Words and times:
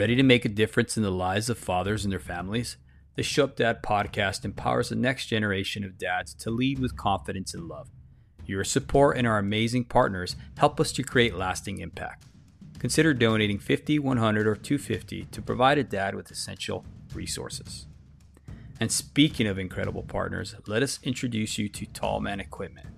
Ready 0.00 0.16
to 0.16 0.22
make 0.22 0.46
a 0.46 0.48
difference 0.48 0.96
in 0.96 1.02
the 1.02 1.10
lives 1.10 1.50
of 1.50 1.58
fathers 1.58 2.06
and 2.06 2.10
their 2.10 2.18
families? 2.18 2.78
The 3.16 3.22
Show 3.22 3.44
Up 3.44 3.56
Dad 3.56 3.82
podcast 3.82 4.46
empowers 4.46 4.88
the 4.88 4.94
next 4.94 5.26
generation 5.26 5.84
of 5.84 5.98
dads 5.98 6.32
to 6.36 6.50
lead 6.50 6.78
with 6.78 6.96
confidence 6.96 7.52
and 7.52 7.68
love. 7.68 7.90
Your 8.46 8.64
support 8.64 9.18
and 9.18 9.26
our 9.26 9.36
amazing 9.36 9.84
partners 9.84 10.36
help 10.56 10.80
us 10.80 10.90
to 10.92 11.02
create 11.02 11.34
lasting 11.34 11.80
impact. 11.80 12.24
Consider 12.78 13.12
donating 13.12 13.58
50, 13.58 13.98
100, 13.98 14.46
or 14.46 14.56
250 14.56 15.24
to 15.24 15.42
provide 15.42 15.76
a 15.76 15.84
dad 15.84 16.14
with 16.14 16.30
essential 16.30 16.86
resources. 17.12 17.86
And 18.80 18.90
speaking 18.90 19.46
of 19.46 19.58
incredible 19.58 20.04
partners, 20.04 20.54
let 20.66 20.82
us 20.82 20.98
introduce 21.02 21.58
you 21.58 21.68
to 21.68 21.84
Tallman 21.84 22.40
Equipment. 22.40 22.88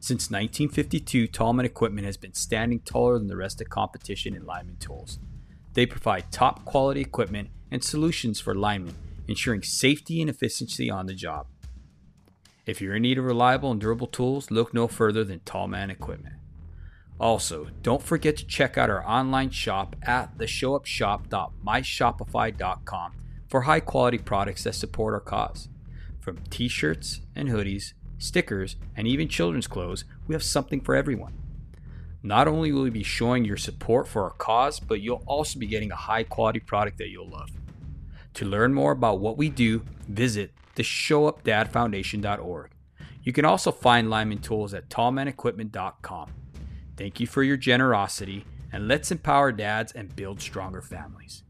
Since 0.00 0.24
1952, 0.24 1.28
Tallman 1.28 1.64
Equipment 1.64 2.04
has 2.04 2.18
been 2.18 2.34
standing 2.34 2.80
taller 2.80 3.18
than 3.18 3.28
the 3.28 3.38
rest 3.38 3.62
of 3.62 3.70
competition 3.70 4.36
in 4.36 4.44
lineman 4.44 4.76
tools. 4.76 5.18
They 5.74 5.86
provide 5.86 6.30
top 6.30 6.64
quality 6.64 7.00
equipment 7.00 7.48
and 7.70 7.82
solutions 7.82 8.40
for 8.40 8.54
linemen, 8.54 8.94
ensuring 9.26 9.62
safety 9.62 10.20
and 10.20 10.28
efficiency 10.28 10.90
on 10.90 11.06
the 11.06 11.14
job. 11.14 11.46
If 12.66 12.80
you're 12.80 12.96
in 12.96 13.02
need 13.02 13.18
of 13.18 13.24
reliable 13.24 13.72
and 13.72 13.80
durable 13.80 14.06
tools, 14.06 14.50
look 14.50 14.72
no 14.72 14.86
further 14.86 15.24
than 15.24 15.40
Tallman 15.40 15.90
Equipment. 15.90 16.36
Also, 17.18 17.68
don't 17.82 18.02
forget 18.02 18.36
to 18.36 18.46
check 18.46 18.76
out 18.76 18.90
our 18.90 19.06
online 19.06 19.50
shop 19.50 19.96
at 20.02 20.36
theshowupshop.myshopify.com 20.38 23.12
for 23.48 23.62
high 23.62 23.80
quality 23.80 24.18
products 24.18 24.64
that 24.64 24.74
support 24.74 25.14
our 25.14 25.20
cause. 25.20 25.68
From 26.20 26.38
t 26.50 26.68
shirts 26.68 27.20
and 27.34 27.48
hoodies, 27.48 27.94
stickers, 28.18 28.76
and 28.96 29.08
even 29.08 29.28
children's 29.28 29.66
clothes, 29.66 30.04
we 30.26 30.34
have 30.34 30.42
something 30.42 30.80
for 30.80 30.94
everyone. 30.94 31.34
Not 32.22 32.46
only 32.46 32.70
will 32.72 32.84
you 32.84 32.92
be 32.92 33.02
showing 33.02 33.44
your 33.44 33.56
support 33.56 34.06
for 34.06 34.22
our 34.24 34.30
cause, 34.30 34.78
but 34.78 35.00
you'll 35.00 35.24
also 35.26 35.58
be 35.58 35.66
getting 35.66 35.90
a 35.90 35.96
high 35.96 36.22
quality 36.22 36.60
product 36.60 36.98
that 36.98 37.08
you'll 37.08 37.28
love. 37.28 37.50
To 38.34 38.44
learn 38.44 38.72
more 38.72 38.92
about 38.92 39.20
what 39.20 39.36
we 39.36 39.48
do, 39.48 39.84
visit 40.08 40.52
the 40.76 40.82
showupdadfoundation.org. 40.82 42.70
You 43.24 43.32
can 43.32 43.44
also 43.44 43.72
find 43.72 44.08
lineman 44.08 44.38
tools 44.38 44.72
at 44.72 44.88
tallmanequipment.com. 44.88 46.30
Thank 46.96 47.20
you 47.20 47.26
for 47.26 47.42
your 47.42 47.56
generosity, 47.56 48.44
and 48.72 48.88
let's 48.88 49.10
empower 49.10 49.52
dads 49.52 49.92
and 49.92 50.14
build 50.14 50.40
stronger 50.40 50.80
families. 50.80 51.42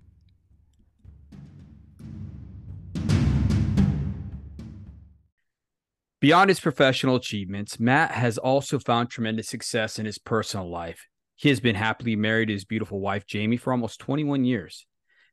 Beyond 6.22 6.50
his 6.50 6.60
professional 6.60 7.16
achievements, 7.16 7.80
Matt 7.80 8.12
has 8.12 8.38
also 8.38 8.78
found 8.78 9.10
tremendous 9.10 9.48
success 9.48 9.98
in 9.98 10.06
his 10.06 10.18
personal 10.18 10.70
life. 10.70 11.08
He 11.34 11.48
has 11.48 11.58
been 11.58 11.74
happily 11.74 12.14
married 12.14 12.46
to 12.46 12.52
his 12.52 12.64
beautiful 12.64 13.00
wife, 13.00 13.26
Jamie, 13.26 13.56
for 13.56 13.72
almost 13.72 13.98
21 13.98 14.44
years. 14.44 14.86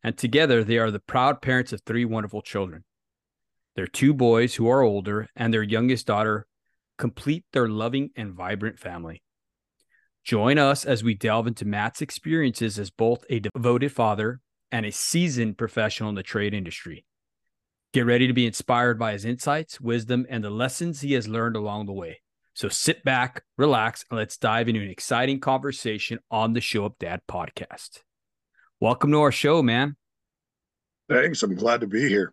And 0.04 0.18
together, 0.18 0.64
they 0.64 0.80
are 0.80 0.90
the 0.90 1.00
proud 1.00 1.44
parents 1.44 1.72
of 1.72 1.82
three 1.82 2.06
wonderful 2.06 2.42
children. 2.42 2.86
Their 3.76 3.86
two 3.86 4.16
boys, 4.16 4.56
who 4.56 4.68
are 4.68 4.82
older, 4.82 5.28
and 5.36 5.54
their 5.54 5.62
youngest 5.62 6.08
daughter 6.08 6.48
complete 6.98 7.46
their 7.54 7.70
loving 7.70 8.10
and 8.16 8.34
vibrant 8.34 8.80
family. 8.80 9.22
Join 10.24 10.58
us 10.58 10.86
as 10.86 11.04
we 11.04 11.14
delve 11.14 11.46
into 11.46 11.66
Matt's 11.66 12.02
experiences 12.02 12.80
as 12.80 12.90
both 12.90 13.24
a 13.30 13.42
devoted 13.42 13.92
father 13.92 14.42
and 14.72 14.88
a 14.88 14.92
seasoned 14.92 15.60
professional 15.60 16.10
in 16.10 16.16
the 16.16 16.24
trade 16.24 16.56
industry. 16.56 17.06
Get 17.92 18.06
ready 18.06 18.28
to 18.28 18.34
be 18.34 18.46
inspired 18.46 19.00
by 19.00 19.14
his 19.14 19.26
insights, 19.26 19.82
wisdom, 19.82 20.28
and 20.30 20.44
the 20.44 20.52
lessons 20.52 21.02
he 21.02 21.14
has 21.14 21.28
learned 21.28 21.56
along 21.56 21.88
the 21.88 21.92
way. 21.92 22.22
So 22.54 22.70
sit 22.70 23.04
back, 23.04 23.44
relax, 23.58 24.06
and 24.12 24.20
let's 24.20 24.38
dive 24.38 24.70
into 24.70 24.84
an 24.84 24.92
exciting 24.92 25.40
conversation 25.40 26.20
on 26.30 26.54
the 26.54 26.62
Show 26.62 26.86
Up 26.86 27.00
Dad 27.00 27.22
podcast. 27.28 28.02
Welcome 28.80 29.12
to 29.14 29.22
our 29.22 29.32
show, 29.32 29.64
man. 29.64 29.96
Thanks. 31.10 31.42
I'm 31.42 31.56
glad 31.56 31.82
to 31.82 31.88
be 31.88 32.08
here. 32.08 32.32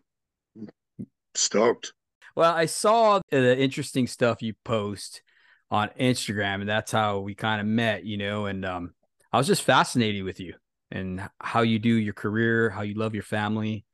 Stoked. 1.33 1.91
Well, 2.35 2.53
I 2.53 2.67
saw 2.67 3.21
the 3.31 3.57
interesting 3.57 4.05
stuff 4.05 4.43
you 4.43 4.53
post 4.63 5.23
on 5.71 5.89
Instagram, 5.99 6.61
and 6.61 6.69
that's 6.69 6.91
how 6.91 7.21
we 7.21 7.33
kind 7.33 7.61
of 7.61 7.65
met, 7.65 8.05
you 8.05 8.17
know. 8.17 8.45
And 8.45 8.63
um, 8.63 8.93
I 9.33 9.39
was 9.39 9.47
just 9.47 9.63
fascinated 9.63 10.23
with 10.23 10.39
you 10.39 10.53
and 10.91 11.27
how 11.41 11.63
you 11.63 11.79
do 11.79 11.89
your 11.89 12.13
career, 12.13 12.69
how 12.69 12.83
you 12.83 12.93
love 12.93 13.15
your 13.15 13.23
family, 13.23 13.86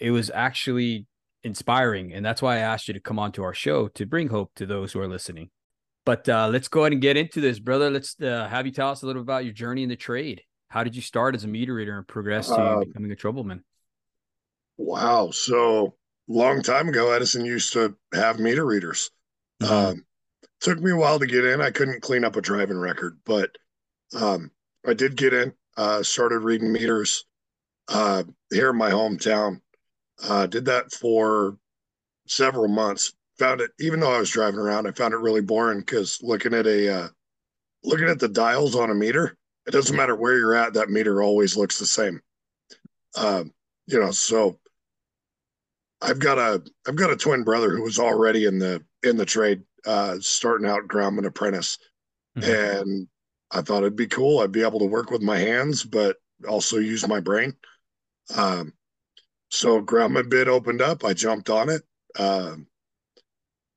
it 0.00 0.10
was 0.10 0.30
actually 0.34 1.06
inspiring. 1.44 2.12
And 2.12 2.24
that's 2.24 2.42
why 2.42 2.56
I 2.56 2.60
asked 2.60 2.88
you 2.88 2.94
to 2.94 3.00
come 3.00 3.18
on 3.18 3.32
to 3.32 3.44
our 3.44 3.54
show 3.54 3.88
to 3.88 4.06
bring 4.06 4.28
hope 4.28 4.52
to 4.56 4.66
those 4.66 4.92
who 4.92 5.00
are 5.00 5.08
listening. 5.08 5.50
But 6.04 6.28
uh, 6.28 6.48
let's 6.48 6.68
go 6.68 6.80
ahead 6.80 6.92
and 6.92 7.02
get 7.02 7.16
into 7.16 7.40
this, 7.40 7.58
brother. 7.58 7.90
Let's 7.90 8.16
uh, 8.20 8.48
have 8.48 8.66
you 8.66 8.72
tell 8.72 8.90
us 8.90 9.02
a 9.02 9.06
little 9.06 9.22
about 9.22 9.44
your 9.44 9.52
journey 9.52 9.82
in 9.82 9.88
the 9.88 9.96
trade. 9.96 10.42
How 10.68 10.84
did 10.84 10.96
you 10.96 11.02
start 11.02 11.34
as 11.34 11.44
a 11.44 11.48
meter 11.48 11.74
reader 11.74 11.96
and 11.96 12.06
progress 12.06 12.48
to 12.48 12.54
uh, 12.54 12.84
becoming 12.84 13.12
a 13.12 13.16
troubleman? 13.16 13.60
Wow. 14.76 15.30
So 15.30 15.94
long 16.28 16.62
time 16.62 16.88
ago, 16.88 17.10
Edison 17.10 17.44
used 17.44 17.72
to 17.74 17.96
have 18.14 18.38
meter 18.38 18.64
readers. 18.64 19.10
Mm-hmm. 19.62 19.72
Um, 19.72 20.04
took 20.60 20.80
me 20.80 20.92
a 20.92 20.96
while 20.96 21.18
to 21.18 21.26
get 21.26 21.44
in. 21.44 21.60
I 21.60 21.70
couldn't 21.70 22.02
clean 22.02 22.24
up 22.24 22.36
a 22.36 22.40
driving 22.40 22.78
record, 22.78 23.18
but 23.24 23.50
um, 24.18 24.50
I 24.86 24.94
did 24.94 25.16
get 25.16 25.34
in. 25.34 25.52
Uh, 25.76 26.02
started 26.02 26.40
reading 26.40 26.72
meters 26.72 27.24
uh, 27.88 28.24
here 28.50 28.70
in 28.70 28.76
my 28.76 28.90
hometown. 28.90 29.60
Uh, 30.22 30.46
did 30.46 30.64
that 30.64 30.92
for 30.92 31.56
several 32.26 32.68
months. 32.68 33.12
Found 33.38 33.60
it, 33.60 33.70
even 33.78 34.00
though 34.00 34.12
I 34.12 34.18
was 34.18 34.30
driving 34.30 34.58
around, 34.58 34.86
I 34.86 34.92
found 34.92 35.14
it 35.14 35.18
really 35.18 35.40
boring 35.40 35.78
because 35.78 36.18
looking 36.22 36.54
at 36.54 36.66
a 36.66 36.92
uh, 36.92 37.08
looking 37.84 38.08
at 38.08 38.18
the 38.18 38.28
dials 38.28 38.74
on 38.74 38.90
a 38.90 38.94
meter, 38.94 39.36
it 39.66 39.70
doesn't 39.70 39.96
matter 39.96 40.16
where 40.16 40.36
you're 40.36 40.54
at, 40.54 40.74
that 40.74 40.90
meter 40.90 41.22
always 41.22 41.56
looks 41.56 41.78
the 41.78 41.86
same. 41.86 42.20
Um, 43.16 43.52
you 43.86 44.00
know, 44.00 44.10
so 44.10 44.58
I've 46.00 46.18
got 46.18 46.38
a 46.38 46.62
I've 46.86 46.96
got 46.96 47.10
a 47.10 47.16
twin 47.16 47.44
brother 47.44 47.70
who 47.70 47.82
was 47.82 47.98
already 47.98 48.46
in 48.46 48.58
the 48.58 48.82
in 49.04 49.16
the 49.16 49.26
trade, 49.26 49.62
uh, 49.86 50.16
starting 50.20 50.66
out 50.66 50.88
groundman 50.88 51.24
apprentice, 51.24 51.78
mm-hmm. 52.36 52.82
and 52.84 53.08
I 53.50 53.62
thought 53.62 53.78
it'd 53.78 53.96
be 53.96 54.06
cool. 54.06 54.40
I'd 54.40 54.52
be 54.52 54.62
able 54.62 54.80
to 54.80 54.84
work 54.84 55.10
with 55.10 55.22
my 55.22 55.38
hands, 55.38 55.84
but 55.84 56.16
also 56.48 56.78
use 56.78 57.06
my 57.06 57.20
brain. 57.20 57.54
Um, 58.36 58.72
so 59.50 59.80
groundman 59.80 60.28
bid 60.28 60.48
opened 60.48 60.82
up. 60.82 61.04
I 61.04 61.12
jumped 61.14 61.50
on 61.50 61.68
it. 61.68 61.82
Uh, 62.18 62.56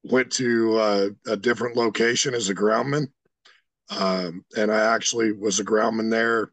went 0.04 0.32
to 0.34 0.78
uh, 0.78 1.10
a 1.28 1.38
different 1.38 1.76
location 1.76 2.34
as 2.34 2.50
a 2.50 2.54
groundman, 2.54 3.08
um, 3.98 4.44
and 4.58 4.72
I 4.72 4.94
actually 4.94 5.32
was 5.32 5.60
a 5.60 5.64
groundman 5.64 6.10
there. 6.10 6.52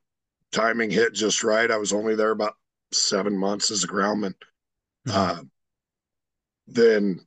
Timing 0.53 0.91
hit 0.91 1.15
just 1.15 1.45
right. 1.45 1.71
I 1.71 1.77
was 1.77 1.93
only 1.93 2.15
there 2.15 2.31
about 2.31 2.55
seven 2.93 3.37
months 3.37 3.71
as 3.71 3.85
a 3.85 3.87
groundman. 3.87 4.35
Mm-hmm. 5.07 5.41
Uh, 5.41 5.43
then 6.67 7.21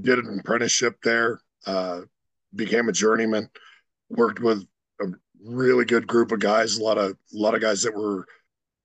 did 0.00 0.18
an 0.18 0.38
apprenticeship 0.38 0.96
there. 1.02 1.40
Uh, 1.66 2.02
became 2.54 2.88
a 2.88 2.92
journeyman. 2.92 3.48
Worked 4.10 4.40
with 4.40 4.64
a 5.00 5.06
really 5.44 5.84
good 5.84 6.06
group 6.06 6.32
of 6.32 6.40
guys. 6.40 6.76
A 6.76 6.82
lot 6.82 6.98
of 6.98 7.12
a 7.12 7.16
lot 7.32 7.54
of 7.54 7.60
guys 7.60 7.82
that 7.82 7.94
were 7.94 8.26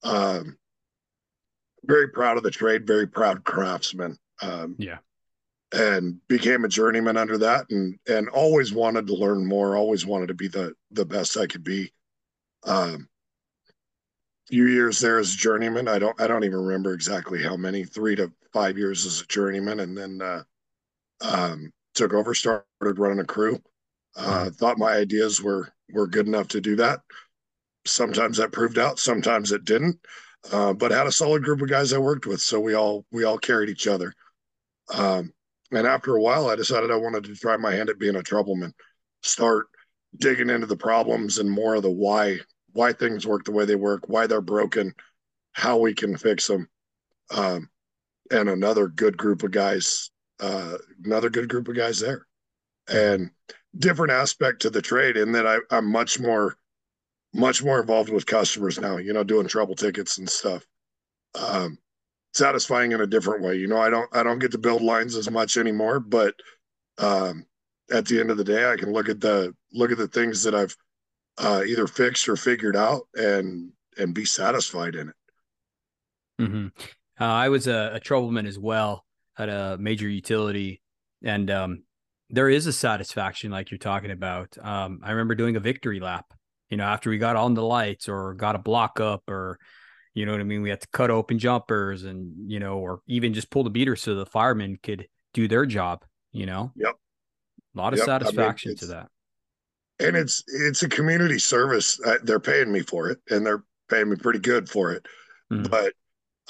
um, 0.03 0.57
very 1.89 2.07
proud 2.07 2.37
of 2.37 2.43
the 2.43 2.51
trade, 2.51 2.85
very 2.85 3.07
proud 3.07 3.43
craftsman. 3.43 4.17
Um, 4.41 4.75
yeah. 4.77 4.99
And 5.73 6.25
became 6.27 6.63
a 6.63 6.69
journeyman 6.69 7.17
under 7.17 7.37
that, 7.39 7.65
and 7.69 7.99
and 8.07 8.27
always 8.29 8.73
wanted 8.73 9.05
to 9.07 9.13
learn 9.13 9.45
more. 9.45 9.75
Always 9.75 10.03
wanted 10.03 10.27
to 10.29 10.33
be 10.33 10.47
the 10.47 10.73
the 10.91 11.05
best 11.05 11.37
I 11.37 11.45
could 11.45 11.63
be. 11.63 11.93
Um, 12.63 13.07
few 14.47 14.65
years 14.65 14.99
there 14.99 15.19
as 15.19 15.35
a 15.35 15.37
journeyman. 15.37 15.87
I 15.87 15.99
don't 15.99 16.19
I 16.19 16.25
don't 16.25 16.43
even 16.43 16.59
remember 16.59 16.93
exactly 16.93 17.43
how 17.43 17.55
many. 17.55 17.83
Three 17.83 18.15
to 18.15 18.31
five 18.51 18.79
years 18.79 19.05
as 19.05 19.21
a 19.21 19.27
journeyman, 19.27 19.79
and 19.81 19.95
then 19.95 20.21
uh, 20.23 20.41
um, 21.21 21.71
took 21.93 22.13
over, 22.13 22.33
started 22.33 22.65
running 22.81 23.19
a 23.19 23.25
crew. 23.25 23.61
Uh, 24.15 24.45
mm-hmm. 24.45 24.49
thought 24.49 24.79
my 24.79 24.93
ideas 24.93 25.39
were 25.39 25.69
were 25.91 26.07
good 26.07 26.25
enough 26.25 26.47
to 26.47 26.61
do 26.61 26.77
that. 26.77 27.01
Sometimes 27.85 28.37
that 28.37 28.51
proved 28.51 28.79
out. 28.79 28.97
Sometimes 28.97 29.51
it 29.51 29.65
didn't 29.65 29.99
uh, 30.51 30.73
but 30.73 30.91
had 30.91 31.07
a 31.07 31.11
solid 31.11 31.43
group 31.43 31.61
of 31.61 31.69
guys 31.69 31.93
I 31.93 31.97
worked 31.97 32.25
with, 32.25 32.41
so 32.41 32.59
we 32.59 32.73
all 32.73 33.05
we 33.11 33.23
all 33.23 33.37
carried 33.37 33.69
each 33.69 33.87
other. 33.87 34.13
Um, 34.93 35.33
and 35.71 35.85
after 35.85 36.15
a 36.15 36.21
while, 36.21 36.49
I 36.49 36.55
decided 36.55 36.91
I 36.91 36.95
wanted 36.95 37.25
to 37.25 37.35
try 37.35 37.57
my 37.57 37.71
hand 37.71 37.89
at 37.89 37.99
being 37.99 38.15
a 38.15 38.23
troubleman. 38.23 38.71
Start 39.21 39.67
digging 40.17 40.49
into 40.49 40.65
the 40.65 40.75
problems 40.75 41.37
and 41.37 41.49
more 41.49 41.75
of 41.75 41.83
the 41.83 41.91
why 41.91 42.39
why 42.73 42.93
things 42.93 43.25
work 43.25 43.43
the 43.45 43.51
way 43.51 43.65
they 43.65 43.75
work, 43.75 44.07
why 44.07 44.27
they're 44.27 44.41
broken, 44.41 44.93
how 45.53 45.77
we 45.77 45.93
can 45.93 46.17
fix 46.17 46.47
them. 46.47 46.69
Um, 47.31 47.69
and 48.31 48.49
another 48.49 48.87
good 48.87 49.17
group 49.17 49.43
of 49.43 49.51
guys, 49.51 50.11
uh, 50.39 50.77
another 51.03 51.29
good 51.29 51.49
group 51.49 51.67
of 51.67 51.75
guys 51.75 51.99
there, 51.99 52.27
and 52.87 53.31
different 53.77 54.11
aspect 54.11 54.61
to 54.61 54.69
the 54.69 54.81
trade 54.81 55.17
in 55.17 55.31
that 55.31 55.47
I, 55.47 55.57
I'm 55.71 55.91
much 55.91 56.19
more, 56.19 56.57
much 57.33 57.63
more 57.63 57.79
involved 57.79 58.09
with 58.09 58.25
customers 58.25 58.79
now. 58.79 58.97
You 58.97 59.13
know, 59.13 59.23
doing 59.23 59.47
trouble 59.47 59.75
tickets 59.75 60.17
and 60.17 60.29
stuff. 60.29 60.65
Um, 61.35 61.77
satisfying 62.33 62.91
in 62.91 63.01
a 63.01 63.07
different 63.07 63.43
way. 63.43 63.55
You 63.55 63.67
know, 63.67 63.79
I 63.79 63.89
don't 63.89 64.09
I 64.15 64.23
don't 64.23 64.39
get 64.39 64.51
to 64.51 64.57
build 64.57 64.81
lines 64.81 65.15
as 65.15 65.29
much 65.29 65.57
anymore, 65.57 65.99
but 65.99 66.35
um, 66.97 67.45
at 67.91 68.05
the 68.05 68.19
end 68.19 68.31
of 68.31 68.37
the 68.37 68.43
day, 68.43 68.69
I 68.69 68.75
can 68.75 68.91
look 68.91 69.09
at 69.09 69.19
the 69.19 69.55
look 69.73 69.91
at 69.91 69.97
the 69.97 70.07
things 70.07 70.43
that 70.43 70.55
I've 70.55 70.75
uh, 71.37 71.63
either 71.65 71.87
fixed 71.87 72.27
or 72.27 72.35
figured 72.35 72.75
out 72.75 73.03
and 73.15 73.71
and 73.97 74.13
be 74.13 74.25
satisfied 74.25 74.95
in 74.95 75.09
it. 75.09 75.15
Mm-hmm. 76.41 76.67
Uh, 77.19 77.25
I 77.25 77.49
was 77.49 77.67
a, 77.67 77.91
a 77.95 77.99
troubleman 77.99 78.47
as 78.47 78.57
well 78.57 79.05
at 79.37 79.49
a 79.49 79.77
major 79.79 80.07
utility, 80.07 80.81
and 81.23 81.49
um, 81.51 81.83
there 82.29 82.49
is 82.49 82.67
a 82.67 82.73
satisfaction 82.73 83.51
like 83.51 83.71
you're 83.71 83.77
talking 83.77 84.11
about. 84.11 84.57
Um, 84.61 85.01
I 85.03 85.11
remember 85.11 85.35
doing 85.35 85.55
a 85.55 85.59
victory 85.59 85.99
lap, 85.99 86.33
you 86.69 86.77
know, 86.77 86.83
after 86.83 87.09
we 87.09 87.17
got 87.17 87.35
on 87.35 87.53
the 87.53 87.63
lights 87.63 88.07
or 88.07 88.33
got 88.33 88.55
a 88.55 88.59
block 88.59 88.99
up 88.99 89.29
or 89.29 89.59
you 90.13 90.25
know 90.25 90.31
what 90.31 90.41
I 90.41 90.45
mean? 90.45 90.61
We 90.61 90.69
had 90.69 90.81
to 90.81 90.87
cut 90.91 91.11
open 91.11 91.39
jumpers 91.39 92.03
and, 92.03 92.51
you 92.51 92.59
know, 92.59 92.79
or 92.79 93.01
even 93.07 93.33
just 93.33 93.49
pull 93.49 93.63
the 93.63 93.69
beater 93.69 93.95
so 93.95 94.15
the 94.15 94.25
firemen 94.25 94.77
could 94.81 95.07
do 95.33 95.47
their 95.47 95.65
job, 95.65 96.03
you 96.31 96.45
know? 96.45 96.71
Yep. 96.75 96.95
A 97.75 97.77
lot 97.77 97.93
of 97.93 97.99
Yep. 97.99 98.07
I 98.09 98.11
mean, 98.11 98.21
satisfaction 98.21 98.75
to 98.77 98.85
that. 98.87 99.07
And 99.99 100.15
it's 100.15 100.43
it's 100.47 100.81
a 100.83 100.89
community 100.89 101.39
service. 101.39 101.99
Uh, 102.05 102.17
they're 102.23 102.39
paying 102.39 102.71
me 102.71 102.79
for 102.81 103.09
it, 103.09 103.19
and 103.29 103.45
they're 103.45 103.63
paying 103.89 104.09
me 104.09 104.15
pretty 104.15 104.39
good 104.39 104.69
for 104.69 104.93
it. 104.93 105.05
Mhm. 105.51 105.69
But 105.69 105.93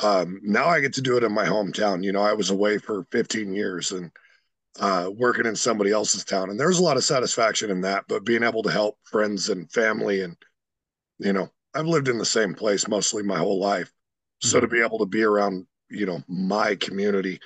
um, 0.04 0.40
now 0.44 0.68
I 0.68 0.80
get 0.80 0.94
to 0.94 1.02
do 1.02 1.18
it 1.18 1.24
in 1.24 1.34
my 1.34 1.46
hometown. 1.46 2.04
You 2.04 2.12
know, 2.12 2.22
I 2.22 2.34
was 2.34 2.52
away 2.52 2.78
for 2.78 3.06
15 3.12 3.54
years 3.54 3.92
and 3.92 4.12
uh, 4.80 5.10
working 5.16 5.46
in 5.46 5.56
somebody 5.56 5.92
else's 5.92 6.24
town, 6.24 6.50
and 6.50 6.60
there's 6.60 6.80
a 6.80 6.84
lot 6.84 6.98
of 6.98 7.04
satisfaction 7.04 7.72
in 7.72 7.82
that. 7.82 8.06
But 8.08 8.26
being 8.26 8.44
able 8.44 8.64
to 8.64 8.72
help 8.72 8.98
friends 9.04 9.50
and 9.50 9.72
family, 9.72 10.22
and 10.22 10.36
you 11.20 11.34
know, 11.34 11.50
I've 11.76 11.88
lived 11.88 12.08
in 12.10 12.18
the 12.18 12.26
same 12.26 12.56
place 12.56 12.88
mostly 12.88 13.24
my 13.24 13.38
whole 13.38 13.60
life, 13.60 13.92
so 14.42 14.60
to 14.60 14.68
be 14.68 14.82
able 14.82 15.00
to 15.00 15.06
be 15.06 15.24
around, 15.24 15.68
you 15.90 16.06
know, 16.06 16.24
my 16.28 16.76
community, 16.76 17.40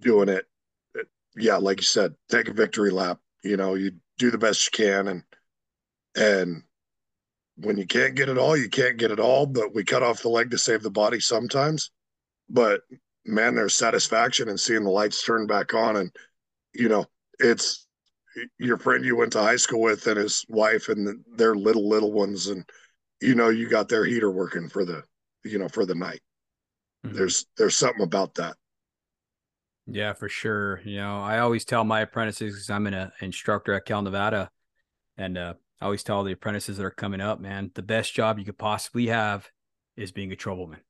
doing 0.00 0.28
it, 0.28 0.46
it- 0.94 1.08
yeah, 1.36 1.56
like 1.56 1.78
you 1.80 1.84
said, 1.86 2.14
take 2.30 2.48
a 2.48 2.52
victory 2.54 2.90
lap. 2.90 3.20
You 3.44 3.56
know, 3.56 3.74
you 3.74 3.92
do 4.18 4.30
the 4.30 4.38
best 4.38 4.66
you 4.66 4.84
can, 4.86 5.08
and 5.08 5.24
and 6.16 6.62
when 7.56 7.76
you 7.76 7.86
can't 7.86 8.14
get 8.14 8.28
it 8.28 8.38
all, 8.38 8.56
you 8.56 8.68
can't 8.68 8.96
get 8.96 9.10
it 9.10 9.20
all. 9.20 9.46
But 9.46 9.74
we 9.74 9.84
cut 9.84 10.02
off 10.02 10.22
the 10.22 10.28
leg 10.28 10.50
to 10.50 10.58
save 10.58 10.82
the 10.82 10.90
body 10.90 11.20
sometimes. 11.20 11.90
But 12.50 12.82
man, 13.26 13.54
there's 13.54 13.74
satisfaction 13.76 14.48
in 14.48 14.58
seeing 14.58 14.84
the 14.84 14.90
lights 14.90 15.24
turn 15.24 15.46
back 15.46 15.74
on, 15.74 15.96
and 15.96 16.10
you 16.74 16.88
know, 16.88 17.04
it's 17.38 17.86
your 18.58 18.78
friend 18.78 19.04
you 19.04 19.16
went 19.16 19.32
to 19.32 19.42
high 19.42 19.56
school 19.56 19.82
with 19.82 20.06
and 20.06 20.18
his 20.18 20.44
wife 20.48 20.88
and 20.88 21.24
their 21.36 21.54
little 21.54 21.88
little 21.88 22.12
ones, 22.12 22.48
and 22.48 22.64
you 23.20 23.34
know, 23.34 23.48
you 23.50 23.68
got 23.68 23.88
their 23.88 24.04
heater 24.04 24.30
working 24.30 24.68
for 24.68 24.84
the, 24.84 25.02
you 25.44 25.58
know, 25.58 25.68
for 25.68 25.86
the 25.86 25.94
night. 25.94 26.20
Mhm. 27.04 27.14
There's 27.14 27.46
there's 27.56 27.76
something 27.76 28.02
about 28.02 28.34
that. 28.34 28.56
Yeah, 29.86 30.12
for 30.12 30.28
sure. 30.28 30.80
You 30.84 30.98
know, 30.98 31.20
I 31.20 31.40
always 31.40 31.64
tell 31.64 31.84
my 31.84 32.00
apprentices 32.00 32.54
because 32.54 32.70
I'm 32.70 32.86
an 32.86 32.94
uh, 32.94 33.10
instructor 33.20 33.72
at 33.74 33.84
Cal 33.84 34.02
Nevada, 34.02 34.50
and 35.16 35.36
uh, 35.36 35.54
I 35.80 35.84
always 35.86 36.04
tell 36.04 36.22
the 36.22 36.32
apprentices 36.32 36.76
that 36.76 36.84
are 36.84 36.90
coming 36.90 37.20
up, 37.20 37.40
man, 37.40 37.70
the 37.74 37.82
best 37.82 38.14
job 38.14 38.38
you 38.38 38.44
could 38.44 38.58
possibly 38.58 39.08
have 39.08 39.50
is 39.96 40.12
being 40.12 40.32
a 40.32 40.36
troubleman. 40.36 40.80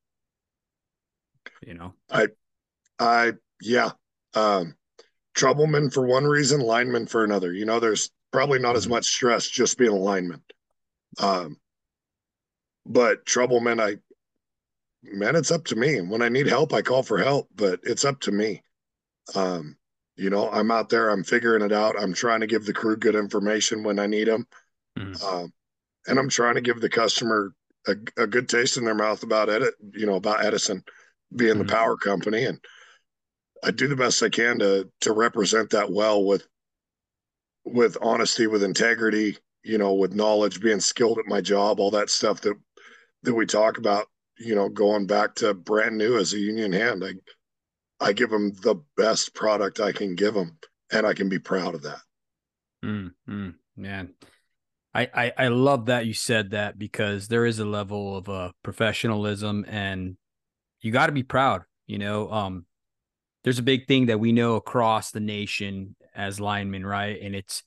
You 1.66 1.74
know, 1.74 1.94
I 2.10 2.28
I 2.98 3.32
yeah, 3.60 3.92
um, 4.34 4.76
troubleman 5.34 5.92
for 5.92 6.06
one 6.06 6.24
reason, 6.24 6.60
lineman 6.60 7.06
for 7.06 7.24
another. 7.24 7.52
You 7.52 7.64
know, 7.64 7.80
there's 7.80 8.10
probably 8.32 8.58
not 8.58 8.76
as 8.76 8.86
Mhm. 8.86 8.90
much 8.90 9.06
stress 9.06 9.48
just 9.48 9.78
being 9.78 9.92
a 9.92 9.96
lineman. 9.96 10.42
Um, 11.18 11.58
but 12.86 13.24
troubleman, 13.24 13.80
I 13.80 13.98
man, 15.02 15.36
it's 15.36 15.50
up 15.50 15.64
to 15.66 15.76
me. 15.76 15.98
And 15.98 16.10
when 16.10 16.22
I 16.22 16.28
need 16.28 16.46
help, 16.46 16.72
I 16.72 16.82
call 16.82 17.02
for 17.02 17.18
help. 17.18 17.48
But 17.54 17.80
it's 17.82 18.04
up 18.04 18.20
to 18.20 18.32
me. 18.32 18.62
Um, 19.34 19.76
you 20.16 20.30
know, 20.30 20.50
I'm 20.50 20.70
out 20.70 20.88
there, 20.88 21.10
I'm 21.10 21.24
figuring 21.24 21.62
it 21.62 21.72
out. 21.72 21.96
I'm 21.98 22.12
trying 22.12 22.40
to 22.40 22.46
give 22.46 22.66
the 22.66 22.72
crew 22.72 22.96
good 22.96 23.14
information 23.14 23.82
when 23.82 23.98
I 23.98 24.06
need 24.06 24.28
them, 24.28 24.46
Mhm. 24.96 25.22
um, 25.24 25.52
and 26.06 26.18
I'm 26.18 26.28
trying 26.28 26.56
to 26.56 26.60
give 26.60 26.80
the 26.80 26.90
customer 26.90 27.54
a, 27.86 27.92
a 28.18 28.26
good 28.26 28.48
taste 28.48 28.76
in 28.76 28.84
their 28.84 28.94
mouth 28.94 29.22
about 29.22 29.48
Edit, 29.48 29.74
you 29.92 30.06
know, 30.06 30.16
about 30.16 30.44
Edison 30.44 30.84
being 31.34 31.54
Mhm. 31.54 31.58
the 31.58 31.64
power 31.64 31.96
company 31.96 32.44
and 32.44 32.60
I 33.62 33.70
do 33.70 33.86
the 33.86 33.96
best 33.96 34.22
I 34.22 34.28
can 34.28 34.58
to 34.58 34.90
to 35.00 35.12
represent 35.12 35.70
that 35.70 35.90
well 35.90 36.24
with 36.24 36.46
with 37.64 37.96
honesty, 38.02 38.46
with 38.46 38.62
integrity, 38.62 39.38
you 39.62 39.78
know, 39.78 39.94
with 39.94 40.14
knowledge, 40.14 40.60
being 40.60 40.80
skilled 40.80 41.18
at 41.18 41.26
my 41.26 41.40
job, 41.40 41.78
all 41.78 41.90
that 41.92 42.10
stuff 42.10 42.40
that 42.40 42.56
that 43.22 43.34
we 43.34 43.46
talk 43.46 43.78
about, 43.78 44.06
you 44.38 44.54
know, 44.54 44.68
going 44.68 45.06
back 45.06 45.34
to 45.36 45.54
brand 45.54 45.96
new 45.96 46.18
as 46.18 46.32
a 46.32 46.38
union 46.38 46.72
hand. 46.72 47.04
I 47.04 47.12
I 48.04 48.12
give 48.12 48.30
them 48.30 48.52
the 48.62 48.82
best 48.96 49.34
product 49.34 49.78
I 49.78 49.92
can 49.92 50.16
give 50.16 50.34
them 50.34 50.58
and 50.90 51.06
I 51.06 51.14
can 51.14 51.28
be 51.28 51.38
proud 51.38 51.74
of 51.74 51.82
that. 51.82 52.00
Mm, 52.84 53.12
mm, 53.28 53.54
man, 53.76 54.14
I, 54.92 55.08
I 55.14 55.32
I 55.38 55.48
love 55.48 55.86
that 55.86 56.06
you 56.06 56.14
said 56.14 56.50
that 56.50 56.78
because 56.78 57.28
there 57.28 57.46
is 57.46 57.60
a 57.60 57.64
level 57.64 58.16
of 58.16 58.28
uh, 58.28 58.52
professionalism, 58.64 59.64
and 59.68 60.16
you 60.80 60.90
got 60.90 61.06
to 61.06 61.12
be 61.12 61.22
proud. 61.22 61.62
You 61.86 61.98
know, 61.98 62.30
um, 62.30 62.66
there's 63.44 63.58
a 63.58 63.62
big 63.62 63.86
thing 63.86 64.06
that 64.06 64.20
we 64.20 64.32
know 64.32 64.56
across 64.56 65.10
the 65.10 65.20
nation 65.20 65.96
as 66.14 66.40
linemen, 66.40 66.84
right? 66.84 67.20
And 67.20 67.34
it's 67.34 67.62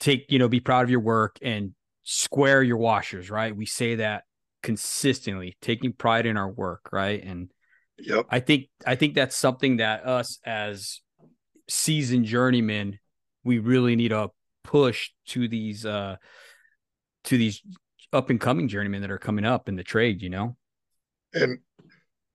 take 0.00 0.26
you 0.30 0.38
know 0.38 0.48
be 0.48 0.60
proud 0.60 0.84
of 0.84 0.90
your 0.90 1.00
work 1.00 1.38
and 1.42 1.74
square 2.02 2.62
your 2.62 2.76
washers, 2.76 3.30
right? 3.30 3.54
We 3.54 3.66
say 3.66 3.96
that 3.96 4.24
consistently, 4.62 5.56
taking 5.60 5.92
pride 5.92 6.26
in 6.26 6.36
our 6.36 6.50
work, 6.50 6.88
right? 6.92 7.22
And 7.22 7.50
Yep. 7.98 8.26
I 8.30 8.40
think 8.40 8.68
I 8.86 8.94
think 8.94 9.14
that's 9.14 9.36
something 9.36 9.78
that 9.78 10.06
us 10.06 10.38
as 10.44 11.00
seasoned 11.68 12.26
journeymen 12.26 12.98
we 13.42 13.58
really 13.58 13.96
need 13.96 14.08
to 14.08 14.30
push 14.62 15.10
to 15.28 15.48
these 15.48 15.86
uh 15.86 16.16
to 17.24 17.38
these 17.38 17.62
up 18.12 18.30
and 18.30 18.40
coming 18.40 18.68
journeymen 18.68 19.00
that 19.00 19.10
are 19.10 19.18
coming 19.18 19.44
up 19.44 19.68
in 19.68 19.76
the 19.76 19.82
trade, 19.82 20.22
you 20.22 20.30
know? 20.30 20.56
And 21.32 21.58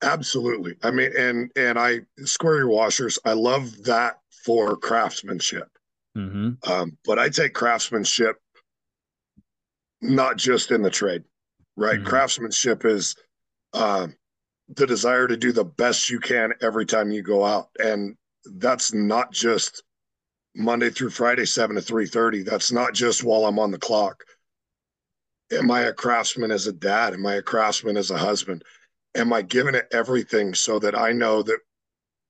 absolutely. 0.02 0.76
I 0.84 0.92
mean, 0.92 1.12
and 1.18 1.52
and 1.56 1.80
I 1.80 2.02
square 2.24 2.58
your 2.58 2.70
washers. 2.70 3.20
I 3.26 3.34
love 3.34 3.84
that 3.84 4.20
for 4.46 4.76
craftsmanship. 4.78 5.68
Mm-hmm. 6.18 6.72
Um, 6.72 6.98
but 7.06 7.20
I 7.20 7.30
take 7.30 7.54
craftsmanship 7.54 8.36
not 10.02 10.38
just 10.38 10.72
in 10.72 10.82
the 10.82 10.90
trade, 10.90 11.24
right? 11.78 12.00
Mhm. 12.00 12.06
Craftsmanship 12.06 12.86
is 12.86 13.16
um, 13.74 14.16
the 14.70 14.88
desire 14.88 15.28
to 15.28 15.38
do 15.38 15.52
the 15.52 15.64
best 15.64 16.10
you 16.10 16.20
can 16.20 16.54
every 16.62 16.86
time 16.86 17.12
you 17.12 17.22
go 17.22 17.46
out, 17.46 17.70
and 17.80 18.18
that's 18.46 18.94
not 18.94 19.32
just 19.32 19.84
Monday 20.56 20.90
through 20.90 21.12
Friday, 21.12 21.46
seven 21.46 21.76
to 21.76 21.82
three 21.82 22.08
thirty. 22.08 22.44
That's 22.44 22.72
not 22.72 22.94
just 22.94 23.24
while 23.24 23.46
I'm 23.46 23.60
on 23.60 23.72
the 23.72 23.78
clock. 23.78 24.24
Am 25.52 25.70
I 25.70 25.82
a 25.82 25.94
craftsman 25.94 26.52
as 26.52 26.68
a 26.68 26.74
dad? 26.74 27.14
Am 27.14 27.26
I 27.26 27.36
a 27.36 27.42
craftsman 27.42 27.98
as 27.98 28.10
a 28.10 28.18
husband? 28.18 28.64
Am 29.16 29.34
I 29.34 29.42
giving 29.42 29.76
it 29.76 29.88
everything 29.92 30.54
so 30.54 30.80
that 30.80 30.98
I 30.98 31.12
know 31.12 31.44
that 31.44 31.60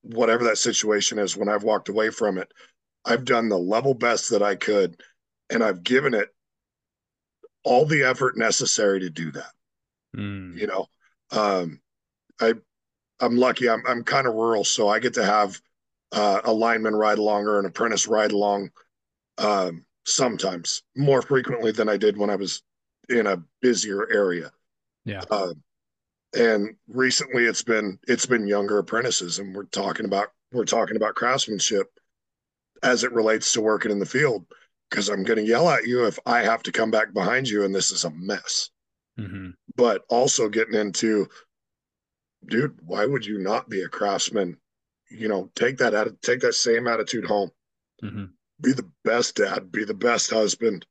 whatever 0.02 0.44
that 0.46 0.58
situation 0.58 1.20
is, 1.20 1.38
when 1.38 1.50
I've 1.50 1.64
walked 1.64 1.90
away 1.90 2.10
from 2.10 2.38
it, 2.38 2.52
I've 3.06 3.26
done 3.26 3.50
the 3.50 3.58
level 3.58 3.94
best 3.94 4.32
that 4.32 4.42
I 4.42 4.56
could, 4.56 5.02
and 5.50 5.64
I've 5.64 5.84
given 5.84 6.14
it 6.14 6.30
all 7.64 7.86
the 7.86 8.04
effort 8.04 8.38
necessary 8.38 9.00
to 9.02 9.10
do 9.10 9.32
that. 9.32 9.52
Mm. 10.16 10.58
You 10.58 10.68
know, 10.68 10.88
um, 11.32 11.80
I 12.40 12.54
I'm 13.20 13.38
lucky. 13.38 13.70
I'm 13.70 13.84
I'm 13.88 14.04
kind 14.04 14.28
of 14.28 14.34
rural, 14.34 14.64
so 14.64 14.90
I 14.90 15.00
get 15.00 15.14
to 15.16 15.26
have 15.26 15.60
uh, 16.12 16.42
a 16.44 16.54
lineman 16.54 16.96
ride 16.96 17.20
along 17.20 17.46
or 17.46 17.60
an 17.60 17.66
apprentice 17.66 18.08
ride 18.08 18.32
along 18.32 18.72
um, 19.38 19.86
sometimes 20.06 20.84
more 20.96 21.22
frequently 21.22 21.72
than 21.72 21.88
I 21.88 21.98
did 21.98 22.18
when 22.18 22.30
I 22.30 22.36
was 22.36 22.64
in 23.10 23.28
a 23.28 23.42
busier 23.62 24.12
area. 24.12 24.52
Yeah. 25.06 25.24
Uh, 25.30 25.54
and 26.34 26.76
recently, 26.88 27.46
it's 27.46 27.64
been 27.64 28.00
it's 28.08 28.26
been 28.26 28.48
younger 28.48 28.78
apprentices, 28.80 29.40
and 29.40 29.54
we're 29.56 29.66
talking 29.66 30.06
about 30.06 30.30
we're 30.52 30.66
talking 30.66 30.96
about 30.96 31.16
craftsmanship 31.16 31.88
as 32.84 33.04
it 33.04 33.12
relates 33.12 33.54
to 33.54 33.62
working 33.62 33.92
in 33.92 34.00
the 34.00 34.06
field. 34.06 34.46
Because 34.90 35.08
I'm 35.08 35.24
going 35.24 35.38
to 35.40 35.46
yell 35.46 35.70
at 35.70 35.86
you 35.88 36.06
if 36.06 36.20
I 36.26 36.40
have 36.44 36.64
to 36.64 36.72
come 36.72 36.92
back 36.92 37.14
behind 37.14 37.48
you, 37.48 37.64
and 37.64 37.74
this 37.74 37.92
is 37.92 38.04
a 38.06 38.12
mess 38.12 38.70
Mm-hmm. 39.20 39.50
but 39.76 40.04
also 40.10 40.48
getting 40.48 40.74
into 40.74 41.28
dude 42.46 42.78
why 42.82 43.06
would 43.06 43.26
you 43.26 43.38
not 43.40 43.68
be 43.68 43.82
a 43.82 43.90
craftsman 43.90 44.58
you 45.10 45.28
know 45.28 45.52
take 45.54 45.78
that 45.78 45.92
atti- 45.92 46.20
take 46.22 46.40
that 46.40 46.56
same 46.56 46.88
attitude 46.88 47.26
home 47.26 47.52
Mm-hmm. 48.02 48.26
be 48.62 48.72
the 48.72 48.90
best 49.04 49.36
dad 49.36 49.70
be 49.70 49.84
the 49.84 49.94
best 49.94 50.32
husband 50.32 50.86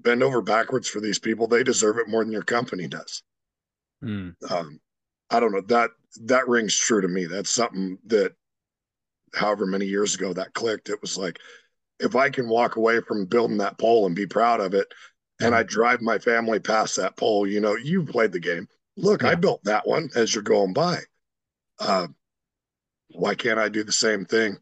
bend 0.00 0.22
over 0.22 0.40
backwards 0.40 0.88
for 0.88 1.00
these 1.00 1.18
people. 1.18 1.46
They 1.46 1.62
deserve 1.62 1.98
it 1.98 2.08
more 2.08 2.24
than 2.24 2.32
your 2.32 2.42
company 2.42 2.88
does. 2.88 3.22
Mm. 4.02 4.34
Um, 4.50 4.80
I 5.30 5.40
don't 5.40 5.52
know 5.52 5.60
that 5.62 5.90
that 6.24 6.48
rings 6.48 6.76
true 6.76 7.00
to 7.00 7.08
me. 7.08 7.26
That's 7.26 7.50
something 7.50 7.98
that, 8.06 8.32
however 9.34 9.66
many 9.66 9.86
years 9.86 10.14
ago 10.14 10.32
that 10.32 10.54
clicked. 10.54 10.88
It 10.88 11.00
was 11.00 11.16
like, 11.16 11.38
if 12.00 12.16
I 12.16 12.30
can 12.30 12.48
walk 12.48 12.76
away 12.76 13.00
from 13.00 13.26
building 13.26 13.58
that 13.58 13.78
pole 13.78 14.06
and 14.06 14.16
be 14.16 14.26
proud 14.26 14.60
of 14.60 14.74
it, 14.74 14.92
and 15.40 15.54
I 15.54 15.62
drive 15.62 16.02
my 16.02 16.18
family 16.18 16.58
past 16.58 16.96
that 16.96 17.16
pole, 17.16 17.46
you 17.46 17.60
know, 17.60 17.74
you 17.74 18.04
played 18.04 18.32
the 18.32 18.40
game. 18.40 18.68
Look, 18.96 19.22
yeah. 19.22 19.28
I 19.28 19.34
built 19.36 19.64
that 19.64 19.86
one 19.86 20.10
as 20.14 20.34
you're 20.34 20.42
going 20.42 20.74
by. 20.74 20.98
Uh, 21.78 22.08
why 23.12 23.34
can't 23.34 23.58
I 23.58 23.68
do 23.68 23.82
the 23.82 23.92
same 23.92 24.24
thing 24.26 24.58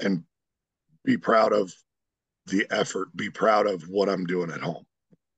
and 0.00 0.24
be 1.04 1.16
proud 1.16 1.52
of 1.52 1.72
the 2.46 2.66
effort, 2.70 3.14
be 3.16 3.30
proud 3.30 3.66
of 3.66 3.82
what 3.82 4.08
I'm 4.08 4.26
doing 4.26 4.50
at 4.50 4.60
home? 4.60 4.84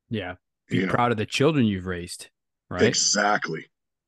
Yeah. 0.08 0.36
Be 0.68 0.78
you 0.78 0.86
proud 0.86 1.08
know? 1.08 1.12
of 1.12 1.18
the 1.18 1.26
children 1.26 1.66
you've 1.66 1.86
raised, 1.86 2.28
right? 2.70 2.82
Exactly. 2.82 3.66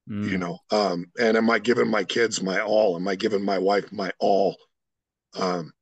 Mm. 0.08 0.28
You 0.28 0.38
know, 0.38 0.58
um, 0.70 1.06
and 1.18 1.36
am 1.36 1.50
I 1.50 1.58
giving 1.58 1.88
my 1.88 2.04
kids 2.04 2.42
my 2.42 2.60
all? 2.60 2.96
Am 2.96 3.06
I 3.06 3.14
giving 3.14 3.44
my 3.44 3.58
wife 3.58 3.92
my 3.92 4.10
all? 4.18 4.56
Um, 5.34 5.72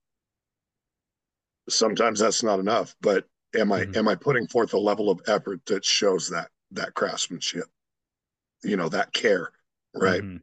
sometimes 1.68 2.20
that's 2.20 2.42
not 2.42 2.58
enough, 2.58 2.94
but 3.00 3.24
am 3.56 3.72
I 3.72 3.82
mm-hmm. 3.84 3.96
am 3.96 4.08
I 4.08 4.16
putting 4.16 4.46
forth 4.46 4.74
a 4.74 4.78
level 4.78 5.08
of 5.08 5.20
effort 5.26 5.64
that 5.66 5.84
shows 5.84 6.28
that 6.30 6.48
that 6.72 6.94
craftsmanship? 6.94 7.64
You 8.62 8.76
know, 8.76 8.88
that 8.88 9.12
care, 9.12 9.50
right? 9.94 10.22
Mm-hmm 10.22 10.36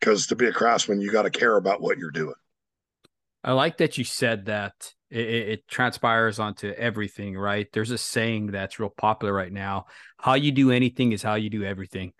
because 0.00 0.26
to 0.28 0.36
be 0.36 0.46
a 0.46 0.52
craftsman, 0.52 1.00
you 1.00 1.12
got 1.12 1.22
to 1.22 1.30
care 1.30 1.56
about 1.56 1.80
what 1.80 1.98
you're 1.98 2.10
doing. 2.10 2.34
I 3.44 3.52
like 3.52 3.78
that 3.78 3.98
you 3.98 4.04
said 4.04 4.46
that 4.46 4.94
it, 5.10 5.48
it, 5.48 5.68
transpires 5.68 6.38
onto 6.38 6.70
everything, 6.70 7.36
right? 7.36 7.66
There's 7.72 7.90
a 7.90 7.98
saying 7.98 8.48
that's 8.48 8.78
real 8.78 8.90
popular 8.90 9.32
right 9.32 9.52
now 9.52 9.86
how 10.18 10.34
you 10.34 10.52
do 10.52 10.70
anything 10.70 11.12
is 11.12 11.22
how 11.22 11.34
you 11.34 11.50
do 11.50 11.64
everything. 11.64 12.12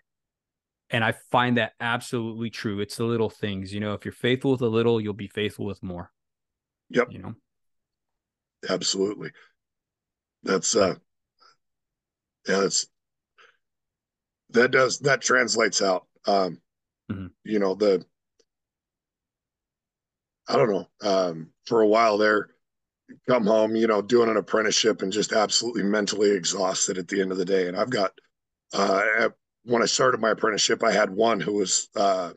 And 0.89 1.03
I 1.03 1.13
find 1.31 1.57
that 1.57 1.73
absolutely 1.79 2.49
true. 2.49 2.79
It's 2.79 2.97
the 2.97 3.05
little 3.05 3.29
things, 3.29 3.73
you 3.73 3.79
know, 3.79 3.93
if 3.93 4.03
you're 4.03 4.11
faithful 4.11 4.51
with 4.51 4.61
a 4.61 4.67
little, 4.67 4.99
you'll 4.99 5.13
be 5.13 5.27
faithful 5.27 5.65
with 5.65 5.81
more. 5.81 6.11
Yep. 6.89 7.07
You 7.11 7.19
know, 7.19 7.33
absolutely. 8.69 9.31
That's, 10.43 10.75
uh, 10.75 10.95
yeah, 12.47 12.59
that's, 12.59 12.87
that 14.49 14.71
does, 14.71 14.99
that 14.99 15.21
translates 15.21 15.81
out. 15.81 16.07
Um, 16.27 16.59
Mm-hmm. 17.11 17.27
You 17.43 17.59
know, 17.59 17.75
the 17.75 18.05
I 20.47 20.55
don't 20.55 20.71
know. 20.71 20.87
Um, 21.01 21.49
for 21.65 21.81
a 21.81 21.87
while 21.87 22.17
there, 22.17 22.49
come 23.27 23.45
home, 23.45 23.75
you 23.75 23.87
know, 23.87 24.01
doing 24.01 24.29
an 24.29 24.37
apprenticeship 24.37 25.01
and 25.01 25.11
just 25.11 25.31
absolutely 25.31 25.83
mentally 25.83 26.31
exhausted 26.31 26.97
at 26.97 27.07
the 27.07 27.21
end 27.21 27.31
of 27.31 27.37
the 27.37 27.45
day. 27.45 27.67
And 27.67 27.77
I've 27.77 27.89
got 27.89 28.11
uh, 28.73 29.29
when 29.63 29.81
I 29.81 29.85
started 29.85 30.21
my 30.21 30.31
apprenticeship, 30.31 30.83
I 30.83 30.91
had 30.91 31.09
one 31.09 31.39
who 31.39 31.53
was 31.53 31.89
uh, 31.95 32.31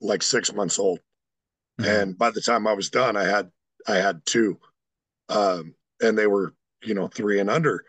like 0.00 0.22
six 0.22 0.52
months 0.52 0.78
old, 0.78 1.00
mm-hmm. 1.80 1.90
and 1.90 2.18
by 2.18 2.30
the 2.30 2.40
time 2.40 2.66
I 2.66 2.72
was 2.72 2.90
done, 2.90 3.16
I 3.16 3.24
had 3.24 3.50
I 3.86 3.96
had 3.96 4.24
two, 4.26 4.58
um, 5.28 5.74
and 6.00 6.18
they 6.18 6.26
were 6.26 6.54
you 6.82 6.94
know 6.94 7.08
three 7.08 7.40
and 7.40 7.50
under. 7.50 7.84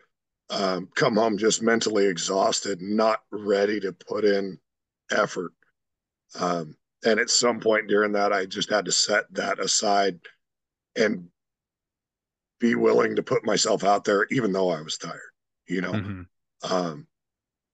Um, 0.50 0.90
come 0.94 1.16
home 1.16 1.38
just 1.38 1.64
mentally 1.64 2.06
exhausted, 2.06 2.82
not 2.82 3.22
ready 3.32 3.80
to 3.80 3.92
put 3.92 4.24
in 4.24 4.60
effort. 5.10 5.52
Um, 6.40 6.76
and 7.06 7.20
at 7.20 7.30
some 7.30 7.60
point 7.60 7.88
during 7.88 8.12
that, 8.12 8.32
I 8.32 8.46
just 8.46 8.70
had 8.70 8.86
to 8.86 8.92
set 8.92 9.34
that 9.34 9.60
aside 9.60 10.20
and 10.96 11.28
be 12.64 12.76
willing 12.76 13.16
to 13.18 13.24
put 13.24 13.46
myself 13.46 13.84
out 13.84 14.06
there, 14.06 14.26
even 14.32 14.54
though 14.54 14.70
I 14.70 14.82
was 14.82 14.98
tired, 14.98 15.20
you 15.68 15.82
know, 15.82 15.92
mm-hmm. 15.92 16.74
um, 16.74 17.06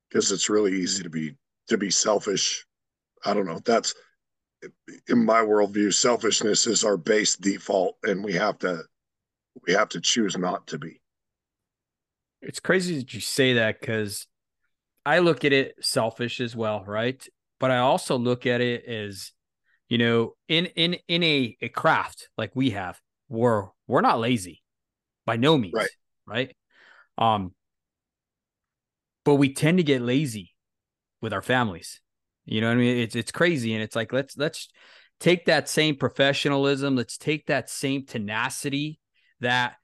because 0.10 0.31
it's 0.31 0.50
really 0.50 0.74
easy 0.74 1.03
to 1.03 1.10
be 1.10 1.36
to 1.67 1.77
be 1.77 1.91
selfish. 1.91 2.65
I 3.24 3.36
don't 3.36 3.46
know. 3.46 3.60
That's 3.63 3.93
in 5.08 5.24
my 5.24 5.41
worldview. 5.41 5.93
Selfishness 5.93 6.65
is 6.65 6.84
our 6.84 6.98
base 6.98 7.36
default, 7.36 7.98
and 8.03 8.24
we 8.24 8.34
have 8.34 8.58
to 8.60 8.84
we 9.67 9.74
have 9.74 9.89
to 9.89 10.01
choose 10.01 10.36
not 10.36 10.65
to 10.67 10.79
be. 10.79 11.00
It's 12.41 12.60
crazy 12.60 12.98
that 12.98 13.13
you 13.13 13.22
say 13.22 13.53
that 13.53 13.79
because 13.79 14.25
I 15.05 15.19
look 15.19 15.46
at 15.46 15.53
it 15.53 15.75
selfish 15.81 16.41
as 16.41 16.55
well, 16.55 16.84
right? 16.84 17.24
but 17.60 17.72
I 17.72 17.79
also 17.79 18.17
look 18.17 18.46
at 18.46 18.62
it 18.62 18.86
as, 18.86 19.31
you 19.89 19.98
know, 19.98 20.34
in 20.48 20.67
in 20.67 20.98
in 21.08 21.24
a, 21.24 21.58
a 21.62 21.69
craft 21.69 22.29
like 22.38 22.55
we 22.55 22.72
have, 22.72 23.00
we're 23.27 23.67
we're 23.88 24.01
not 24.01 24.19
lazy 24.19 24.63
by 25.29 25.38
no 25.38 25.57
means. 25.57 25.74
Right. 25.74 25.89
Right. 26.25 26.55
Um, 27.17 27.53
but 29.24 29.36
we 29.36 29.53
tend 29.53 29.77
to 29.77 29.83
get 29.83 30.01
lazy 30.01 30.53
with 31.21 31.33
our 31.33 31.41
families. 31.41 32.01
You 32.45 32.62
know 32.62 32.67
what 32.67 32.74
I 32.74 32.77
mean? 32.77 32.98
It's 32.98 33.15
it's 33.15 33.31
crazy. 33.31 33.74
And 33.74 33.83
it's 33.83 33.95
like 33.95 34.12
let's 34.12 34.38
let's 34.38 34.69
take 35.19 35.45
that 35.45 35.69
same 35.69 35.95
professionalism, 35.95 36.95
let's 36.95 37.17
take 37.17 37.48
that 37.48 37.69
same 37.69 38.05
tenacity 38.05 39.00
that 39.39 39.75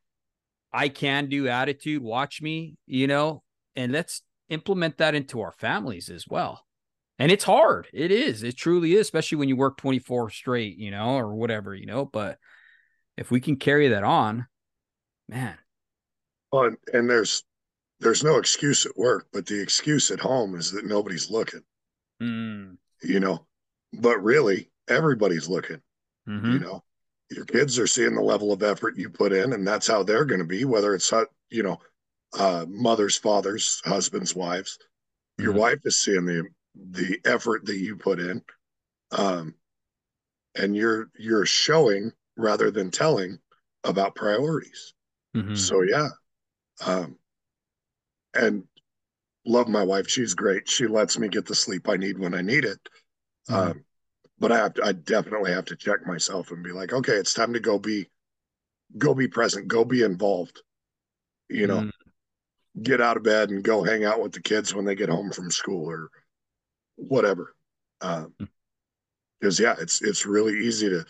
I 0.74 0.90
can 0.90 1.30
do 1.30 1.48
attitude, 1.48 2.02
watch 2.02 2.42
me, 2.42 2.75
you 2.88 3.08
know, 3.08 3.44
and 3.75 3.92
let's 3.92 4.22
implement 4.50 4.98
that 4.98 5.16
into 5.16 5.42
our 5.42 5.52
families 5.52 6.10
as 6.10 6.28
well 6.28 6.66
and 7.18 7.32
it's 7.32 7.44
hard. 7.44 7.88
It 7.94 8.12
is. 8.12 8.44
It 8.44 8.58
truly 8.58 8.94
is, 8.94 9.02
especially 9.02 9.38
when 9.38 9.50
you 9.50 9.56
work 9.56 9.78
24 9.78 10.30
straight, 10.32 10.78
you 10.78 10.92
know, 10.92 11.16
or 11.16 11.34
whatever, 11.36 11.74
you 11.74 11.86
know. 11.86 12.06
But 12.06 12.38
if 13.18 13.32
we 13.32 13.40
can 13.40 13.56
carry 13.56 13.90
that 13.90 14.04
on, 14.04 14.48
man. 15.27 15.58
Well, 16.51 16.72
and 16.94 17.10
there's 17.10 17.44
there's 18.00 18.24
no 18.24 18.38
excuse 18.38 18.86
at 18.86 18.98
work, 18.98 19.27
but 19.32 19.46
the 19.46 19.62
excuse 19.62 20.12
at 20.12 20.20
home 20.20 20.55
is 20.55 20.72
that 20.72 20.86
nobody's 20.86 21.29
looking. 21.29 21.63
Mm. 22.22 22.77
You 23.01 23.20
know, 23.20 23.46
but 23.94 24.24
really 24.24 24.70
everybody's 24.89 25.48
looking. 25.48 25.82
Mm-hmm. 26.27 26.51
You 26.53 26.60
know, 26.60 26.84
your 27.29 27.46
kids 27.46 27.77
are 27.79 27.88
seeing 27.88 28.15
the 28.15 28.22
level 28.22 28.51
of 28.51 28.63
effort 28.63 28.98
you 28.98 29.10
put 29.10 29.34
in, 29.34 29.53
and 29.53 29.67
that's 29.67 29.88
how 29.88 30.03
they're 30.03 30.25
going 30.25 30.39
to 30.39 30.46
be. 30.46 30.65
Whether 30.65 30.96
it's 30.96 31.12
you 31.50 31.63
know, 31.63 31.79
uh, 32.38 32.65
mothers, 32.67 33.17
fathers, 33.17 33.82
husbands, 33.86 34.36
wives. 34.36 34.77
Your 35.38 35.51
mm-hmm. 35.51 35.60
wife 35.60 35.79
is 35.86 36.00
seeing 36.00 36.25
the 36.25 36.48
the 36.91 37.20
effort 37.25 37.65
that 37.65 37.77
you 37.77 37.96
put 37.96 38.20
in 38.20 38.41
um, 39.12 39.55
and 40.55 40.75
you're 40.75 41.10
you're 41.17 41.46
showing 41.46 42.12
rather 42.38 42.72
than 42.72 42.91
telling 42.91 43.39
about 43.84 44.15
priorities 44.15 44.94
mm-hmm. 45.36 45.56
so 45.56 45.82
yeah 45.82 46.08
um, 46.86 47.18
and 48.34 48.63
love 49.46 49.68
my 49.68 49.84
wife 49.84 50.08
she's 50.08 50.34
great 50.34 50.68
she 50.68 50.88
lets 50.88 51.18
me 51.18 51.27
get 51.27 51.46
the 51.46 51.56
sleep 51.56 51.88
i 51.88 51.96
need 51.96 52.18
when 52.18 52.34
i 52.34 52.42
need 52.42 52.65
it 52.65 52.80
mm-hmm. 53.50 53.72
um, 53.72 53.86
but 54.39 54.51
i 54.51 54.58
have 54.58 54.74
to, 54.74 54.84
i 54.84 54.92
definitely 54.92 55.51
have 55.51 55.65
to 55.65 55.75
check 55.75 56.06
myself 56.06 56.51
and 56.51 56.63
be 56.63 56.72
like 56.72 56.94
okay 56.94 57.13
it's 57.13 57.34
time 57.34 57.54
to 57.54 57.60
go 57.60 57.77
be 57.77 58.10
go 58.98 59.13
be 59.13 59.27
present 59.27 59.68
go 59.68 59.86
be 59.86 60.04
involved 60.04 60.62
you 61.50 61.68
know 61.68 61.82
mm-hmm. 61.82 62.82
get 62.82 63.01
out 63.01 63.18
of 63.18 63.24
bed 63.24 63.50
and 63.50 63.63
go 63.63 63.84
hang 63.84 64.04
out 64.06 64.22
with 64.22 64.32
the 64.32 64.42
kids 64.42 64.74
when 64.74 64.86
they 64.86 64.96
get 64.96 65.10
home 65.10 65.32
from 65.32 65.51
school 65.51 65.89
or 65.89 66.10
whatever. 66.96 67.56
Um, 68.01 68.34
because 69.39 69.60
yeah, 69.60 69.75
it's 69.80 70.01
it's 70.01 70.25
really 70.25 70.65
easy 70.65 70.89
to, 70.89 71.06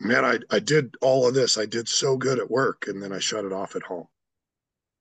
man. 0.00 0.24
I 0.24 0.38
I 0.50 0.58
did 0.58 0.94
all 1.00 1.26
of 1.26 1.34
this. 1.34 1.58
I 1.58 1.66
did 1.66 1.88
so 1.88 2.16
good 2.16 2.38
at 2.38 2.50
work, 2.50 2.86
and 2.86 3.02
then 3.02 3.12
I 3.12 3.18
shut 3.18 3.44
it 3.44 3.52
off 3.52 3.76
at 3.76 3.82
home. 3.82 4.06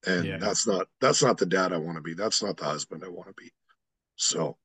And 0.06 0.26
yeah. 0.26 0.38
that's 0.38 0.68
not 0.68 0.88
that's 1.02 1.24
not 1.24 1.38
the 1.38 1.46
dad 1.46 1.74
I 1.74 1.78
want 1.78 1.98
to 1.98 2.02
be. 2.02 2.14
That's 2.14 2.44
not 2.44 2.58
the 2.58 2.66
husband 2.66 3.04
I 3.06 3.10
want 3.10 3.28
to 3.28 3.42
be. 3.42 3.52
So. 4.16 4.58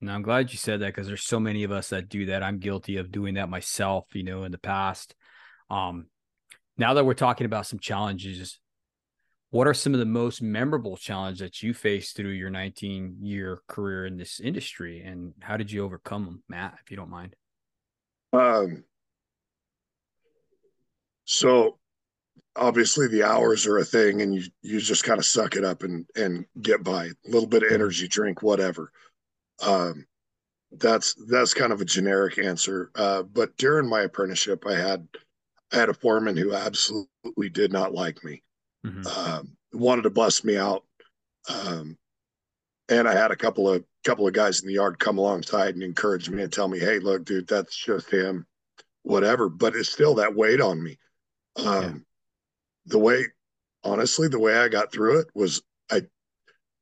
Now 0.00 0.14
I'm 0.14 0.22
glad 0.22 0.52
you 0.52 0.58
said 0.58 0.80
that 0.80 0.94
because 0.94 1.08
there's 1.08 1.24
so 1.24 1.40
many 1.40 1.64
of 1.64 1.72
us 1.72 1.88
that 1.88 2.08
do 2.08 2.26
that. 2.26 2.44
I'm 2.44 2.60
guilty 2.60 2.98
of 2.98 3.10
doing 3.10 3.34
that 3.34 3.48
myself. 3.48 4.06
You 4.12 4.22
know, 4.22 4.44
in 4.44 4.52
the 4.52 4.58
past. 4.58 5.14
Um, 5.70 6.06
now 6.76 6.94
that 6.94 7.04
we're 7.04 7.14
talking 7.14 7.44
about 7.44 7.66
some 7.66 7.80
challenges 7.80 8.58
what 9.50 9.66
are 9.66 9.74
some 9.74 9.94
of 9.94 10.00
the 10.00 10.06
most 10.06 10.42
memorable 10.42 10.96
challenges 10.96 11.40
that 11.40 11.62
you 11.62 11.72
faced 11.72 12.16
through 12.16 12.30
your 12.30 12.50
19 12.50 13.16
year 13.20 13.62
career 13.66 14.06
in 14.06 14.16
this 14.16 14.40
industry 14.40 15.02
and 15.02 15.34
how 15.40 15.56
did 15.56 15.70
you 15.70 15.84
overcome 15.84 16.24
them 16.24 16.42
matt 16.48 16.78
if 16.82 16.90
you 16.90 16.96
don't 16.96 17.10
mind 17.10 17.34
um 18.32 18.84
so 21.28 21.78
obviously 22.56 23.06
the 23.06 23.22
hours 23.22 23.66
are 23.66 23.78
a 23.78 23.84
thing 23.84 24.22
and 24.22 24.34
you 24.34 24.42
you 24.62 24.80
just 24.80 25.04
kind 25.04 25.18
of 25.18 25.24
suck 25.24 25.56
it 25.56 25.64
up 25.64 25.82
and 25.82 26.06
and 26.16 26.44
get 26.62 26.82
by 26.82 27.06
a 27.06 27.30
little 27.30 27.48
bit 27.48 27.62
of 27.62 27.70
energy 27.70 28.08
drink 28.08 28.42
whatever 28.42 28.90
um 29.62 30.06
that's 30.72 31.14
that's 31.28 31.54
kind 31.54 31.72
of 31.72 31.80
a 31.80 31.84
generic 31.84 32.38
answer 32.38 32.90
uh 32.96 33.22
but 33.22 33.56
during 33.56 33.88
my 33.88 34.00
apprenticeship 34.00 34.64
i 34.66 34.74
had 34.74 35.06
i 35.72 35.76
had 35.76 35.88
a 35.88 35.94
foreman 35.94 36.36
who 36.36 36.54
absolutely 36.54 37.48
did 37.52 37.72
not 37.72 37.92
like 37.92 38.22
me 38.24 38.42
mm-hmm. 38.84 39.06
um, 39.06 39.56
wanted 39.72 40.02
to 40.02 40.10
bust 40.10 40.44
me 40.44 40.56
out. 40.56 40.84
Um, 41.48 41.96
and 42.88 43.08
I 43.08 43.14
had 43.14 43.30
a 43.30 43.36
couple 43.36 43.68
of 43.68 43.84
couple 44.04 44.26
of 44.26 44.32
guys 44.32 44.60
in 44.60 44.68
the 44.68 44.74
yard 44.74 44.98
come 44.98 45.18
alongside 45.18 45.74
and 45.74 45.82
encourage 45.82 46.30
me 46.30 46.42
and 46.42 46.52
tell 46.52 46.68
me, 46.68 46.78
"Hey, 46.78 46.98
look, 46.98 47.24
dude, 47.24 47.46
that's 47.46 47.76
just 47.76 48.10
him, 48.10 48.46
whatever." 49.02 49.48
But 49.48 49.76
it's 49.76 49.90
still 49.90 50.14
that 50.16 50.34
weight 50.34 50.60
on 50.60 50.82
me. 50.82 50.98
Um, 51.58 51.82
yeah. 51.82 51.92
The 52.86 52.98
way, 52.98 53.24
honestly, 53.84 54.28
the 54.28 54.38
way 54.38 54.56
I 54.56 54.68
got 54.68 54.92
through 54.92 55.20
it 55.20 55.28
was 55.34 55.62
I 55.90 56.02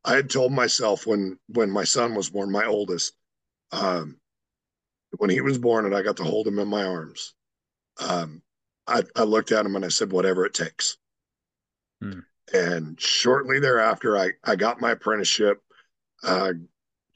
I 0.05 0.15
had 0.15 0.31
told 0.31 0.53
myself 0.53 1.07
when 1.07 1.39
when 1.49 1.71
my 1.71 1.85
son 1.85 2.15
was 2.15 2.31
born, 2.31 2.51
my 2.51 2.67
oldest, 2.67 3.15
um, 3.73 4.19
when 5.19 5.31
he 5.31 5.41
was 5.41 5.59
born 5.59 5.87
and 5.87 5.95
I 5.95 6.03
got 6.03 6.17
to 6.19 6.25
hold 6.25 6.47
him 6.47 6.59
in 6.59 6.69
my 6.69 6.85
arms, 6.85 7.35
um, 8.01 8.43
I, 8.87 9.03
I 9.17 9.23
looked 9.23 9.53
at 9.53 9.67
him 9.67 9.77
and 9.77 9.85
I 9.85 9.89
said, 9.89 10.13
whatever 10.13 10.45
it 10.47 10.55
takes. 10.55 10.97
Hmm. 12.01 12.21
And 12.53 13.01
shortly 13.01 13.59
thereafter, 13.59 14.17
I, 14.17 14.31
I 14.45 14.55
got 14.55 14.81
my 14.81 14.93
apprenticeship, 14.93 15.59
uh, 16.23 16.53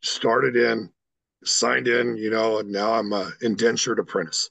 started 0.03 0.57
in, 0.57 0.91
signed 1.45 1.87
in, 1.87 2.17
you 2.17 2.31
know, 2.31 2.59
and 2.59 2.73
now 2.73 2.95
I'm 2.95 3.13
a 3.13 3.31
indentured 3.41 4.01
apprentice. 4.01 4.51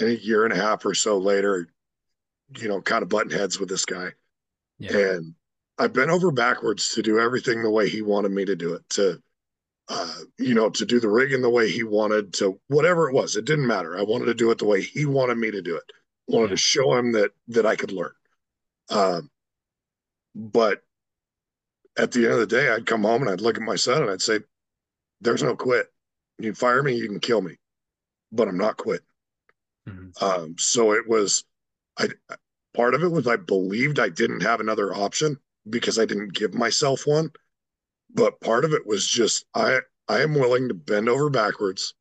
And 0.00 0.10
a 0.10 0.16
year 0.16 0.44
and 0.44 0.52
a 0.52 0.56
half 0.56 0.84
or 0.84 0.94
so 0.94 1.18
later, 1.18 1.68
you 2.58 2.68
know, 2.68 2.80
kind 2.80 3.02
of 3.02 3.08
button 3.08 3.30
heads 3.30 3.60
with 3.60 3.68
this 3.68 3.84
guy. 3.84 4.10
Yeah. 4.78 4.96
And 4.96 5.34
I 5.78 5.86
bent 5.88 6.10
over 6.10 6.30
backwards 6.30 6.94
to 6.94 7.02
do 7.02 7.18
everything 7.18 7.62
the 7.62 7.70
way 7.70 7.88
he 7.88 8.02
wanted 8.02 8.32
me 8.32 8.44
to 8.44 8.56
do 8.56 8.74
it, 8.74 8.88
to, 8.90 9.20
uh, 9.88 10.14
you 10.38 10.54
know, 10.54 10.70
to 10.70 10.84
do 10.84 11.00
the 11.00 11.08
rigging 11.08 11.42
the 11.42 11.50
way 11.50 11.70
he 11.70 11.82
wanted, 11.82 12.32
to 12.34 12.60
whatever 12.68 13.08
it 13.08 13.14
was. 13.14 13.36
It 13.36 13.44
didn't 13.44 13.66
matter. 13.66 13.98
I 13.98 14.02
wanted 14.02 14.26
to 14.26 14.34
do 14.34 14.50
it 14.50 14.58
the 14.58 14.66
way 14.66 14.82
he 14.82 15.04
wanted 15.06 15.38
me 15.38 15.50
to 15.50 15.62
do 15.62 15.76
it. 15.76 15.84
I 16.28 16.34
wanted 16.34 16.46
yeah. 16.46 16.50
to 16.50 16.56
show 16.56 16.94
him 16.94 17.12
that 17.12 17.32
that 17.48 17.66
I 17.66 17.76
could 17.76 17.92
learn. 17.92 18.12
Um, 18.90 19.30
but 20.34 20.82
at 21.96 22.12
the 22.12 22.24
end 22.24 22.32
of 22.32 22.40
the 22.40 22.46
day, 22.46 22.70
I'd 22.70 22.86
come 22.86 23.02
home 23.02 23.22
and 23.22 23.30
I'd 23.30 23.40
look 23.40 23.56
at 23.56 23.62
my 23.62 23.76
son 23.76 24.02
and 24.02 24.10
I'd 24.10 24.22
say, 24.22 24.40
"There's 25.20 25.42
no 25.42 25.54
quit. 25.54 25.92
You 26.38 26.54
fire 26.54 26.82
me, 26.82 26.94
you 26.94 27.08
can 27.08 27.20
kill 27.20 27.40
me, 27.40 27.58
but 28.32 28.48
I'm 28.48 28.58
not 28.58 28.76
quit." 28.76 29.02
Mm-hmm. 29.88 30.24
Um, 30.24 30.56
so 30.58 30.92
it 30.92 31.08
was, 31.08 31.44
I 31.98 32.08
part 32.74 32.94
of 32.94 33.02
it 33.02 33.10
was 33.10 33.26
I 33.26 33.36
believed 33.36 33.98
I 33.98 34.08
didn't 34.08 34.42
have 34.42 34.60
another 34.60 34.94
option 34.94 35.38
because 35.68 35.98
I 35.98 36.04
didn't 36.04 36.34
give 36.34 36.54
myself 36.54 37.06
one. 37.06 37.30
But 38.12 38.40
part 38.40 38.64
of 38.64 38.72
it 38.72 38.86
was 38.86 39.06
just 39.06 39.44
I 39.54 39.80
I 40.08 40.20
am 40.20 40.34
willing 40.34 40.68
to 40.68 40.74
bend 40.74 41.08
over 41.08 41.30
backwards, 41.30 41.94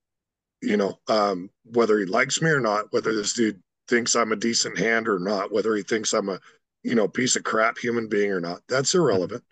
you 0.61 0.77
know, 0.77 0.99
um, 1.07 1.49
whether 1.63 1.97
he 1.99 2.05
likes 2.05 2.41
me 2.41 2.49
or 2.49 2.59
not, 2.59 2.91
whether 2.91 3.13
this 3.13 3.33
dude 3.33 3.61
thinks 3.87 4.15
I'm 4.15 4.31
a 4.31 4.37
decent 4.37 4.77
hand 4.77 5.07
or 5.07 5.19
not, 5.19 5.51
whether 5.51 5.75
he 5.75 5.83
thinks 5.83 6.13
I'm 6.13 6.29
a, 6.29 6.39
you 6.83 6.95
know, 6.95 7.07
piece 7.07 7.35
of 7.35 7.43
crap 7.43 7.77
human 7.77 8.07
being 8.07 8.31
or 8.31 8.41
not. 8.41 8.61
That's 8.67 8.93
irrelevant. 8.93 9.43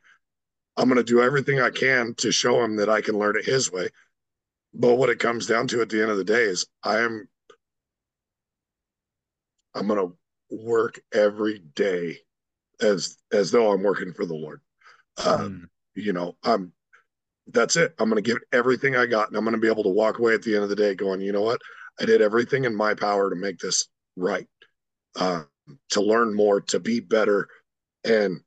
I'm 0.78 0.88
going 0.88 0.98
to 0.98 1.04
do 1.04 1.22
everything 1.22 1.60
I 1.60 1.70
can 1.70 2.14
to 2.16 2.32
show 2.32 2.64
him 2.64 2.76
that 2.78 2.90
I 2.90 3.02
can 3.02 3.18
learn 3.18 3.38
it 3.38 3.46
his 3.46 3.72
way. 3.72 3.90
But 4.74 4.96
what 4.96 5.10
it 5.10 5.20
comes 5.20 5.46
down 5.48 5.68
to 5.68 5.82
at 5.82 5.90
the 5.90 6.02
end 6.02 6.12
of 6.12 6.18
the 6.18 6.24
day 6.24 6.44
is 6.44 6.66
I 6.84 7.00
am 7.00 7.28
I'm 9.74 9.88
going 9.88 10.00
to 10.00 10.18
work 10.56 11.00
every 11.14 11.60
day 11.76 12.18
as 12.82 13.18
as 13.32 13.52
though 13.52 13.72
I'm 13.72 13.84
working 13.84 14.14
for 14.14 14.26
the 14.26 14.36
Lord. 14.36 14.62
Um, 15.26 15.40
mm. 15.40 15.66
You 15.96 16.14
know, 16.14 16.36
I'm 16.44 16.74
that's 17.48 17.76
it. 17.76 17.94
I'm 18.00 18.10
going 18.10 18.22
to 18.22 18.30
give 18.30 18.42
everything 18.52 18.96
I 18.96 19.06
got, 19.06 19.28
and 19.28 19.38
I'm 19.38 19.44
going 19.44 19.56
to 19.56 19.62
be 19.62 19.68
able 19.68 19.84
to 19.84 19.90
walk 19.90 20.20
away 20.20 20.34
at 20.34 20.42
the 20.42 20.56
end 20.56 20.64
of 20.64 20.70
the 20.70 20.76
day 20.76 20.96
going, 20.96 21.22
you 21.22 21.32
know 21.32 21.42
what? 21.42 21.62
I 22.00 22.06
did 22.06 22.22
everything 22.22 22.66
in 22.66 22.76
my 22.76 22.94
power 22.94 23.30
to 23.30 23.36
make 23.36 23.60
this 23.60 23.88
right, 24.16 24.48
uh, 25.20 25.44
to 25.90 26.02
learn 26.02 26.34
more, 26.34 26.62
to 26.62 26.80
be 26.80 27.00
better, 27.00 27.48
and 28.04 28.40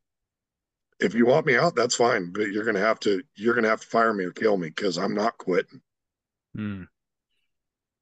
if 1.01 1.15
you 1.15 1.27
want 1.27 1.47
me 1.47 1.57
out, 1.57 1.75
that's 1.75 1.97
fine. 1.97 2.33
But 2.33 2.49
you're 2.49 2.65
going 2.65 2.77
to 2.77 2.81
have 2.81 3.01
to 3.01 3.23
you're 3.37 3.55
going 3.55 3.65
to 3.65 3.71
have 3.71 3.81
to 3.81 3.87
fire 3.87 4.15
me 4.15 4.25
or 4.25 4.33
kill 4.33 4.57
me 4.57 4.69
because 4.69 4.99
I'm 4.99 5.15
not 5.15 5.39
quitting. 5.39 5.81
Mm 6.57 6.89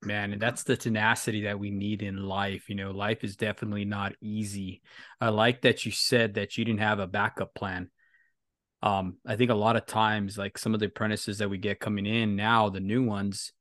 man 0.04 0.32
and 0.32 0.42
that's 0.42 0.62
the 0.64 0.76
tenacity 0.76 1.42
that 1.42 1.58
we 1.58 1.70
need 1.70 2.02
in 2.02 2.16
life 2.16 2.68
you 2.68 2.74
know 2.74 2.90
life 2.90 3.24
is 3.24 3.36
definitely 3.36 3.84
not 3.84 4.14
easy. 4.20 4.82
I 5.20 5.28
like 5.28 5.62
that 5.62 5.84
you 5.84 5.92
said 5.92 6.34
that 6.34 6.56
you 6.56 6.64
didn't 6.64 6.80
have 6.80 6.98
a 6.98 7.06
backup 7.06 7.54
plan. 7.54 7.90
Um 8.82 9.18
i 9.26 9.36
think 9.36 9.50
a 9.50 9.54
lot 9.54 9.76
of 9.76 9.86
times 9.86 10.36
like 10.36 10.58
some 10.58 10.74
of 10.74 10.80
the 10.80 10.86
apprentices 10.86 11.38
that 11.38 11.50
we 11.50 11.58
get 11.58 11.80
coming 11.80 12.06
in 12.06 12.36
now 12.36 12.68
the 12.68 12.80
new 12.80 13.04
ones 13.04 13.52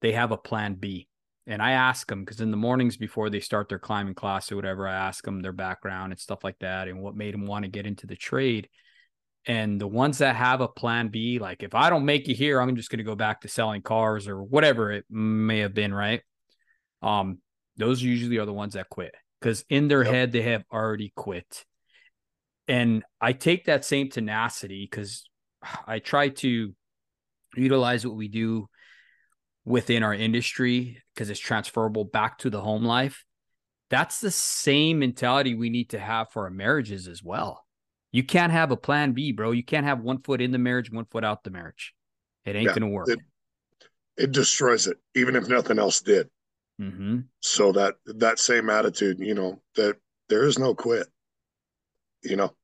they 0.00 0.12
have 0.12 0.32
a 0.32 0.38
plan 0.38 0.74
b 0.74 1.06
and 1.46 1.60
i 1.60 1.72
ask 1.72 2.08
them 2.08 2.24
because 2.24 2.40
in 2.40 2.50
the 2.50 2.56
mornings 2.56 2.96
before 2.96 3.28
they 3.28 3.40
start 3.40 3.68
their 3.68 3.78
climbing 3.78 4.14
class 4.14 4.50
or 4.50 4.56
whatever 4.56 4.88
i 4.88 4.94
ask 4.94 5.24
them 5.24 5.40
their 5.42 5.52
background 5.52 6.12
and 6.12 6.20
stuff 6.20 6.42
like 6.44 6.58
that 6.60 6.88
and 6.88 7.02
what 7.02 7.14
made 7.14 7.34
them 7.34 7.46
want 7.46 7.64
to 7.64 7.70
get 7.70 7.86
into 7.86 8.06
the 8.06 8.16
trade 8.16 8.68
and 9.46 9.80
the 9.80 9.86
ones 9.86 10.18
that 10.18 10.36
have 10.36 10.60
a 10.60 10.68
plan 10.68 11.08
B, 11.08 11.38
like 11.38 11.62
if 11.62 11.74
I 11.74 11.90
don't 11.90 12.04
make 12.04 12.28
it 12.28 12.34
here, 12.34 12.60
I'm 12.60 12.76
just 12.76 12.90
going 12.90 12.98
to 12.98 13.04
go 13.04 13.14
back 13.14 13.40
to 13.40 13.48
selling 13.48 13.82
cars 13.82 14.28
or 14.28 14.42
whatever 14.42 14.92
it 14.92 15.04
may 15.08 15.60
have 15.60 15.74
been, 15.74 15.94
right? 15.94 16.20
Um, 17.02 17.38
those 17.76 18.02
usually 18.02 18.36
are 18.36 18.44
the 18.44 18.52
ones 18.52 18.74
that 18.74 18.90
quit 18.90 19.14
because 19.40 19.64
in 19.70 19.88
their 19.88 20.04
yep. 20.04 20.12
head 20.12 20.32
they 20.32 20.42
have 20.42 20.64
already 20.70 21.12
quit. 21.16 21.64
And 22.68 23.02
I 23.20 23.32
take 23.32 23.64
that 23.64 23.84
same 23.84 24.10
tenacity 24.10 24.86
because 24.88 25.28
I 25.86 25.98
try 25.98 26.28
to 26.28 26.74
utilize 27.56 28.06
what 28.06 28.16
we 28.16 28.28
do 28.28 28.68
within 29.64 30.02
our 30.02 30.14
industry 30.14 30.98
because 31.14 31.30
it's 31.30 31.40
transferable 31.40 32.04
back 32.04 32.38
to 32.38 32.50
the 32.50 32.60
home 32.60 32.84
life. 32.84 33.24
That's 33.88 34.20
the 34.20 34.30
same 34.30 35.00
mentality 35.00 35.54
we 35.54 35.70
need 35.70 35.90
to 35.90 35.98
have 35.98 36.30
for 36.30 36.44
our 36.44 36.50
marriages 36.50 37.08
as 37.08 37.22
well 37.22 37.64
you 38.12 38.22
can't 38.22 38.52
have 38.52 38.70
a 38.70 38.76
plan 38.76 39.12
B, 39.12 39.32
bro. 39.32 39.52
You 39.52 39.62
can't 39.62 39.86
have 39.86 40.00
one 40.00 40.18
foot 40.18 40.40
in 40.40 40.50
the 40.50 40.58
marriage, 40.58 40.90
one 40.90 41.04
foot 41.04 41.24
out 41.24 41.44
the 41.44 41.50
marriage. 41.50 41.94
It 42.44 42.56
ain't 42.56 42.66
yeah, 42.66 42.74
gonna 42.74 42.88
work. 42.88 43.08
It, 43.08 43.20
it, 44.16 44.32
destroys 44.32 44.86
it, 44.86 44.98
even 45.14 45.36
if 45.36 45.48
nothing 45.48 45.78
else 45.78 46.00
did. 46.00 46.28
Mm-hmm. 46.80 47.20
So 47.40 47.72
that 47.72 47.96
that 48.06 48.38
same 48.38 48.70
attitude, 48.70 49.18
you 49.20 49.34
know, 49.34 49.60
that 49.76 49.96
there 50.28 50.44
is 50.44 50.58
no 50.58 50.74
quit. 50.74 51.06
You 52.22 52.36
know, 52.36 52.54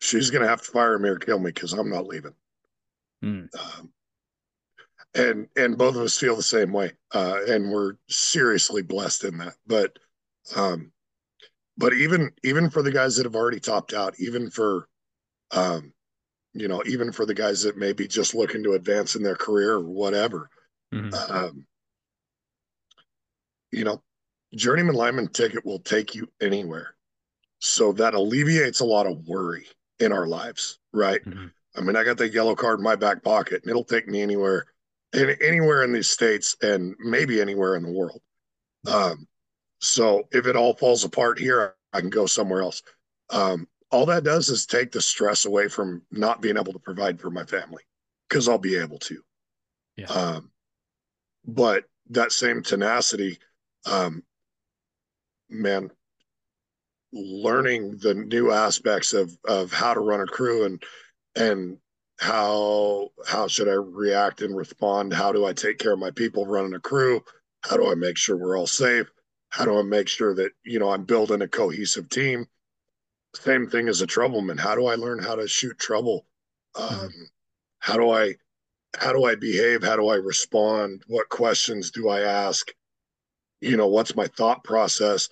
she's 0.00 0.30
gonna 0.30 0.48
have 0.48 0.62
to 0.62 0.70
fire 0.70 0.98
me 0.98 1.08
or 1.08 1.18
kill 1.18 1.38
me 1.38 1.50
because 1.50 1.72
I'm 1.72 1.90
not 1.90 2.06
leaving. 2.06 2.34
Mm. 3.24 3.48
Um, 3.58 3.92
and 5.14 5.48
and 5.56 5.78
both 5.78 5.96
of 5.96 6.02
us 6.02 6.18
feel 6.18 6.36
the 6.36 6.42
same 6.42 6.72
way, 6.72 6.92
uh, 7.12 7.38
and 7.48 7.70
we're 7.72 7.94
seriously 8.08 8.82
blessed 8.82 9.24
in 9.24 9.38
that. 9.38 9.54
But 9.66 9.98
um, 10.54 10.92
but 11.76 11.92
even 11.94 12.30
even 12.42 12.70
for 12.70 12.82
the 12.82 12.92
guys 12.92 13.16
that 13.16 13.26
have 13.26 13.36
already 13.36 13.60
topped 13.60 13.92
out, 13.92 14.14
even 14.18 14.50
for 14.50 14.88
um, 15.52 15.92
you 16.54 16.68
know, 16.68 16.82
even 16.86 17.12
for 17.12 17.26
the 17.26 17.34
guys 17.34 17.62
that 17.62 17.76
may 17.76 17.92
be 17.92 18.08
just 18.08 18.34
looking 18.34 18.62
to 18.62 18.72
advance 18.72 19.14
in 19.14 19.22
their 19.22 19.36
career 19.36 19.74
or 19.74 19.82
whatever, 19.82 20.48
mm-hmm. 20.92 21.14
um, 21.32 21.66
you 23.70 23.84
know, 23.84 24.02
journeyman 24.54 24.94
lineman 24.94 25.28
ticket 25.28 25.64
will 25.66 25.80
take 25.80 26.14
you 26.14 26.28
anywhere. 26.40 26.94
So 27.58 27.92
that 27.92 28.14
alleviates 28.14 28.80
a 28.80 28.86
lot 28.86 29.06
of 29.06 29.26
worry 29.26 29.66
in 29.98 30.12
our 30.12 30.26
lives, 30.26 30.78
right? 30.92 31.22
Mm-hmm. 31.24 31.46
I 31.76 31.80
mean, 31.82 31.96
I 31.96 32.04
got 32.04 32.16
that 32.18 32.32
yellow 32.32 32.54
card 32.54 32.78
in 32.78 32.84
my 32.84 32.96
back 32.96 33.22
pocket, 33.22 33.62
and 33.62 33.70
it'll 33.70 33.84
take 33.84 34.08
me 34.08 34.22
anywhere, 34.22 34.66
anywhere 35.14 35.82
in 35.84 35.92
these 35.92 36.08
states, 36.08 36.56
and 36.62 36.94
maybe 36.98 37.40
anywhere 37.40 37.76
in 37.76 37.82
the 37.82 37.92
world. 37.92 38.20
Um, 38.90 39.26
so 39.80 40.28
if 40.32 40.46
it 40.46 40.56
all 40.56 40.74
falls 40.74 41.04
apart 41.04 41.38
here, 41.38 41.74
I 41.92 42.00
can 42.00 42.10
go 42.10 42.26
somewhere 42.26 42.62
else. 42.62 42.82
Um, 43.30 43.68
all 43.90 44.06
that 44.06 44.24
does 44.24 44.48
is 44.48 44.66
take 44.66 44.92
the 44.92 45.00
stress 45.00 45.44
away 45.44 45.68
from 45.68 46.02
not 46.10 46.40
being 46.40 46.56
able 46.56 46.72
to 46.72 46.78
provide 46.78 47.20
for 47.20 47.30
my 47.30 47.44
family 47.44 47.82
because 48.28 48.48
I'll 48.48 48.58
be 48.58 48.76
able 48.76 48.98
to. 49.00 49.22
Yeah. 49.96 50.06
Um, 50.06 50.50
but 51.46 51.84
that 52.10 52.32
same 52.32 52.62
tenacity, 52.62 53.38
um, 53.86 54.22
man, 55.48 55.90
learning 57.12 57.98
the 57.98 58.14
new 58.14 58.52
aspects 58.52 59.12
of 59.12 59.36
of 59.46 59.72
how 59.72 59.94
to 59.94 60.00
run 60.00 60.20
a 60.20 60.26
crew 60.26 60.64
and 60.64 60.82
and 61.36 61.78
how 62.18 63.10
how 63.26 63.46
should 63.46 63.68
I 63.68 63.74
react 63.74 64.42
and 64.42 64.56
respond? 64.56 65.12
How 65.12 65.32
do 65.32 65.44
I 65.44 65.52
take 65.52 65.78
care 65.78 65.92
of 65.92 65.98
my 65.98 66.10
people 66.10 66.46
running 66.46 66.74
a 66.74 66.80
crew? 66.80 67.22
How 67.62 67.76
do 67.76 67.90
I 67.90 67.94
make 67.94 68.16
sure 68.16 68.36
we're 68.36 68.58
all 68.58 68.66
safe? 68.66 69.10
How 69.50 69.64
do 69.64 69.78
I 69.78 69.82
make 69.82 70.08
sure 70.08 70.34
that, 70.34 70.52
you 70.64 70.78
know, 70.78 70.90
I'm 70.90 71.04
building 71.04 71.42
a 71.42 71.48
cohesive 71.48 72.08
team? 72.08 72.46
Same 73.34 73.68
thing 73.68 73.88
as 73.88 74.02
a 74.02 74.06
troubleman. 74.06 74.58
How 74.58 74.74
do 74.74 74.86
I 74.86 74.94
learn 74.94 75.18
how 75.22 75.34
to 75.34 75.46
shoot 75.48 75.78
trouble? 75.78 76.26
Mm-hmm. 76.74 77.04
Um, 77.04 77.12
how 77.78 77.96
do 77.96 78.10
I 78.10 78.34
how 78.98 79.12
do 79.12 79.24
I 79.24 79.34
behave? 79.34 79.82
How 79.82 79.96
do 79.96 80.08
I 80.08 80.16
respond? 80.16 81.02
What 81.06 81.28
questions 81.28 81.90
do 81.90 82.08
I 82.08 82.20
ask? 82.20 82.72
You 83.60 83.76
know, 83.76 83.88
what's 83.88 84.16
my 84.16 84.26
thought 84.26 84.64
process? 84.64 85.28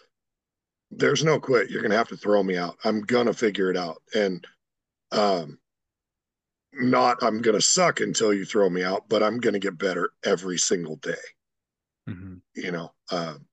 There's 0.91 1.25
no 1.25 1.41
quit. 1.41 1.71
You're 1.71 1.83
gonna 1.83 1.97
have 1.97 2.09
to 2.09 2.17
throw 2.17 2.43
me 2.43 2.57
out. 2.57 2.77
I'm 2.85 3.01
gonna 3.03 3.33
figure 3.33 3.71
it 3.71 3.77
out. 3.77 4.03
And 4.15 4.47
um 5.13 5.59
not 6.73 7.23
I'm 7.23 7.41
gonna 7.41 7.61
suck 7.61 8.01
until 8.01 8.35
you 8.35 8.45
throw 8.45 8.69
me 8.69 8.83
out, 8.83 9.09
but 9.09 9.23
I'm 9.23 9.39
gonna 9.39 9.59
get 9.59 9.79
better 9.79 10.11
every 10.25 10.59
single 10.59 10.97
day. 10.97 11.15
Mm-hmm. 12.09 12.35
You 12.55 12.73
know, 12.73 12.93
um, 13.11 13.47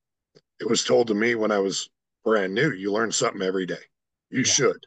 it 0.62 0.70
was 0.70 0.84
told 0.84 1.08
to 1.08 1.16
me 1.16 1.36
when 1.36 1.52
I 1.52 1.58
was 1.58 1.90
brand 2.24 2.54
new, 2.54 2.72
you 2.72 2.92
learn 2.92 3.12
something 3.12 3.42
every 3.42 3.66
day. 3.66 3.84
You 4.30 4.40
yeah. 4.40 4.46
should. 4.46 4.86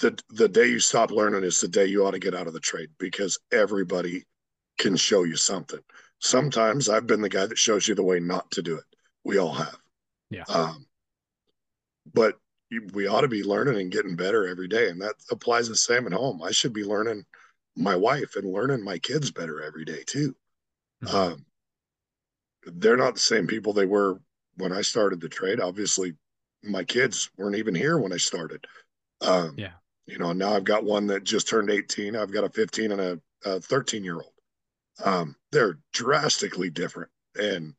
The 0.00 0.18
the 0.30 0.48
day 0.48 0.68
you 0.68 0.80
stop 0.80 1.10
learning 1.10 1.44
is 1.44 1.60
the 1.60 1.68
day 1.68 1.84
you 1.84 2.04
ought 2.04 2.12
to 2.12 2.18
get 2.18 2.34
out 2.34 2.46
of 2.46 2.54
the 2.54 2.60
trade 2.60 2.88
because 2.98 3.38
everybody 3.52 4.24
can 4.78 4.96
show 4.96 5.24
you 5.24 5.36
something. 5.36 5.80
Sometimes 6.18 6.88
I've 6.88 7.06
been 7.06 7.20
the 7.20 7.28
guy 7.28 7.46
that 7.46 7.58
shows 7.58 7.86
you 7.86 7.94
the 7.94 8.02
way 8.02 8.18
not 8.20 8.50
to 8.52 8.62
do 8.62 8.76
it. 8.76 8.84
We 9.22 9.38
all 9.38 9.52
have. 9.52 9.76
Yeah. 10.30 10.44
Um, 10.48 10.86
but 12.14 12.38
we 12.94 13.06
ought 13.06 13.20
to 13.20 13.28
be 13.28 13.42
learning 13.42 13.78
and 13.78 13.92
getting 13.92 14.16
better 14.16 14.48
every 14.48 14.66
day. 14.66 14.88
And 14.88 15.02
that 15.02 15.14
applies 15.30 15.68
the 15.68 15.76
same 15.76 16.06
at 16.06 16.14
home. 16.14 16.42
I 16.42 16.52
should 16.52 16.72
be 16.72 16.84
learning 16.84 17.26
my 17.76 17.96
wife 17.96 18.36
and 18.36 18.50
learning 18.50 18.82
my 18.82 18.98
kids 18.98 19.30
better 19.30 19.60
every 19.62 19.84
day 19.84 20.04
too. 20.06 20.34
Mm-hmm. 21.04 21.14
Um, 21.14 21.44
they're 22.64 22.96
not 22.96 23.14
the 23.14 23.20
same 23.20 23.46
people 23.46 23.74
they 23.74 23.84
were 23.84 24.18
when 24.56 24.72
I 24.72 24.82
started 24.82 25.20
the 25.20 25.28
trade. 25.28 25.60
Obviously, 25.60 26.14
my 26.62 26.84
kids 26.84 27.30
weren't 27.36 27.56
even 27.56 27.74
here 27.74 27.98
when 27.98 28.12
I 28.12 28.18
started. 28.18 28.64
Um, 29.20 29.54
yeah. 29.56 29.72
You 30.06 30.18
know, 30.18 30.32
now 30.32 30.54
I've 30.54 30.64
got 30.64 30.84
one 30.84 31.06
that 31.08 31.24
just 31.24 31.48
turned 31.48 31.70
18. 31.70 32.16
I've 32.16 32.32
got 32.32 32.44
a 32.44 32.50
15 32.50 32.92
and 32.92 33.00
a, 33.00 33.20
a 33.44 33.60
13 33.60 34.04
year 34.04 34.16
old. 34.16 34.32
Um, 35.04 35.36
they're 35.52 35.78
drastically 35.92 36.70
different. 36.70 37.10
And 37.36 37.74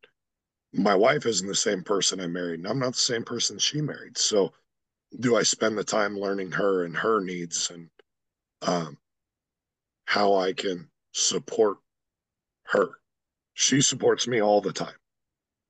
my 0.73 0.95
wife 0.95 1.25
isn't 1.25 1.47
the 1.47 1.55
same 1.55 1.83
person 1.83 2.19
I 2.19 2.27
married, 2.27 2.59
and 2.59 2.67
I'm 2.67 2.79
not 2.79 2.93
the 2.93 2.99
same 2.99 3.23
person 3.23 3.59
she 3.59 3.81
married. 3.81 4.17
So, 4.17 4.53
do 5.19 5.35
I 5.35 5.43
spend 5.43 5.77
the 5.77 5.83
time 5.83 6.17
learning 6.17 6.51
her 6.53 6.85
and 6.85 6.97
her 6.97 7.19
needs 7.19 7.69
and 7.69 7.89
um, 8.63 8.97
how 10.05 10.33
I 10.33 10.53
can 10.53 10.89
support 11.11 11.77
her? 12.65 12.89
She 13.53 13.81
supports 13.81 14.27
me 14.27 14.41
all 14.41 14.61
the 14.61 14.73
time. 14.73 14.95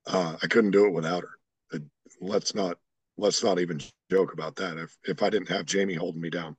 Uh, 0.06 0.36
I 0.42 0.46
couldn't 0.46 0.72
do 0.72 0.86
it 0.86 0.92
without 0.92 1.24
her. 1.24 1.80
let's 2.20 2.54
not 2.54 2.78
let's 3.16 3.42
not 3.42 3.58
even 3.58 3.80
joke 4.10 4.32
about 4.32 4.56
that. 4.56 4.76
If 4.76 4.96
if 5.04 5.22
I 5.22 5.30
didn't 5.30 5.48
have 5.48 5.66
Jamie 5.66 5.94
holding 5.94 6.20
me 6.20 6.30
down, 6.30 6.56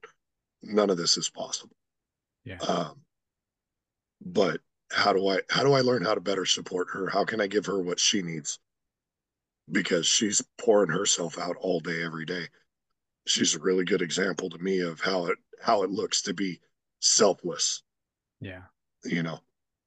none 0.63 0.89
of 0.89 0.97
this 0.97 1.17
is 1.17 1.29
possible. 1.29 1.75
Yeah. 2.43 2.57
Um, 2.57 3.01
but 4.21 4.61
how 4.91 5.13
do 5.13 5.27
I 5.27 5.39
how 5.49 5.63
do 5.63 5.73
I 5.73 5.81
learn 5.81 6.03
how 6.03 6.15
to 6.15 6.21
better 6.21 6.45
support 6.45 6.87
her? 6.91 7.07
How 7.09 7.25
can 7.25 7.41
I 7.41 7.47
give 7.47 7.65
her 7.65 7.79
what 7.79 7.99
she 7.99 8.21
needs? 8.21 8.59
Because 9.71 10.05
she's 10.05 10.43
pouring 10.57 10.89
herself 10.91 11.39
out 11.39 11.55
all 11.59 11.79
day, 11.79 12.03
every 12.03 12.25
day. 12.25 12.47
She's 13.27 13.55
a 13.55 13.59
really 13.59 13.85
good 13.85 14.01
example 14.01 14.49
to 14.49 14.57
me 14.59 14.79
of 14.81 15.01
how 15.01 15.27
it 15.27 15.37
how 15.61 15.83
it 15.83 15.89
looks 15.89 16.21
to 16.23 16.33
be 16.33 16.61
selfless. 16.99 17.83
Yeah. 18.39 18.63
You 19.03 19.23
know, 19.23 19.39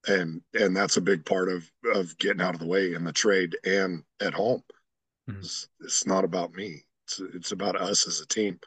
and 0.07 0.41
and 0.55 0.77
that's 0.77 0.97
a 0.97 1.03
big 1.03 1.25
part 1.25 1.49
of 1.49 1.69
of 1.95 2.17
getting 2.19 2.41
out 2.41 2.55
of 2.55 2.61
the 2.61 2.67
way 2.67 2.95
in 2.95 3.05
the 3.05 3.13
trade 3.13 3.57
and 3.65 4.03
at 4.21 4.35
home. 4.35 4.63
Mm-hmm. 5.29 5.41
It's, 5.41 5.69
it's 5.81 6.07
not 6.07 6.25
about 6.25 6.55
me. 6.55 6.85
It's 7.07 7.21
it's 7.35 7.53
about 7.53 7.81
us 7.81 8.07
as 8.07 8.21
a 8.21 8.27
team. 8.27 8.61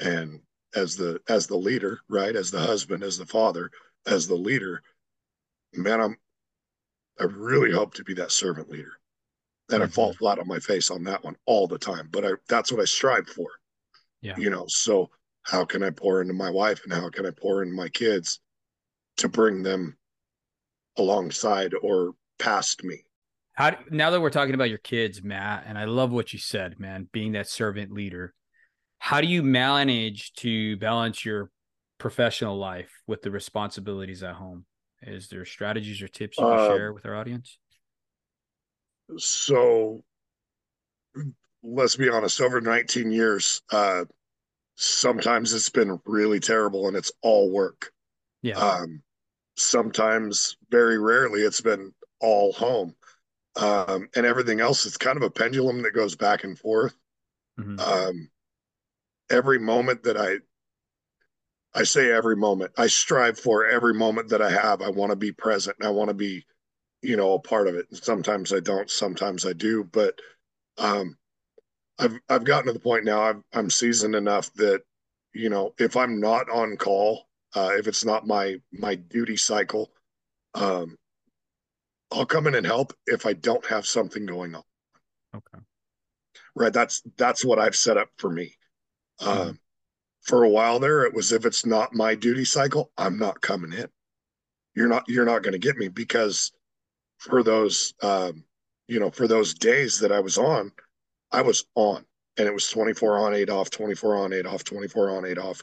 And 0.00 0.40
as 0.74 0.96
the 0.96 1.20
as 1.28 1.46
the 1.46 1.56
leader, 1.56 2.00
right? 2.08 2.34
As 2.34 2.50
the 2.50 2.60
husband, 2.60 3.02
as 3.02 3.18
the 3.18 3.26
father, 3.26 3.70
as 4.06 4.26
the 4.26 4.34
leader, 4.34 4.82
man, 5.74 6.00
I'm 6.00 6.16
I 7.20 7.24
really 7.24 7.72
hope 7.72 7.94
to 7.94 8.04
be 8.04 8.14
that 8.14 8.32
servant 8.32 8.68
leader. 8.70 8.92
And. 9.70 9.82
I 9.82 9.86
fall 9.86 10.10
mm-hmm. 10.10 10.18
flat 10.18 10.38
on 10.38 10.46
my 10.46 10.60
face 10.60 10.90
on 10.90 11.02
that 11.04 11.24
one 11.24 11.34
all 11.44 11.66
the 11.66 11.78
time. 11.78 12.08
But 12.10 12.24
I 12.24 12.30
that's 12.48 12.70
what 12.70 12.80
I 12.80 12.84
strive 12.84 13.26
for. 13.26 13.48
Yeah. 14.22 14.34
You 14.36 14.50
know, 14.50 14.64
so 14.68 15.10
how 15.42 15.64
can 15.64 15.82
I 15.82 15.90
pour 15.90 16.20
into 16.20 16.34
my 16.34 16.50
wife 16.50 16.82
and 16.84 16.92
how 16.92 17.08
can 17.10 17.26
I 17.26 17.30
pour 17.30 17.62
into 17.62 17.74
my 17.74 17.88
kids 17.88 18.40
to 19.18 19.28
bring 19.28 19.62
them 19.62 19.96
alongside 20.98 21.72
or 21.82 22.12
past 22.38 22.84
me? 22.84 23.04
How 23.52 23.76
now 23.90 24.10
that 24.10 24.20
we're 24.20 24.30
talking 24.30 24.54
about 24.54 24.68
your 24.68 24.78
kids, 24.78 25.22
Matt, 25.22 25.64
and 25.66 25.78
I 25.78 25.84
love 25.84 26.12
what 26.12 26.32
you 26.32 26.38
said, 26.38 26.78
man, 26.78 27.08
being 27.12 27.32
that 27.32 27.48
servant 27.48 27.92
leader. 27.92 28.34
How 28.98 29.20
do 29.20 29.26
you 29.26 29.42
manage 29.42 30.32
to 30.34 30.76
balance 30.76 31.24
your 31.24 31.50
professional 31.98 32.58
life 32.58 32.90
with 33.06 33.22
the 33.22 33.30
responsibilities 33.30 34.22
at 34.22 34.34
home? 34.34 34.64
Is 35.02 35.28
there 35.28 35.44
strategies 35.44 36.02
or 36.02 36.08
tips 36.08 36.38
you 36.38 36.44
can 36.44 36.58
uh, 36.58 36.68
share 36.68 36.92
with 36.92 37.06
our 37.06 37.14
audience? 37.14 37.58
So 39.16 40.02
let's 41.62 41.96
be 41.96 42.08
honest, 42.08 42.40
over 42.40 42.60
19 42.60 43.10
years, 43.10 43.62
uh, 43.70 44.04
sometimes 44.76 45.52
it's 45.52 45.70
been 45.70 46.00
really 46.04 46.40
terrible 46.40 46.88
and 46.88 46.96
it's 46.96 47.12
all 47.22 47.50
work. 47.50 47.92
Yeah. 48.42 48.58
Um, 48.58 49.02
sometimes, 49.56 50.56
very 50.70 50.98
rarely, 50.98 51.42
it's 51.42 51.60
been 51.60 51.92
all 52.20 52.52
home. 52.52 52.94
Um, 53.56 54.08
and 54.14 54.26
everything 54.26 54.60
else 54.60 54.84
is 54.84 54.96
kind 54.96 55.16
of 55.16 55.22
a 55.22 55.30
pendulum 55.30 55.82
that 55.82 55.94
goes 55.94 56.14
back 56.14 56.44
and 56.44 56.58
forth. 56.58 56.94
Mm-hmm. 57.58 57.80
Um, 57.80 58.30
every 59.30 59.58
moment 59.58 60.02
that 60.04 60.16
I 60.16 60.38
I 61.76 61.82
say 61.82 62.10
every 62.10 62.36
moment. 62.36 62.72
I 62.78 62.86
strive 62.86 63.38
for 63.38 63.66
every 63.66 63.92
moment 63.92 64.30
that 64.30 64.40
I 64.40 64.50
have. 64.50 64.80
I 64.80 64.88
want 64.88 65.10
to 65.10 65.16
be 65.16 65.30
present 65.30 65.76
and 65.78 65.86
I 65.86 65.90
want 65.90 66.08
to 66.08 66.14
be, 66.14 66.46
you 67.02 67.18
know, 67.18 67.34
a 67.34 67.38
part 67.38 67.68
of 67.68 67.74
it. 67.74 67.86
And 67.90 68.02
sometimes 68.02 68.50
I 68.50 68.60
don't, 68.60 68.90
sometimes 68.90 69.44
I 69.44 69.52
do, 69.52 69.84
but 69.84 70.18
um, 70.78 71.18
I've 71.98 72.18
I've 72.30 72.44
gotten 72.44 72.68
to 72.68 72.72
the 72.72 72.80
point 72.80 73.04
now. 73.04 73.22
I'm 73.22 73.44
I'm 73.52 73.68
seasoned 73.68 74.14
enough 74.14 74.50
that, 74.54 74.82
you 75.34 75.50
know, 75.50 75.74
if 75.78 75.96
I'm 75.98 76.18
not 76.18 76.48
on 76.48 76.78
call, 76.78 77.25
uh, 77.56 77.70
if 77.76 77.88
it's 77.88 78.04
not 78.04 78.26
my 78.26 78.56
my 78.72 78.94
duty 78.94 79.36
cycle, 79.36 79.90
um, 80.54 80.96
I'll 82.12 82.26
come 82.26 82.46
in 82.46 82.54
and 82.54 82.66
help 82.66 82.92
if 83.06 83.26
I 83.26 83.32
don't 83.32 83.66
have 83.66 83.86
something 83.86 84.26
going 84.26 84.54
on. 84.54 84.62
Okay. 85.34 85.64
Right. 86.54 86.72
That's 86.72 87.02
that's 87.16 87.44
what 87.44 87.58
I've 87.58 87.76
set 87.76 87.96
up 87.96 88.10
for 88.18 88.30
me. 88.30 88.54
mm-hmm. 89.20 89.48
Um, 89.48 89.60
for 90.26 90.42
a 90.42 90.48
while 90.48 90.78
there 90.78 91.04
it 91.04 91.14
was 91.14 91.32
if 91.32 91.46
it's 91.46 91.64
not 91.64 91.94
my 91.94 92.14
duty 92.14 92.44
cycle 92.44 92.90
i'm 92.98 93.16
not 93.16 93.40
coming 93.40 93.72
in 93.72 93.86
you're 94.74 94.88
not 94.88 95.04
you're 95.08 95.24
not 95.24 95.42
going 95.42 95.52
to 95.52 95.58
get 95.58 95.76
me 95.76 95.88
because 95.88 96.52
for 97.18 97.42
those 97.42 97.94
um, 98.02 98.44
you 98.88 99.00
know 99.00 99.10
for 99.10 99.28
those 99.28 99.54
days 99.54 100.00
that 100.00 100.12
i 100.12 100.20
was 100.20 100.36
on 100.36 100.70
i 101.32 101.40
was 101.40 101.64
on 101.76 102.04
and 102.38 102.46
it 102.46 102.52
was 102.52 102.68
24 102.68 103.18
on 103.18 103.34
8 103.34 103.48
off 103.50 103.70
24 103.70 104.16
on 104.16 104.32
8 104.32 104.46
off 104.46 104.64
24 104.64 105.10
on 105.10 105.24
8 105.24 105.38
off 105.38 105.62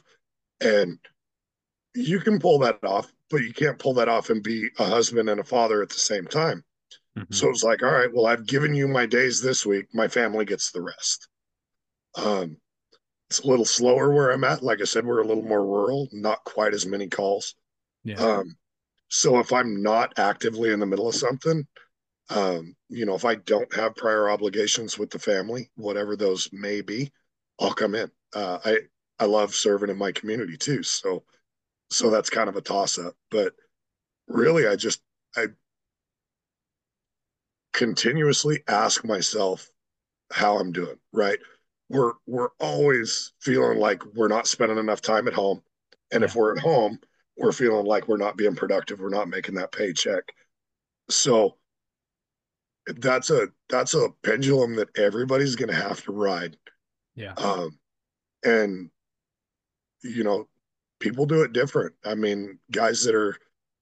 and 0.60 0.98
you 1.94 2.20
can 2.20 2.38
pull 2.38 2.58
that 2.58 2.82
off 2.84 3.12
but 3.30 3.42
you 3.42 3.52
can't 3.52 3.78
pull 3.78 3.94
that 3.94 4.08
off 4.08 4.30
and 4.30 4.42
be 4.42 4.68
a 4.78 4.84
husband 4.84 5.28
and 5.28 5.40
a 5.40 5.44
father 5.44 5.82
at 5.82 5.88
the 5.88 5.94
same 5.94 6.26
time 6.26 6.62
mm-hmm. 7.16 7.32
so 7.32 7.48
it's 7.48 7.62
like 7.62 7.82
all 7.82 7.90
right 7.92 8.12
well 8.12 8.26
i've 8.26 8.46
given 8.46 8.74
you 8.74 8.88
my 8.88 9.06
days 9.06 9.40
this 9.40 9.64
week 9.64 9.86
my 9.92 10.08
family 10.08 10.44
gets 10.44 10.70
the 10.70 10.82
rest 10.82 11.28
um 12.16 12.56
it's 13.34 13.40
a 13.40 13.48
little 13.48 13.64
slower 13.64 14.10
where 14.10 14.30
I'm 14.30 14.44
at. 14.44 14.62
Like 14.62 14.80
I 14.80 14.84
said, 14.84 15.04
we're 15.04 15.22
a 15.22 15.26
little 15.26 15.42
more 15.42 15.64
rural, 15.64 16.08
not 16.12 16.44
quite 16.44 16.74
as 16.74 16.86
many 16.86 17.08
calls. 17.08 17.56
Yeah. 18.04 18.16
Um, 18.16 18.56
so 19.08 19.38
if 19.38 19.52
I'm 19.52 19.82
not 19.82 20.18
actively 20.18 20.72
in 20.72 20.80
the 20.80 20.86
middle 20.86 21.08
of 21.08 21.14
something, 21.14 21.66
um, 22.30 22.76
you 22.88 23.04
know, 23.04 23.14
if 23.14 23.24
I 23.24 23.34
don't 23.34 23.72
have 23.74 23.96
prior 23.96 24.30
obligations 24.30 24.98
with 24.98 25.10
the 25.10 25.18
family, 25.18 25.70
whatever 25.74 26.16
those 26.16 26.48
may 26.52 26.80
be, 26.80 27.10
I'll 27.60 27.74
come 27.74 27.94
in. 27.94 28.10
Uh, 28.34 28.58
I 28.64 28.78
I 29.18 29.26
love 29.26 29.54
serving 29.54 29.90
in 29.90 29.98
my 29.98 30.12
community 30.12 30.56
too, 30.56 30.82
so 30.82 31.24
so 31.94 32.10
that's 32.10 32.30
kind 32.30 32.48
of 32.48 32.56
a 32.56 32.60
toss 32.60 32.98
up. 32.98 33.14
But 33.30 33.54
really, 34.28 34.66
I 34.66 34.76
just 34.76 35.00
I 35.36 35.46
continuously 37.72 38.62
ask 38.68 39.04
myself 39.04 39.70
how 40.30 40.58
I'm 40.58 40.72
doing. 40.72 40.98
Right? 41.12 41.38
we're 41.88 42.12
we're 42.26 42.48
always 42.60 43.32
feeling 43.40 43.78
like 43.78 44.02
we're 44.14 44.28
not 44.28 44.46
spending 44.46 44.78
enough 44.78 45.00
time 45.00 45.28
at 45.28 45.34
home 45.34 45.62
and 46.12 46.20
yeah. 46.22 46.26
if 46.26 46.34
we're 46.34 46.52
at 46.52 46.62
home 46.62 46.98
we're 47.36 47.52
feeling 47.52 47.86
like 47.86 48.08
we're 48.08 48.16
not 48.16 48.36
being 48.36 48.54
productive 48.54 49.00
we're 49.00 49.08
not 49.08 49.28
making 49.28 49.54
that 49.54 49.72
paycheck 49.72 50.24
so 51.08 51.56
that's 52.96 53.30
a 53.30 53.48
that's 53.68 53.94
a 53.94 54.08
pendulum 54.22 54.76
that 54.76 54.88
everybody's 54.98 55.56
going 55.56 55.68
to 55.68 55.74
have 55.74 56.02
to 56.02 56.12
ride 56.12 56.56
yeah 57.14 57.32
um 57.34 57.78
and 58.44 58.90
you 60.02 60.24
know 60.24 60.48
people 61.00 61.26
do 61.26 61.42
it 61.42 61.52
different 61.52 61.94
i 62.04 62.14
mean 62.14 62.58
guys 62.70 63.04
that 63.04 63.14
are 63.14 63.36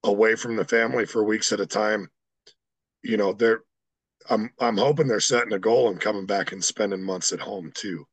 away 0.05 0.35
from 0.35 0.57
the 0.57 0.65
family 0.65 1.07
for 1.07 1.23
weeks 1.25 1.53
at 1.53 1.61
a 1.61 1.67
time 1.67 2.09
you 3.03 3.17
know 3.17 3.33
they're 3.33 3.63
I'm 4.29 4.51
I'm 4.61 4.77
hoping 4.77 5.09
they're 5.09 5.21
setting 5.21 5.53
a 5.53 5.59
goal 5.59 5.89
and 5.89 6.01
coming 6.01 6.27
back 6.27 6.53
and 6.53 6.63
spending 6.63 7.03
months 7.03 7.33
at 7.33 7.41
home 7.41 7.73
too. 7.75 8.07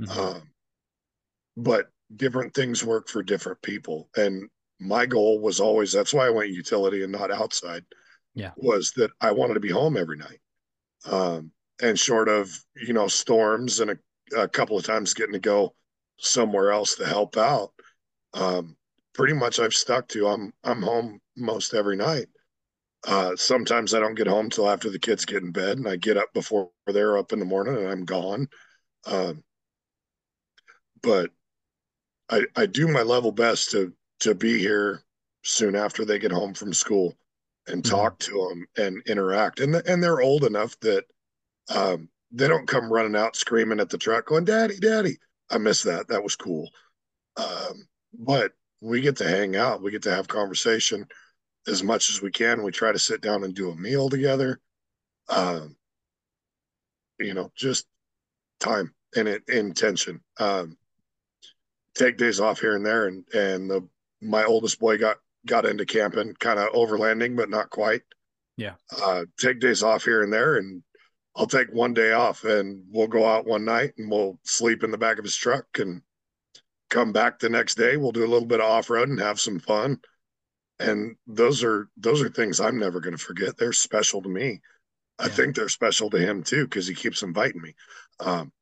Mm-hmm. 0.00 0.18
Um, 0.18 0.42
but 1.56 1.88
different 2.14 2.54
things 2.54 2.84
work 2.84 3.08
for 3.08 3.22
different 3.22 3.60
people, 3.62 4.08
and 4.16 4.48
my 4.78 5.06
goal 5.06 5.40
was 5.40 5.60
always 5.60 5.92
that's 5.92 6.14
why 6.14 6.26
I 6.26 6.30
went 6.30 6.50
utility 6.50 7.02
and 7.02 7.12
not 7.12 7.30
outside. 7.30 7.84
Yeah, 8.34 8.52
was 8.56 8.92
that 8.92 9.10
I 9.20 9.32
wanted 9.32 9.54
to 9.54 9.60
be 9.60 9.70
home 9.70 9.96
every 9.96 10.16
night, 10.16 10.40
um, 11.04 11.52
and 11.82 11.98
short 11.98 12.28
of 12.28 12.50
you 12.76 12.92
know 12.92 13.08
storms 13.08 13.80
and 13.80 13.90
a, 13.90 13.98
a, 14.36 14.48
couple 14.48 14.78
of 14.78 14.84
times 14.84 15.14
getting 15.14 15.32
to 15.32 15.40
go 15.40 15.74
somewhere 16.18 16.70
else 16.70 16.94
to 16.96 17.06
help 17.06 17.36
out. 17.36 17.72
Um, 18.34 18.76
pretty 19.14 19.34
much 19.34 19.58
I've 19.58 19.74
stuck 19.74 20.08
to 20.08 20.28
I'm 20.28 20.52
I'm 20.64 20.82
home 20.82 21.20
most 21.36 21.74
every 21.74 21.96
night. 21.96 22.26
Uh, 23.06 23.34
sometimes 23.34 23.94
I 23.94 24.00
don't 24.00 24.14
get 24.14 24.26
home 24.26 24.50
till 24.50 24.68
after 24.68 24.90
the 24.90 24.98
kids 24.98 25.24
get 25.24 25.42
in 25.42 25.52
bed, 25.52 25.78
and 25.78 25.88
I 25.88 25.96
get 25.96 26.16
up 26.16 26.32
before 26.34 26.70
they're 26.86 27.16
up 27.16 27.32
in 27.32 27.38
the 27.38 27.44
morning, 27.44 27.76
and 27.76 27.88
I'm 27.88 28.04
gone. 28.04 28.48
Um, 29.06 29.42
but 31.02 31.30
I 32.28 32.42
I 32.56 32.66
do 32.66 32.88
my 32.88 33.02
level 33.02 33.32
best 33.32 33.70
to 33.72 33.92
to 34.20 34.34
be 34.34 34.58
here 34.58 35.02
soon 35.42 35.74
after 35.74 36.04
they 36.04 36.18
get 36.18 36.32
home 36.32 36.54
from 36.54 36.72
school 36.72 37.14
and 37.66 37.82
mm-hmm. 37.82 37.94
talk 37.94 38.18
to 38.20 38.48
them 38.48 38.66
and 38.76 39.02
interact. 39.06 39.60
And 39.60 39.74
and 39.74 40.02
they're 40.02 40.20
old 40.20 40.44
enough 40.44 40.78
that 40.80 41.04
um, 41.74 42.08
they 42.32 42.48
don't 42.48 42.68
come 42.68 42.92
running 42.92 43.16
out 43.16 43.36
screaming 43.36 43.80
at 43.80 43.88
the 43.90 43.98
truck 43.98 44.26
going, 44.26 44.44
Daddy, 44.44 44.78
Daddy. 44.78 45.18
I 45.50 45.58
miss 45.58 45.82
that. 45.82 46.08
That 46.08 46.22
was 46.22 46.36
cool. 46.36 46.70
Um, 47.36 47.88
but 48.12 48.52
we 48.80 49.00
get 49.00 49.16
to 49.16 49.28
hang 49.28 49.56
out, 49.56 49.82
we 49.82 49.90
get 49.90 50.02
to 50.02 50.14
have 50.14 50.28
conversation 50.28 51.06
as 51.66 51.82
much 51.82 52.10
as 52.10 52.22
we 52.22 52.30
can. 52.30 52.62
We 52.62 52.72
try 52.72 52.92
to 52.92 52.98
sit 52.98 53.20
down 53.20 53.44
and 53.44 53.54
do 53.54 53.70
a 53.70 53.76
meal 53.76 54.08
together. 54.08 54.60
Um, 55.28 55.76
you 57.18 57.34
know, 57.34 57.50
just 57.54 57.86
time 58.58 58.94
and 59.16 59.28
it, 59.28 59.42
intention. 59.48 60.20
Um, 60.38 60.76
take 61.94 62.16
days 62.16 62.40
off 62.40 62.60
here 62.60 62.76
and 62.76 62.84
there, 62.84 63.06
and 63.06 63.24
and 63.34 63.70
the 63.70 63.86
my 64.20 64.44
oldest 64.44 64.80
boy 64.80 64.98
got 64.98 65.16
got 65.46 65.66
into 65.66 65.86
camping, 65.86 66.34
kind 66.34 66.58
of 66.58 66.72
overlanding, 66.72 67.36
but 67.36 67.50
not 67.50 67.70
quite. 67.70 68.02
Yeah. 68.56 68.74
Uh, 69.02 69.24
take 69.38 69.60
days 69.60 69.82
off 69.82 70.04
here 70.04 70.22
and 70.22 70.32
there, 70.32 70.56
and 70.56 70.82
I'll 71.34 71.46
take 71.46 71.72
one 71.72 71.94
day 71.94 72.12
off, 72.12 72.44
and 72.44 72.84
we'll 72.90 73.06
go 73.06 73.26
out 73.26 73.46
one 73.46 73.64
night, 73.64 73.92
and 73.98 74.10
we'll 74.10 74.38
sleep 74.44 74.84
in 74.84 74.90
the 74.90 74.98
back 74.98 75.18
of 75.18 75.24
his 75.24 75.36
truck, 75.36 75.66
and 75.78 76.02
come 76.90 77.12
back 77.12 77.38
the 77.38 77.48
next 77.48 77.76
day. 77.76 77.96
We'll 77.96 78.12
do 78.12 78.24
a 78.24 78.28
little 78.28 78.46
bit 78.46 78.60
of 78.60 78.70
off 78.70 78.90
road 78.90 79.08
and 79.08 79.20
have 79.20 79.40
some 79.40 79.58
fun. 79.58 80.00
And 80.78 81.16
those 81.26 81.62
are 81.62 81.88
those 81.96 82.22
are 82.22 82.28
things 82.28 82.60
I'm 82.60 82.78
never 82.78 83.00
going 83.00 83.16
to 83.16 83.22
forget. 83.22 83.56
They're 83.56 83.72
special 83.72 84.22
to 84.22 84.28
me. 84.28 84.60
I 85.18 85.28
think 85.28 85.54
they're 85.54 85.68
special 85.68 86.08
to 86.10 86.18
him 86.18 86.42
too 86.42 86.64
because 86.64 86.86
he 86.86 86.94
keeps 86.94 87.22
inviting 87.22 87.60
me. 87.60 87.74
Um, 88.18 88.52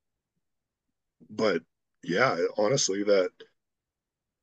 but 1.30 1.62
yeah, 2.02 2.36
honestly, 2.56 3.04
that 3.04 3.30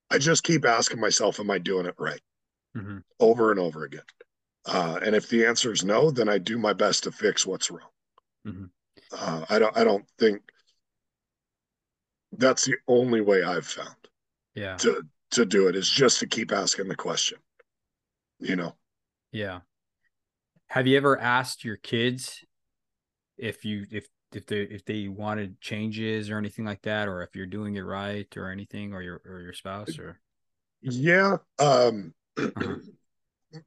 I 0.10 0.18
just 0.18 0.44
keep 0.44 0.66
asking 0.66 1.00
myself, 1.00 1.40
am 1.40 1.52
I 1.52 1.58
doing 1.58 1.86
it 1.86 1.96
right? 1.98 2.22
Mm-hmm. 2.78 3.00
Over 3.20 3.52
and 3.52 3.60
over 3.60 3.84
again. 3.84 4.02
Uh, 4.66 5.00
and 5.04 5.16
if 5.16 5.30
the 5.30 5.46
answer 5.46 5.72
is 5.72 5.84
no, 5.84 6.10
then 6.10 6.30
I 6.30 6.38
do 6.38 6.58
my 6.58 6.74
best 6.74 7.04
to 7.04 7.12
fix 7.12 7.46
what's 7.46 7.70
wrong. 7.70 7.90
Mm-hmm. 8.48 8.66
Uh, 9.12 9.46
I 9.50 9.60
don't. 9.60 9.78
I 9.78 9.84
don't 9.84 10.06
think 10.18 10.42
that's 12.32 12.66
the 12.66 12.76
only 12.88 13.22
way 13.22 13.44
I've 13.44 13.68
found. 13.68 13.96
Yeah. 14.54 14.78
To 14.78 15.04
to 15.32 15.46
do 15.46 15.68
it 15.68 15.76
is 15.76 15.90
just 15.90 16.20
to 16.20 16.28
keep 16.28 16.52
asking 16.52 16.88
the 16.88 16.96
question. 16.96 17.40
You 18.40 18.56
know. 18.56 18.76
Yeah. 19.32 19.62
Have 20.68 20.88
you 20.88 20.98
ever 20.98 21.20
asked 21.20 21.64
your 21.64 21.78
kids 21.78 22.44
if 23.38 23.66
you 23.66 23.86
if 23.92 24.08
if 24.34 24.46
they 24.46 24.62
if 24.62 24.86
they 24.86 25.08
wanted 25.08 25.60
changes 25.62 26.30
or 26.30 26.38
anything 26.38 26.66
like 26.66 26.82
that, 26.84 27.08
or 27.08 27.24
if 27.24 27.36
you're 27.36 27.46
doing 27.46 27.76
it 27.76 27.82
right 27.82 28.28
or 28.36 28.50
anything, 28.50 28.94
or 28.94 29.02
your 29.02 29.22
or 29.26 29.42
your 29.42 29.54
spouse 29.54 29.98
or 29.98 30.20
yeah. 30.82 31.38
Um 31.60 32.14
uh-huh. 32.38 32.76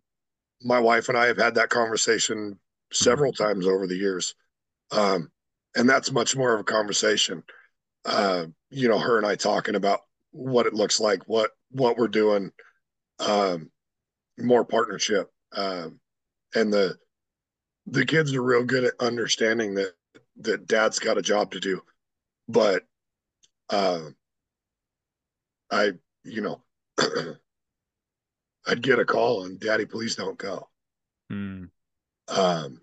my 0.62 0.78
wife 0.78 1.08
and 1.08 1.16
I 1.16 1.26
have 1.26 1.38
had 1.38 1.54
that 1.54 1.70
conversation 1.70 2.58
several 2.92 3.32
mm-hmm. 3.32 3.44
times 3.44 3.66
over 3.66 3.86
the 3.86 3.96
years. 3.96 4.34
Um 4.90 5.30
and 5.76 5.88
that's 5.88 6.10
much 6.10 6.36
more 6.36 6.54
of 6.54 6.60
a 6.60 6.64
conversation. 6.64 7.42
Uh, 8.10 8.46
you 8.70 8.88
know, 8.88 8.98
her 8.98 9.18
and 9.18 9.26
I 9.26 9.34
talking 9.36 9.74
about 9.74 10.00
what 10.30 10.66
it 10.66 10.74
looks 10.74 11.00
like, 11.00 11.22
what 11.26 11.50
what 11.70 11.96
we're 11.96 12.08
doing, 12.08 12.52
um, 13.18 13.70
more 14.38 14.64
partnership. 14.64 15.30
Um, 15.52 16.00
and 16.54 16.72
the 16.72 16.96
the 17.86 18.04
kids 18.04 18.34
are 18.34 18.42
real 18.42 18.64
good 18.64 18.84
at 18.84 18.94
understanding 19.00 19.74
that 19.74 19.92
that 20.40 20.66
dad's 20.66 20.98
got 20.98 21.18
a 21.18 21.22
job 21.22 21.50
to 21.50 21.60
do 21.60 21.80
but 22.48 22.82
uh 23.70 24.00
i 25.70 25.90
you 26.24 26.40
know 26.40 26.62
i'd 28.68 28.82
get 28.82 28.98
a 28.98 29.04
call 29.04 29.44
and 29.44 29.60
daddy 29.60 29.84
please 29.84 30.16
don't 30.16 30.38
go 30.38 30.68
mm. 31.32 31.68
um 32.28 32.80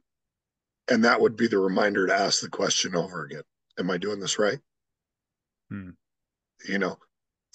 and 0.89 1.03
that 1.03 1.19
would 1.19 1.35
be 1.35 1.47
the 1.47 1.57
reminder 1.57 2.07
to 2.07 2.13
ask 2.13 2.41
the 2.41 2.49
question 2.49 2.95
over 2.95 3.25
again 3.25 3.43
am 3.79 3.89
i 3.89 3.97
doing 3.97 4.19
this 4.19 4.38
right 4.38 4.59
mm. 5.71 5.93
you 6.67 6.78
know 6.78 6.97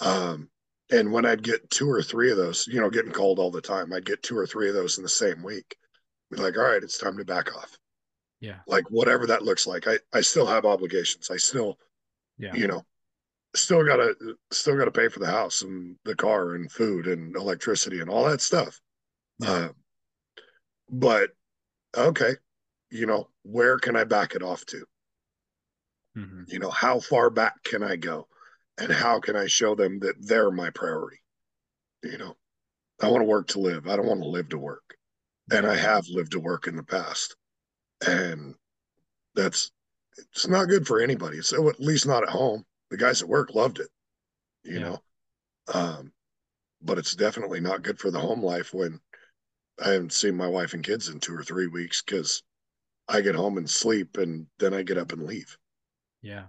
um 0.01 0.49
and 0.91 1.11
when 1.13 1.27
i'd 1.27 1.43
get 1.43 1.69
two 1.71 1.91
or 1.91 2.03
three 2.03 2.31
of 2.31 2.37
those 2.37 2.67
you 2.67 2.81
know 2.81 2.91
getting 2.91 3.13
called 3.13 3.39
all 3.39 3.51
the 3.51 3.61
time 3.61 3.93
i'd 3.93 4.07
get 4.07 4.23
two 4.23 4.37
or 4.37 4.47
three 4.47 4.69
of 4.69 4.75
those 4.75 4.99
in 4.99 5.03
the 5.03 5.09
same 5.09 5.43
week. 5.43 5.77
Be 6.31 6.37
like 6.37 6.57
all 6.57 6.65
right 6.65 6.83
it's 6.83 6.99
time 6.99 7.17
to 7.17 7.25
back 7.25 7.57
off. 7.57 7.77
Yeah. 8.41 8.59
Like 8.67 8.85
whatever 8.91 9.27
that 9.27 9.43
looks 9.43 9.67
like 9.67 9.89
i 9.89 9.99
i 10.13 10.21
still 10.21 10.47
have 10.47 10.65
obligations. 10.65 11.31
I 11.31 11.37
still 11.37 11.79
yeah. 12.39 12.55
you 12.55 12.69
know 12.69 12.85
still 13.57 13.85
gotta 13.85 14.15
still 14.53 14.77
gotta 14.77 14.93
pay 14.93 15.09
for 15.09 15.19
the 15.19 15.27
house 15.27 15.63
and 15.63 15.97
the 16.05 16.15
car 16.15 16.55
and 16.55 16.71
food 16.71 17.09
and 17.09 17.35
electricity 17.35 18.01
and 18.01 18.09
all 18.09 18.25
that 18.25 18.41
stuff. 18.41 18.81
Yeah. 19.41 19.51
uh, 19.51 19.69
but 20.89 21.31
okay 21.97 22.35
you 22.91 23.07
know 23.07 23.29
where 23.43 23.79
can 23.79 23.97
i 23.97 24.05
back 24.05 24.35
it 24.35 24.43
off 24.43 24.65
to 24.67 24.85
mm-hmm. 26.21 26.43
you 26.49 26.59
know 26.59 26.71
how 26.71 27.01
far 27.01 27.31
back 27.31 27.63
can 27.65 27.83
i 27.83 27.97
go 27.97 28.27
and 28.79 28.93
how 28.93 29.21
can 29.21 29.37
i 29.37 29.47
show 29.47 29.75
them 29.75 29.99
that 30.01 30.15
they're 30.21 30.51
my 30.51 30.71
priority 30.71 31.19
you 32.03 32.19
know 32.19 32.37
i 33.03 33.09
want 33.09 33.21
to 33.21 33.29
work 33.29 33.47
to 33.49 33.61
live 33.61 33.87
i 33.89 33.97
don't 33.97 34.07
want 34.07 34.23
to 34.23 34.29
live 34.29 34.49
to 34.49 34.59
work 34.59 34.97
and 35.51 35.67
i 35.67 35.77
have 35.77 36.07
lived 36.09 36.33
to 36.33 36.41
work 36.41 36.67
in 36.67 36.77
the 36.77 36.83
past 36.83 37.37
and 38.07 38.55
that's 39.35 39.71
it's 40.19 40.49
not 40.49 40.69
good 40.69 40.87
for 40.87 41.01
anybody. 41.01 41.41
So 41.43 41.69
at 41.69 41.81
least 41.81 42.07
not 42.07 42.23
at 42.23 42.29
home. 42.29 42.65
The 42.91 42.97
guys 42.97 43.23
at 43.23 43.29
work 43.29 43.55
loved 43.55 43.79
it, 43.79 43.89
you 44.65 44.75
yeah. 44.75 44.81
know. 44.81 45.03
Um, 45.73 46.13
but 46.83 46.99
it's 46.99 47.15
definitely 47.15 47.61
not 47.61 47.83
good 47.83 47.99
for 47.99 48.11
the 48.11 48.19
home 48.19 48.43
life 48.43 48.75
when 48.75 49.01
I 49.83 49.91
haven't 49.91 50.13
seen 50.13 50.37
my 50.37 50.49
wife 50.49 50.75
and 50.75 50.85
kids 50.85 51.09
in 51.09 51.21
two 51.21 51.35
or 51.35 51.45
three 51.45 51.69
weeks 51.69 52.03
because 52.03 52.43
I 53.09 53.21
get 53.21 53.35
home 53.35 53.59
and 53.59 53.69
sleep 53.69 54.17
and 54.17 54.47
then 54.59 54.75
I 54.75 54.83
get 54.83 54.99
up 54.99 55.13
and 55.13 55.25
leave. 55.25 55.57
Yeah. 56.23 56.45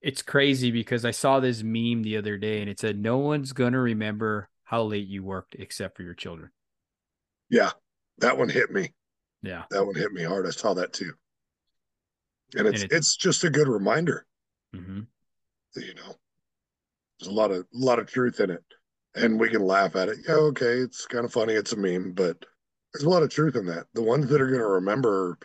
It's 0.00 0.22
crazy 0.22 0.70
because 0.70 1.04
I 1.04 1.10
saw 1.10 1.40
this 1.40 1.62
meme 1.62 2.02
the 2.02 2.16
other 2.16 2.36
day 2.38 2.60
and 2.60 2.70
it 2.70 2.78
said, 2.78 2.98
No 2.98 3.18
one's 3.18 3.52
going 3.52 3.72
to 3.72 3.78
remember 3.78 4.48
how 4.64 4.82
late 4.82 5.06
you 5.06 5.22
worked 5.22 5.56
except 5.58 5.96
for 5.96 6.02
your 6.02 6.14
children. 6.14 6.50
Yeah. 7.50 7.70
That 8.18 8.38
one 8.38 8.48
hit 8.48 8.70
me. 8.70 8.92
Yeah. 9.42 9.64
That 9.70 9.84
one 9.84 9.94
hit 9.94 10.12
me 10.12 10.22
hard. 10.22 10.46
I 10.46 10.50
saw 10.50 10.74
that 10.74 10.92
too. 10.92 11.12
And 12.56 12.66
it's 12.66 12.82
and 12.82 12.92
it's 12.92 13.16
just 13.16 13.44
a 13.44 13.50
good 13.50 13.68
reminder. 13.68 14.24
Mm-hmm. 14.74 15.00
You 15.76 15.94
know, 15.94 16.14
there's 17.18 17.30
a 17.30 17.34
lot 17.34 17.50
of 17.50 17.58
a 17.58 17.64
lot 17.72 17.98
of 17.98 18.06
truth 18.06 18.40
in 18.40 18.50
it. 18.50 18.62
And 19.14 19.40
we 19.40 19.48
can 19.48 19.62
laugh 19.62 19.96
at 19.96 20.08
it. 20.08 20.18
Yeah, 20.28 20.34
okay, 20.34 20.74
it's 20.74 21.06
kind 21.06 21.24
of 21.24 21.32
funny, 21.32 21.54
it's 21.54 21.72
a 21.72 21.76
meme, 21.76 22.12
but 22.12 22.36
there's 22.92 23.04
a 23.04 23.08
lot 23.08 23.22
of 23.22 23.30
truth 23.30 23.56
in 23.56 23.66
that. 23.66 23.86
The 23.94 24.02
ones 24.02 24.28
that 24.28 24.40
are 24.40 24.50
gonna 24.50 24.66
remember 24.66 25.38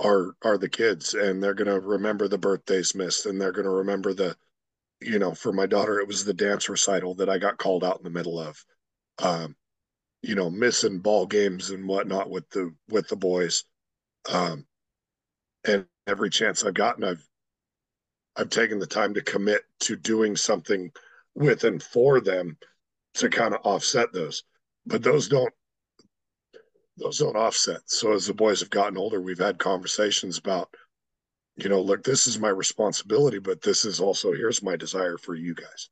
are 0.00 0.34
are 0.42 0.58
the 0.58 0.68
kids 0.68 1.14
and 1.14 1.42
they're 1.42 1.54
gonna 1.54 1.78
remember 1.80 2.28
the 2.28 2.38
birthdays 2.38 2.94
missed 2.94 3.26
and 3.26 3.40
they're 3.40 3.52
gonna 3.52 3.70
remember 3.70 4.14
the 4.14 4.36
you 5.00 5.18
know, 5.18 5.34
for 5.34 5.52
my 5.52 5.66
daughter, 5.66 5.98
it 5.98 6.06
was 6.06 6.24
the 6.24 6.34
dance 6.34 6.68
recital 6.68 7.14
that 7.16 7.28
I 7.28 7.38
got 7.38 7.58
called 7.58 7.84
out 7.84 7.98
in 7.98 8.04
the 8.04 8.10
middle 8.10 8.38
of. 8.38 8.64
Um, 9.18 9.56
you 10.22 10.34
know, 10.34 10.50
missing 10.50 11.00
ball 11.00 11.26
games 11.26 11.70
and 11.70 11.88
whatnot 11.88 12.30
with 12.30 12.48
the 12.50 12.74
with 12.88 13.08
the 13.08 13.16
boys. 13.16 13.64
Um, 14.30 14.66
and 15.64 15.86
every 16.06 16.30
chance 16.30 16.64
I've 16.64 16.74
gotten, 16.74 17.04
I've 17.04 17.26
I've 18.36 18.50
taken 18.50 18.78
the 18.78 18.86
time 18.86 19.14
to 19.14 19.22
commit 19.22 19.62
to 19.80 19.96
doing 19.96 20.36
something 20.36 20.92
with 21.34 21.64
and 21.64 21.82
for 21.82 22.20
them 22.20 22.56
to 23.14 23.28
kind 23.28 23.54
of 23.54 23.60
offset 23.64 24.12
those. 24.12 24.44
But 24.86 25.02
those 25.02 25.28
don't 25.28 25.52
those 27.00 27.18
don't 27.18 27.36
offset. 27.36 27.80
So 27.86 28.12
as 28.12 28.26
the 28.26 28.34
boys 28.34 28.60
have 28.60 28.70
gotten 28.70 28.98
older, 28.98 29.20
we've 29.20 29.38
had 29.38 29.58
conversations 29.58 30.38
about, 30.38 30.74
you 31.56 31.68
know, 31.68 31.80
look, 31.80 32.04
this 32.04 32.26
is 32.26 32.38
my 32.38 32.48
responsibility, 32.48 33.38
but 33.38 33.62
this 33.62 33.84
is 33.84 34.00
also 34.00 34.32
here's 34.32 34.62
my 34.62 34.76
desire 34.76 35.18
for 35.18 35.34
you 35.34 35.54
guys. 35.54 35.88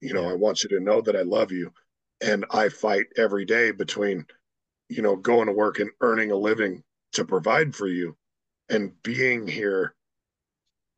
You 0.00 0.14
know, 0.14 0.22
yeah. 0.22 0.30
I 0.30 0.34
want 0.34 0.62
you 0.62 0.68
to 0.70 0.80
know 0.80 1.00
that 1.00 1.16
I 1.16 1.22
love 1.22 1.52
you 1.52 1.72
and 2.20 2.44
I 2.50 2.68
fight 2.68 3.06
every 3.16 3.44
day 3.44 3.70
between, 3.70 4.26
you 4.88 5.02
know, 5.02 5.16
going 5.16 5.46
to 5.46 5.52
work 5.52 5.78
and 5.78 5.90
earning 6.00 6.30
a 6.30 6.36
living 6.36 6.82
to 7.12 7.24
provide 7.24 7.74
for 7.74 7.86
you 7.86 8.16
and 8.68 8.92
being 9.02 9.46
here 9.46 9.94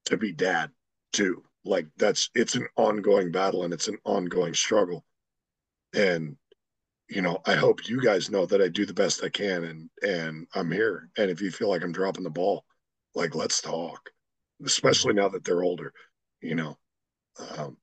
to 0.06 0.16
be 0.16 0.32
dad 0.32 0.70
too. 1.12 1.42
Like 1.64 1.86
that's 1.96 2.30
it's 2.34 2.54
an 2.54 2.66
ongoing 2.76 3.30
battle 3.30 3.64
and 3.64 3.72
it's 3.72 3.88
an 3.88 3.98
ongoing 4.04 4.54
struggle. 4.54 5.04
And 5.94 6.36
you 7.08 7.22
know, 7.22 7.40
I 7.46 7.54
hope 7.54 7.88
you 7.88 8.00
guys 8.02 8.30
know 8.30 8.46
that 8.46 8.62
I 8.62 8.68
do 8.68 8.86
the 8.86 8.94
best 8.94 9.22
I 9.22 9.28
can 9.28 9.64
and 9.64 9.90
and 10.02 10.46
I'm 10.54 10.70
here. 10.70 11.10
And 11.18 11.30
if 11.30 11.40
you 11.40 11.50
feel 11.50 11.68
like 11.68 11.82
I'm 11.82 11.92
dropping 11.92 12.24
the 12.24 12.30
ball, 12.30 12.64
like 13.14 13.34
let's 13.34 13.60
talk. 13.60 14.10
Especially 14.64 15.14
now 15.14 15.28
that 15.28 15.44
they're 15.44 15.62
older, 15.62 15.92
you 16.40 16.54
know. 16.54 16.78
Um, 17.58 17.76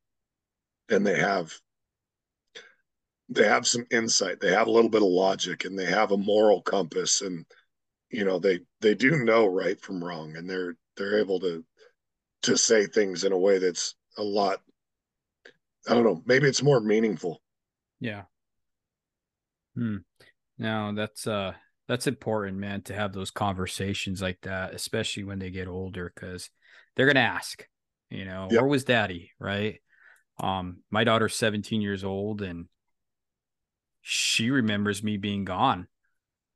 and 0.90 1.06
they 1.06 1.20
have 1.20 1.54
they 3.30 3.48
have 3.48 3.66
some 3.66 3.86
insight 3.92 4.40
they 4.40 4.52
have 4.52 4.68
a 4.68 4.72
little 4.72 4.90
bit 4.90 5.02
of 5.02 5.08
logic 5.08 5.66
and 5.66 5.80
they 5.80 5.86
have 5.86 6.12
a 6.12 6.18
moral 6.18 6.62
compass 6.62 7.22
and 7.22 7.46
you 8.10 8.26
know 8.26 8.38
they 8.38 8.60
they 8.82 8.94
do 8.94 9.24
know 9.24 9.48
right 9.48 9.80
from 9.82 10.04
wrong 10.04 10.36
and 10.36 10.50
they're 10.50 10.76
they're 10.98 11.20
able 11.20 11.40
to 11.40 11.64
to 12.44 12.58
say 12.58 12.86
things 12.86 13.24
in 13.24 13.32
a 13.32 13.38
way 13.38 13.58
that's 13.58 13.96
a 14.18 14.24
lot 14.24 14.60
i 15.88 15.94
don't 15.94 16.04
know 16.04 16.22
maybe 16.26 16.48
it's 16.48 16.64
more 16.64 16.82
meaningful 16.82 17.42
yeah 18.00 18.24
hmm 19.76 19.98
no 20.58 20.94
that's 20.96 21.28
uh 21.28 21.54
That's 21.88 22.08
important, 22.08 22.58
man, 22.58 22.84
to 22.84 22.94
have 22.94 23.12
those 23.12 23.32
conversations 23.32 24.22
like 24.22 24.40
that, 24.44 24.74
especially 24.74 25.26
when 25.26 25.40
they 25.40 25.52
get 25.52 25.68
older, 25.68 26.08
because 26.14 26.50
they're 26.96 27.08
gonna 27.08 27.20
ask, 27.20 27.68
you 28.10 28.24
know, 28.24 28.48
yep. 28.50 28.62
where 28.62 28.68
was 28.70 28.86
daddy? 28.86 29.32
Right. 29.40 29.82
Um, 30.40 30.84
my 30.90 31.04
daughter's 31.04 31.36
17 31.36 31.82
years 31.82 32.04
old 32.06 32.42
and 32.42 32.68
she 34.02 34.50
remembers 34.50 35.04
me 35.04 35.18
being 35.18 35.46
gone 35.46 35.88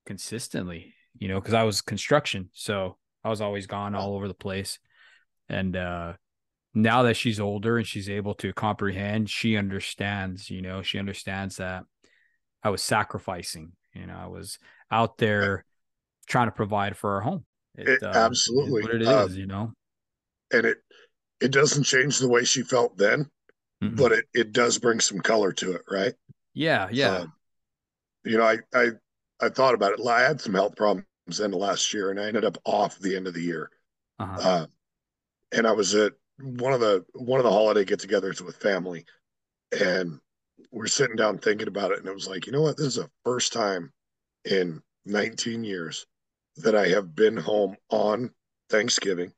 consistently, 0.06 0.94
you 1.18 1.28
know, 1.28 1.40
because 1.40 1.54
I 1.54 1.64
was 1.64 1.82
construction. 1.82 2.50
So 2.54 2.98
I 3.24 3.30
was 3.30 3.42
always 3.42 3.68
gone 3.68 3.96
all 3.96 4.16
over 4.16 4.28
the 4.28 4.34
place. 4.34 4.80
And 5.50 5.76
uh 5.76 6.14
now 6.74 7.04
that 7.04 7.16
she's 7.18 7.40
older 7.40 7.78
and 7.78 7.88
she's 7.88 8.10
able 8.10 8.36
to 8.36 8.54
comprehend, 8.54 9.30
she 9.30 9.58
understands, 9.58 10.50
you 10.50 10.62
know, 10.62 10.82
she 10.84 11.00
understands 11.00 11.58
that 11.58 11.86
I 12.66 12.70
was 12.70 12.82
sacrificing, 12.82 13.74
you 13.94 14.08
know, 14.08 14.18
I 14.18 14.26
was 14.26 14.58
out 14.92 15.20
there 15.20 15.66
trying 16.28 16.48
to 16.48 16.52
provide 16.52 16.98
for 16.98 17.14
our 17.14 17.22
home. 17.22 17.46
It, 17.78 17.88
it, 17.88 18.04
uh, 18.04 18.08
absolutely 18.08 18.82
what 18.82 18.96
it 18.96 19.04
is, 19.04 19.08
um, 19.08 19.34
you 19.36 19.46
know. 19.46 19.72
And 20.52 20.66
it 20.66 20.78
it 21.40 21.52
doesn't 21.52 21.84
change 21.84 22.18
the 22.18 22.28
way 22.28 22.44
she 22.44 22.64
felt 22.64 22.98
then, 22.98 23.30
mm-hmm. 23.84 23.96
but 23.96 24.12
it 24.14 24.26
it 24.34 24.52
does 24.52 24.80
bring 24.80 25.00
some 25.00 25.20
color 25.20 25.54
to 25.54 25.74
it, 25.74 25.84
right? 25.90 26.16
Yeah, 26.56 26.88
yeah. 26.92 27.18
Um, 27.18 27.34
you 28.24 28.38
know, 28.40 28.46
I 28.46 28.58
I 28.74 28.88
I 29.40 29.50
thought 29.50 29.76
about 29.76 29.94
it. 29.94 30.08
I 30.08 30.22
had 30.22 30.42
some 30.42 30.56
health 30.56 30.76
problems 30.76 31.06
in 31.40 31.52
the 31.52 31.58
last 31.58 31.94
year, 31.94 32.10
and 32.10 32.20
I 32.20 32.26
ended 32.26 32.46
up 32.46 32.58
off 32.66 32.98
the 32.98 33.16
end 33.16 33.28
of 33.28 33.36
the 33.36 33.44
year. 33.44 33.70
Uh-huh. 34.18 34.40
Uh, 34.42 34.66
and 35.52 35.68
I 35.68 35.72
was 35.72 35.94
at 35.94 36.14
one 36.40 36.74
of 36.74 36.80
the 36.80 37.06
one 37.14 37.40
of 37.40 37.44
the 37.44 37.52
holiday 37.52 37.86
get-togethers 37.86 38.42
with 38.42 38.56
family, 38.56 39.06
and 39.80 40.20
we're 40.72 40.88
sitting 40.88 41.16
down 41.16 41.38
thinking 41.38 41.68
about 41.68 41.92
it, 41.92 42.00
and 42.00 42.08
it 42.08 42.14
was 42.14 42.28
like, 42.28 42.46
you 42.46 42.52
know 42.52 42.62
what? 42.62 42.78
This 42.78 42.88
is 42.88 42.96
the 42.96 43.10
first 43.24 43.54
time 43.54 43.92
in 44.46 44.82
19 45.06 45.64
years 45.64 46.06
that 46.58 46.76
I 46.76 46.88
have 46.88 47.16
been 47.16 47.38
home 47.38 47.76
on 47.90 48.32
Thanksgiving, 48.70 49.34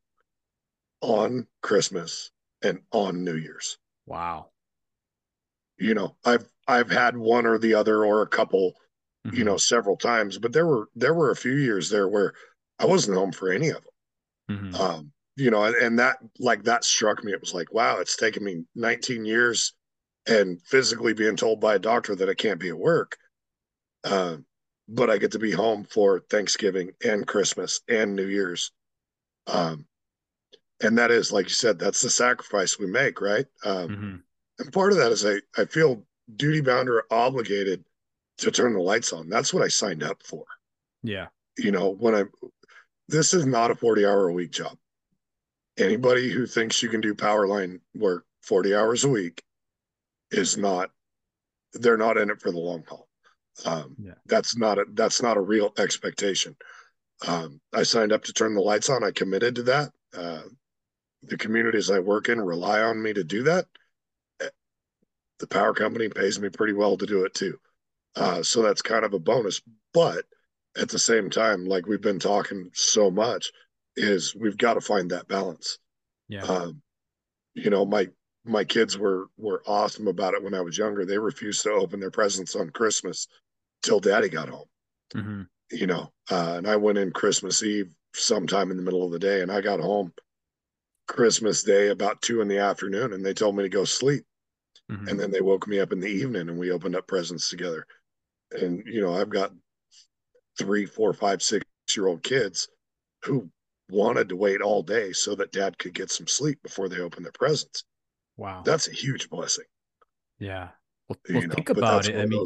on 1.02 1.48
Christmas, 1.62 2.32
and 2.64 2.80
on 2.92 3.24
New 3.24 3.36
Year's. 3.36 3.78
Wow. 4.06 4.48
You 5.78 5.94
know, 5.94 6.16
I've 6.26 6.48
I've 6.68 6.90
had 6.90 7.16
one 7.16 7.46
or 7.46 7.58
the 7.58 7.76
other 7.76 8.06
or 8.06 8.22
a 8.22 8.28
couple, 8.28 8.74
mm-hmm. 9.26 9.38
you 9.38 9.44
know, 9.44 9.58
several 9.58 9.96
times, 9.96 10.38
but 10.38 10.54
there 10.54 10.66
were 10.66 10.90
there 10.96 11.14
were 11.14 11.32
a 11.32 11.36
few 11.36 11.56
years 11.56 11.90
there 11.90 12.08
where 12.08 12.34
I 12.80 12.86
wasn't 12.86 13.18
home 13.18 13.32
for 13.32 13.52
any 13.52 13.70
of 13.70 13.84
them. 13.84 14.56
Mm-hmm. 14.58 14.76
Um, 14.76 15.12
you 15.36 15.52
know, 15.52 15.66
and, 15.66 15.76
and 15.76 16.00
that 16.00 16.18
like 16.40 16.64
that 16.64 16.84
struck 16.84 17.24
me. 17.24 17.32
It 17.32 17.42
was 17.42 17.54
like, 17.54 17.72
wow, 17.72 18.00
it's 18.00 18.18
taken 18.18 18.44
me 18.44 18.64
19 18.76 19.24
years 19.26 19.74
and 20.28 20.62
physically 20.64 21.14
being 21.14 21.36
told 21.36 21.60
by 21.60 21.76
a 21.76 21.80
doctor 21.80 22.16
that 22.16 22.30
I 22.30 22.34
can't 22.34 22.60
be 22.60 22.70
at 22.70 22.78
work. 22.78 23.18
Uh, 24.04 24.38
but 24.90 25.10
I 25.10 25.18
get 25.18 25.32
to 25.32 25.40
be 25.40 25.52
home 25.52 25.84
for 25.84 26.20
Thanksgiving 26.30 26.92
and 27.04 27.28
Christmas 27.28 27.82
and 27.90 28.16
New 28.16 28.28
Year's. 28.28 28.72
Um, 29.48 29.86
and 30.82 30.98
that 30.98 31.12
is, 31.12 31.32
like 31.32 31.46
you 31.46 31.54
said, 31.54 31.80
that's 31.80 32.02
the 32.02 32.10
sacrifice 32.10 32.78
we 32.78 32.88
make, 32.88 33.20
right? 33.20 33.46
Um, 33.66 33.88
mm-hmm. 33.90 34.16
And 34.60 34.74
part 34.74 34.92
of 34.92 34.98
that 35.00 35.12
is 35.12 35.26
I, 35.26 35.40
I 35.60 35.66
feel 35.66 36.04
duty 36.36 36.62
bound 36.62 36.90
or 36.90 37.04
obligated 37.12 37.84
to 38.40 38.52
turn 38.52 38.74
the 38.74 38.80
lights 38.80 39.14
on. 39.14 39.30
That's 39.30 39.54
what 39.54 39.64
I 39.64 39.68
signed 39.68 40.04
up 40.04 40.22
for. 40.24 40.46
Yeah. 41.04 41.28
You 41.58 41.72
know, 41.72 41.90
when 41.90 42.16
I, 42.16 42.24
this 43.08 43.34
is 43.34 43.46
not 43.46 43.72
a 43.72 43.76
40 43.76 44.06
hour 44.06 44.28
a 44.28 44.34
week 44.34 44.52
job. 44.52 44.78
Anybody 45.78 46.30
who 46.30 46.46
thinks 46.46 46.82
you 46.82 46.90
can 46.90 47.02
do 47.02 47.14
power 47.14 47.48
line 47.48 47.80
work 47.96 48.26
40 48.42 48.76
hours 48.76 49.04
a 49.04 49.10
week 49.10 49.44
is 50.32 50.58
not, 50.58 50.90
they're 51.74 51.98
not 51.98 52.18
in 52.18 52.30
it 52.30 52.42
for 52.42 52.52
the 52.52 52.60
long 52.60 52.84
haul. 52.88 53.08
Um, 53.66 53.96
yeah. 54.00 54.14
That's 54.28 54.56
not 54.56 54.78
a 54.78 54.86
that's 54.94 55.22
not 55.22 55.38
a 55.38 55.42
real 55.42 55.74
expectation. 55.78 56.56
Um, 57.28 57.60
I 57.74 57.84
signed 57.84 58.12
up 58.12 58.24
to 58.26 58.34
turn 58.34 58.54
the 58.54 58.62
lights 58.62 58.90
on. 58.90 59.04
I 59.04 59.12
committed 59.12 59.56
to 59.56 59.64
that. 59.64 59.92
Uh, 60.16 60.44
the 61.24 61.38
communities 61.38 61.90
I 61.90 62.00
work 62.00 62.30
in 62.30 62.40
rely 62.40 62.82
on 62.82 63.02
me 63.02 63.14
to 63.14 63.24
do 63.24 63.44
that. 63.44 63.66
The 65.40 65.48
power 65.48 65.74
company 65.74 66.10
pays 66.10 66.40
me 66.40 66.50
pretty 66.50 66.74
well 66.74 66.98
to 66.98 67.06
do 67.06 67.26
it 67.26 67.34
too. 67.34 67.60
Uh, 68.16 68.42
so 68.42 68.62
that's 68.64 68.82
kind 68.82 69.06
of 69.06 69.14
a 69.14 69.20
bonus. 69.20 69.62
But 69.94 70.26
at 70.76 70.90
the 70.90 71.00
same 71.00 71.30
time, 71.30 71.66
like 71.66 71.86
we've 71.86 72.02
been 72.02 72.20
talking 72.20 72.70
so 72.74 73.12
much, 73.12 73.52
is 73.96 74.36
we've 74.36 74.58
got 74.58 74.76
to 74.76 74.82
find 74.82 75.12
that 75.12 75.28
balance. 75.28 75.80
Yeah. 76.28 76.44
Um, 76.44 76.82
you 77.54 77.70
know, 77.70 77.86
my 77.86 78.08
my 78.48 78.64
kids 78.64 78.98
were 78.98 79.28
were 79.38 79.62
awesome 79.68 80.08
about 80.08 80.34
it 80.34 80.44
when 80.44 80.54
I 80.54 80.62
was 80.62 80.78
younger. 80.78 81.06
They 81.06 81.18
refused 81.18 81.64
to 81.64 81.72
open 81.72 82.00
their 82.00 82.12
presents 82.12 82.56
on 82.56 82.70
Christmas 82.70 83.28
till 83.84 84.00
daddy 84.00 84.30
got 84.30 84.50
home. 84.50 84.68
Mm-hmm. 85.16 85.42
You 85.72 85.88
know, 85.88 86.12
uh, 86.32 86.56
and 86.58 86.68
I 86.68 86.76
went 86.78 86.98
in 86.98 87.12
Christmas 87.12 87.62
Eve 87.64 87.94
sometime 88.14 88.72
in 88.72 88.78
the 88.78 88.84
middle 88.84 89.06
of 89.06 89.12
the 89.12 89.20
day, 89.20 89.42
and 89.42 89.52
I 89.52 89.62
got 89.62 89.80
home 89.80 90.14
Christmas 91.08 91.64
Day 91.64 91.90
about 91.90 92.22
two 92.22 92.42
in 92.42 92.48
the 92.48 92.60
afternoon, 92.60 93.14
and 93.14 93.26
they 93.26 93.34
told 93.34 93.56
me 93.56 93.64
to 93.64 93.70
go 93.70 93.86
sleep. 93.86 94.24
Mm-hmm. 94.92 95.08
And 95.10 95.20
then 95.20 95.32
they 95.32 95.42
woke 95.42 95.68
me 95.68 95.80
up 95.80 95.92
in 95.92 96.00
the 96.00 96.08
evening, 96.08 96.48
and 96.50 96.58
we 96.58 96.72
opened 96.72 96.96
up 96.96 97.08
presents 97.08 97.50
together. 97.50 97.86
And 98.52 98.84
you 98.86 99.02
know, 99.02 99.14
I've 99.14 99.30
got 99.30 99.52
three, 100.58 100.86
four, 100.86 101.14
five, 101.14 101.42
six 101.42 101.66
year 101.96 102.08
old 102.08 102.24
kids 102.24 102.70
who 103.24 103.50
wanted 103.90 104.30
to 104.30 104.36
wait 104.36 104.62
all 104.62 104.84
day 104.84 105.12
so 105.14 105.36
that 105.36 105.52
dad 105.52 105.78
could 105.78 105.94
get 105.94 106.12
some 106.12 106.28
sleep 106.28 106.62
before 106.64 106.90
they 106.90 107.00
opened 107.00 107.26
their 107.26 107.32
presents. 107.34 107.84
Wow. 108.38 108.62
That's 108.64 108.88
a 108.88 108.94
huge 108.94 109.30
blessing. 109.30 109.66
Yeah. 110.40 110.70
Well, 111.10 111.18
well 111.30 111.42
know, 111.42 111.56
think 111.56 111.70
about 111.70 112.08
it. 112.08 112.16
I 112.16 112.26
mean, 112.26 112.44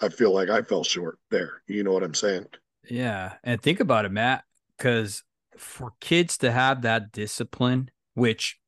I 0.00 0.08
feel 0.08 0.32
like 0.32 0.48
I 0.48 0.62
fell 0.62 0.84
short 0.84 1.18
there. 1.30 1.62
You 1.66 1.84
know 1.84 1.92
what 1.92 2.02
I'm 2.02 2.14
saying? 2.14 2.46
Yeah. 2.88 3.34
And 3.42 3.60
think 3.60 3.80
about 3.80 4.04
it, 4.04 4.12
Matt, 4.12 4.44
because 4.76 5.22
for 5.58 5.92
kids 6.00 6.38
to 6.38 6.52
have 6.52 6.82
that 6.82 7.12
discipline, 7.12 7.90
which 8.14 8.58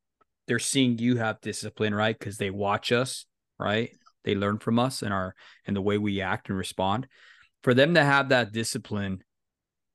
they're 0.47 0.59
seeing 0.59 0.97
you 0.97 1.17
have 1.17 1.41
discipline, 1.41 1.95
right? 1.95 2.17
Because 2.17 2.37
they 2.37 2.49
watch 2.49 2.91
us, 2.91 3.25
right? 3.59 3.89
They 4.23 4.35
learn 4.35 4.59
from 4.59 4.79
us 4.79 5.01
and 5.01 5.13
our 5.13 5.35
and 5.65 5.75
the 5.75 5.81
way 5.81 5.97
we 5.97 6.21
act 6.21 6.49
and 6.49 6.57
respond. 6.57 7.07
For 7.63 7.73
them 7.73 7.93
to 7.93 8.03
have 8.03 8.29
that 8.29 8.51
discipline 8.51 9.23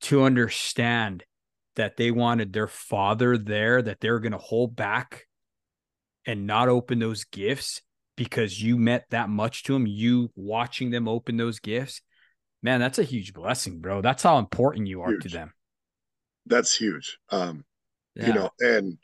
to 0.03 0.23
understand 0.23 1.25
that 1.77 1.97
they 1.97 2.11
wanted 2.11 2.53
their 2.53 2.69
father 2.69 3.39
there, 3.39 3.81
that 3.83 4.01
they're 4.01 4.19
going 4.19 4.33
to 4.33 4.39
hold 4.39 4.77
back 4.77 5.27
and 6.27 6.47
not 6.47 6.69
open 6.69 6.99
those 6.99 7.25
gifts 7.25 7.83
because 8.17 8.63
you 8.63 8.77
meant 8.77 9.05
that 9.11 9.29
much 9.29 9.65
to 9.65 9.73
them, 9.73 9.87
you 9.87 10.31
watching 10.37 10.91
them 10.91 11.09
open 11.09 11.37
those 11.37 11.59
gifts, 11.59 12.03
man, 12.63 12.81
that's 12.81 12.99
a 12.99 13.05
huge 13.05 13.33
blessing, 13.33 13.81
bro. 13.81 14.03
That's 14.03 14.23
how 14.23 14.39
important 14.39 14.87
you 14.87 15.03
are 15.03 15.11
huge. 15.11 15.23
to 15.25 15.29
them. 15.31 15.53
That's 16.47 16.77
huge. 16.77 17.19
Um, 17.31 17.65
yeah. 18.15 18.27
you 18.27 18.35
know, 18.35 18.51
and 18.61 18.99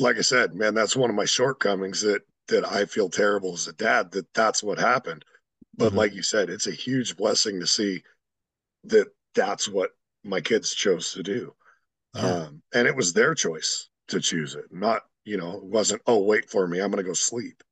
like 0.00 0.16
I 0.16 0.22
said, 0.22 0.54
man, 0.54 0.74
that's 0.74 0.96
one 0.96 1.10
of 1.10 1.16
my 1.16 1.24
shortcomings 1.24 2.00
that 2.02 2.22
that 2.48 2.70
I 2.70 2.84
feel 2.84 3.10
terrible 3.10 3.54
as 3.54 3.66
a 3.66 3.72
dad 3.72 4.12
that 4.12 4.32
that's 4.32 4.62
what 4.62 4.78
happened. 4.78 5.24
But 5.76 5.88
mm-hmm. 5.88 5.98
like 5.98 6.14
you 6.14 6.22
said, 6.22 6.48
it's 6.48 6.68
a 6.68 6.72
huge 6.72 7.16
blessing 7.16 7.60
to 7.60 7.66
see 7.66 8.02
that 8.84 9.08
that's 9.34 9.68
what 9.68 9.90
my 10.24 10.40
kids 10.40 10.74
chose 10.74 11.12
to 11.12 11.22
do. 11.22 11.54
Yeah. 12.14 12.22
Um, 12.22 12.62
and 12.72 12.86
it 12.88 12.96
was 12.96 13.12
their 13.12 13.34
choice 13.34 13.88
to 14.08 14.20
choose 14.20 14.54
it, 14.54 14.64
not, 14.70 15.02
you 15.26 15.36
know, 15.36 15.56
it 15.56 15.64
wasn't, 15.64 16.00
oh, 16.06 16.22
wait 16.22 16.48
for 16.48 16.66
me, 16.66 16.78
I'm 16.78 16.90
going 16.90 17.04
to 17.04 17.08
go 17.08 17.12
sleep. 17.12 17.62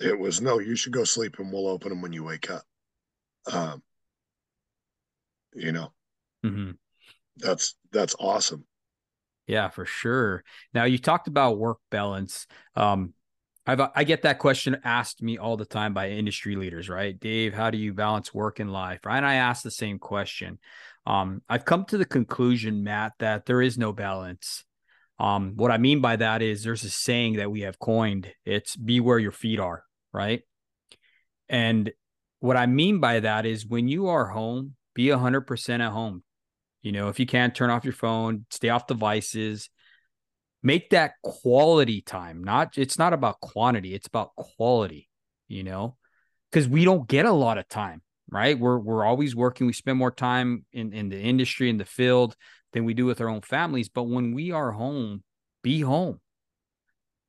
It 0.00 0.18
was 0.18 0.40
no, 0.40 0.58
you 0.58 0.74
should 0.74 0.94
go 0.94 1.04
sleep 1.04 1.38
and 1.38 1.52
we'll 1.52 1.68
open 1.68 1.90
them 1.90 2.00
when 2.00 2.14
you 2.14 2.24
wake 2.24 2.50
up. 2.50 2.62
Um, 3.52 3.82
you 5.54 5.72
know, 5.72 5.92
mm-hmm. 6.44 6.70
that's 7.36 7.74
that's 7.92 8.16
awesome. 8.18 8.64
Yeah, 9.46 9.68
for 9.68 9.84
sure. 9.84 10.42
Now 10.72 10.84
you 10.84 10.96
talked 10.96 11.28
about 11.28 11.58
work 11.58 11.78
balance. 11.90 12.46
Um, 12.74 13.12
I've 13.66 13.80
I 13.94 14.04
get 14.04 14.22
that 14.22 14.38
question 14.38 14.80
asked 14.84 15.22
me 15.22 15.36
all 15.36 15.58
the 15.58 15.66
time 15.66 15.92
by 15.92 16.10
industry 16.10 16.56
leaders, 16.56 16.88
right? 16.88 17.18
Dave, 17.18 17.52
how 17.52 17.68
do 17.70 17.76
you 17.76 17.92
balance 17.92 18.32
work 18.32 18.60
and 18.60 18.72
life? 18.72 19.04
Right? 19.04 19.18
And 19.18 19.26
I 19.26 19.34
ask 19.34 19.62
the 19.62 19.70
same 19.70 19.98
question. 19.98 20.58
Um, 21.04 21.42
I've 21.48 21.66
come 21.66 21.84
to 21.86 21.98
the 21.98 22.06
conclusion, 22.06 22.82
Matt, 22.82 23.12
that 23.18 23.44
there 23.44 23.60
is 23.60 23.76
no 23.76 23.92
balance. 23.92 24.64
Um, 25.20 25.52
what 25.54 25.70
I 25.70 25.78
mean 25.78 26.00
by 26.00 26.16
that 26.16 26.42
is 26.42 26.64
there's 26.64 26.82
a 26.82 26.90
saying 26.90 27.34
that 27.34 27.50
we 27.50 27.60
have 27.60 27.78
coined. 27.78 28.32
It's 28.44 28.74
be 28.74 29.00
where 29.00 29.18
your 29.18 29.32
feet 29.32 29.60
are 29.60 29.84
right? 30.12 30.42
And 31.48 31.92
what 32.40 32.56
I 32.56 32.66
mean 32.66 33.00
by 33.00 33.20
that 33.20 33.46
is 33.46 33.66
when 33.66 33.88
you 33.88 34.08
are 34.08 34.26
home, 34.26 34.76
be 34.94 35.06
100% 35.06 35.80
at 35.80 35.92
home. 35.92 36.22
You 36.82 36.92
know, 36.92 37.08
if 37.08 37.20
you 37.20 37.26
can't 37.26 37.54
turn 37.54 37.70
off 37.70 37.84
your 37.84 37.92
phone, 37.92 38.46
stay 38.50 38.70
off 38.70 38.86
devices, 38.86 39.68
make 40.62 40.90
that 40.90 41.12
quality 41.22 42.00
time. 42.00 42.42
Not 42.42 42.78
it's 42.78 42.98
not 42.98 43.12
about 43.12 43.40
quantity, 43.40 43.94
it's 43.94 44.06
about 44.06 44.34
quality, 44.34 45.08
you 45.46 45.62
know? 45.62 45.96
Cuz 46.52 46.66
we 46.68 46.84
don't 46.84 47.06
get 47.06 47.26
a 47.26 47.32
lot 47.32 47.58
of 47.58 47.68
time, 47.68 48.00
right? 48.30 48.58
We're 48.58 48.78
we're 48.78 49.04
always 49.04 49.34
working, 49.34 49.66
we 49.66 49.72
spend 49.72 49.98
more 49.98 50.10
time 50.10 50.64
in 50.72 50.92
in 50.92 51.08
the 51.08 51.20
industry 51.20 51.68
in 51.68 51.76
the 51.76 51.84
field 51.84 52.36
than 52.72 52.84
we 52.84 52.94
do 52.94 53.06
with 53.06 53.20
our 53.20 53.28
own 53.28 53.42
families, 53.42 53.88
but 53.88 54.04
when 54.04 54.32
we 54.32 54.52
are 54.52 54.72
home, 54.72 55.22
be 55.62 55.80
home. 55.80 56.20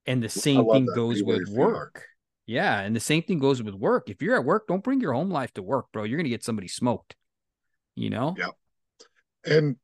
And 0.05 0.21
the 0.23 0.29
same 0.29 0.67
thing 0.69 0.87
goes 0.95 1.21
with 1.23 1.47
work. 1.49 2.05
Yeah, 2.45 2.79
and 2.79 2.95
the 2.95 2.99
same 2.99 3.23
thing 3.23 3.39
goes 3.39 3.61
with 3.61 3.75
work. 3.75 4.09
If 4.09 4.21
you're 4.21 4.35
at 4.35 4.43
work, 4.45 4.67
don't 4.67 4.83
bring 4.83 4.99
your 4.99 5.13
home 5.13 5.29
life 5.29 5.53
to 5.53 5.61
work, 5.61 5.85
bro. 5.93 6.03
You're 6.03 6.17
gonna 6.17 6.29
get 6.29 6.43
somebody 6.43 6.67
smoked. 6.67 7.15
you 7.95 8.09
know? 8.09 8.35
Yeah. 8.37 8.47
And 9.45 9.75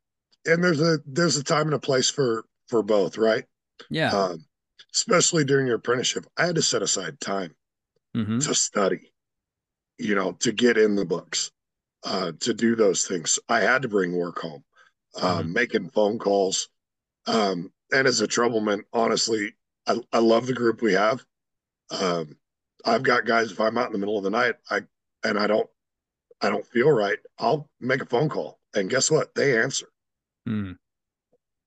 and 0.45 0.63
there's 0.63 0.81
a 0.81 0.99
there's 1.05 1.37
a 1.37 1.43
time 1.43 1.67
and 1.67 1.73
a 1.73 1.79
place 1.79 2.09
for 2.09 2.45
for 2.67 2.83
both, 2.83 3.17
right? 3.17 3.45
Yeah. 3.89 4.11
Um, 4.11 4.45
especially 4.93 5.43
during 5.43 5.67
your 5.67 5.77
apprenticeship. 5.77 6.25
I 6.37 6.45
had 6.45 6.55
to 6.55 6.61
set 6.61 6.81
aside 6.81 7.19
time 7.19 7.55
mm-hmm. 8.15 8.39
to 8.39 8.55
study, 8.55 9.11
you 9.97 10.15
know, 10.15 10.33
to 10.33 10.51
get 10.51 10.77
in 10.77 10.95
the 10.95 11.05
books, 11.05 11.51
uh, 12.03 12.31
to 12.39 12.53
do 12.53 12.75
those 12.75 13.05
things. 13.05 13.39
I 13.49 13.61
had 13.61 13.81
to 13.81 13.87
bring 13.87 14.15
work 14.15 14.39
home, 14.39 14.63
uh, 15.21 15.39
mm-hmm. 15.39 15.53
making 15.53 15.89
phone 15.89 16.19
calls. 16.19 16.69
Um, 17.25 17.71
and 17.91 18.07
as 18.07 18.21
a 18.21 18.27
troubleman, 18.27 18.81
honestly, 18.93 19.55
I, 19.87 19.97
I 20.13 20.19
love 20.19 20.47
the 20.47 20.53
group 20.53 20.81
we 20.81 20.93
have. 20.93 21.23
Um, 21.89 22.37
I've 22.85 23.03
got 23.03 23.25
guys, 23.25 23.51
if 23.51 23.59
I'm 23.59 23.77
out 23.77 23.87
in 23.87 23.93
the 23.93 23.99
middle 23.99 24.17
of 24.17 24.23
the 24.23 24.29
night, 24.29 24.55
I, 24.69 24.81
and 25.23 25.39
I 25.39 25.47
don't, 25.47 25.69
I 26.41 26.49
don't 26.49 26.67
feel 26.67 26.89
right, 26.91 27.17
I'll 27.39 27.69
make 27.79 28.01
a 28.01 28.05
phone 28.05 28.29
call. 28.29 28.59
And 28.75 28.89
guess 28.89 29.09
what? 29.09 29.33
They 29.33 29.59
answer. 29.59 29.87
Mm. 30.47 30.77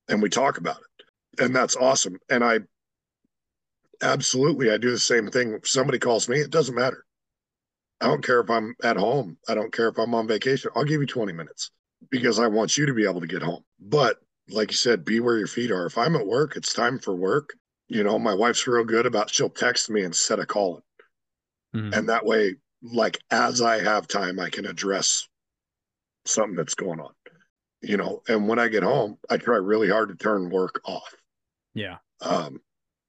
And 0.07 0.21
we 0.21 0.29
talk 0.29 0.57
about 0.57 0.77
it. 0.77 1.43
And 1.43 1.55
that's 1.55 1.75
awesome. 1.75 2.17
And 2.29 2.43
I 2.43 2.59
absolutely, 4.01 4.71
I 4.71 4.77
do 4.77 4.91
the 4.91 4.99
same 4.99 5.29
thing. 5.29 5.53
If 5.53 5.67
somebody 5.67 5.99
calls 5.99 6.29
me, 6.29 6.39
it 6.39 6.51
doesn't 6.51 6.75
matter. 6.75 7.05
I 8.01 8.07
don't 8.07 8.25
care 8.25 8.39
if 8.39 8.49
I'm 8.49 8.75
at 8.83 8.97
home. 8.97 9.37
I 9.47 9.53
don't 9.53 9.71
care 9.71 9.87
if 9.87 9.97
I'm 9.97 10.15
on 10.15 10.27
vacation. 10.27 10.71
I'll 10.75 10.83
give 10.83 11.01
you 11.01 11.07
20 11.07 11.33
minutes 11.33 11.71
because 12.09 12.39
I 12.39 12.47
want 12.47 12.77
you 12.77 12.85
to 12.85 12.93
be 12.93 13.05
able 13.05 13.21
to 13.21 13.27
get 13.27 13.43
home. 13.43 13.63
But 13.79 14.17
like 14.49 14.71
you 14.71 14.77
said, 14.77 15.05
be 15.05 15.19
where 15.19 15.37
your 15.37 15.47
feet 15.47 15.71
are. 15.71 15.85
If 15.85 15.97
I'm 15.97 16.15
at 16.15 16.25
work, 16.25 16.55
it's 16.55 16.73
time 16.73 16.99
for 16.99 17.15
work. 17.15 17.53
You 17.87 18.03
know, 18.03 18.17
my 18.17 18.33
wife's 18.33 18.65
real 18.65 18.83
good 18.83 19.05
about 19.05 19.29
she'll 19.29 19.49
text 19.49 19.89
me 19.89 20.03
instead 20.03 20.39
of 20.39 20.47
calling. 20.47 20.81
Mm-hmm. 21.75 21.93
And 21.93 22.09
that 22.09 22.25
way, 22.25 22.55
like 22.81 23.19
as 23.29 23.61
I 23.61 23.81
have 23.83 24.07
time, 24.07 24.39
I 24.39 24.49
can 24.49 24.65
address 24.65 25.27
something 26.25 26.55
that's 26.55 26.75
going 26.75 26.99
on. 26.99 27.11
You 27.81 27.97
know, 27.97 28.21
and 28.27 28.47
when 28.47 28.59
I 28.59 28.67
get 28.67 28.83
home, 28.83 29.17
I 29.29 29.37
try 29.37 29.57
really 29.57 29.89
hard 29.89 30.09
to 30.09 30.15
turn 30.15 30.49
work 30.49 30.81
off. 30.85 31.15
Yeah. 31.73 31.97
Um, 32.21 32.61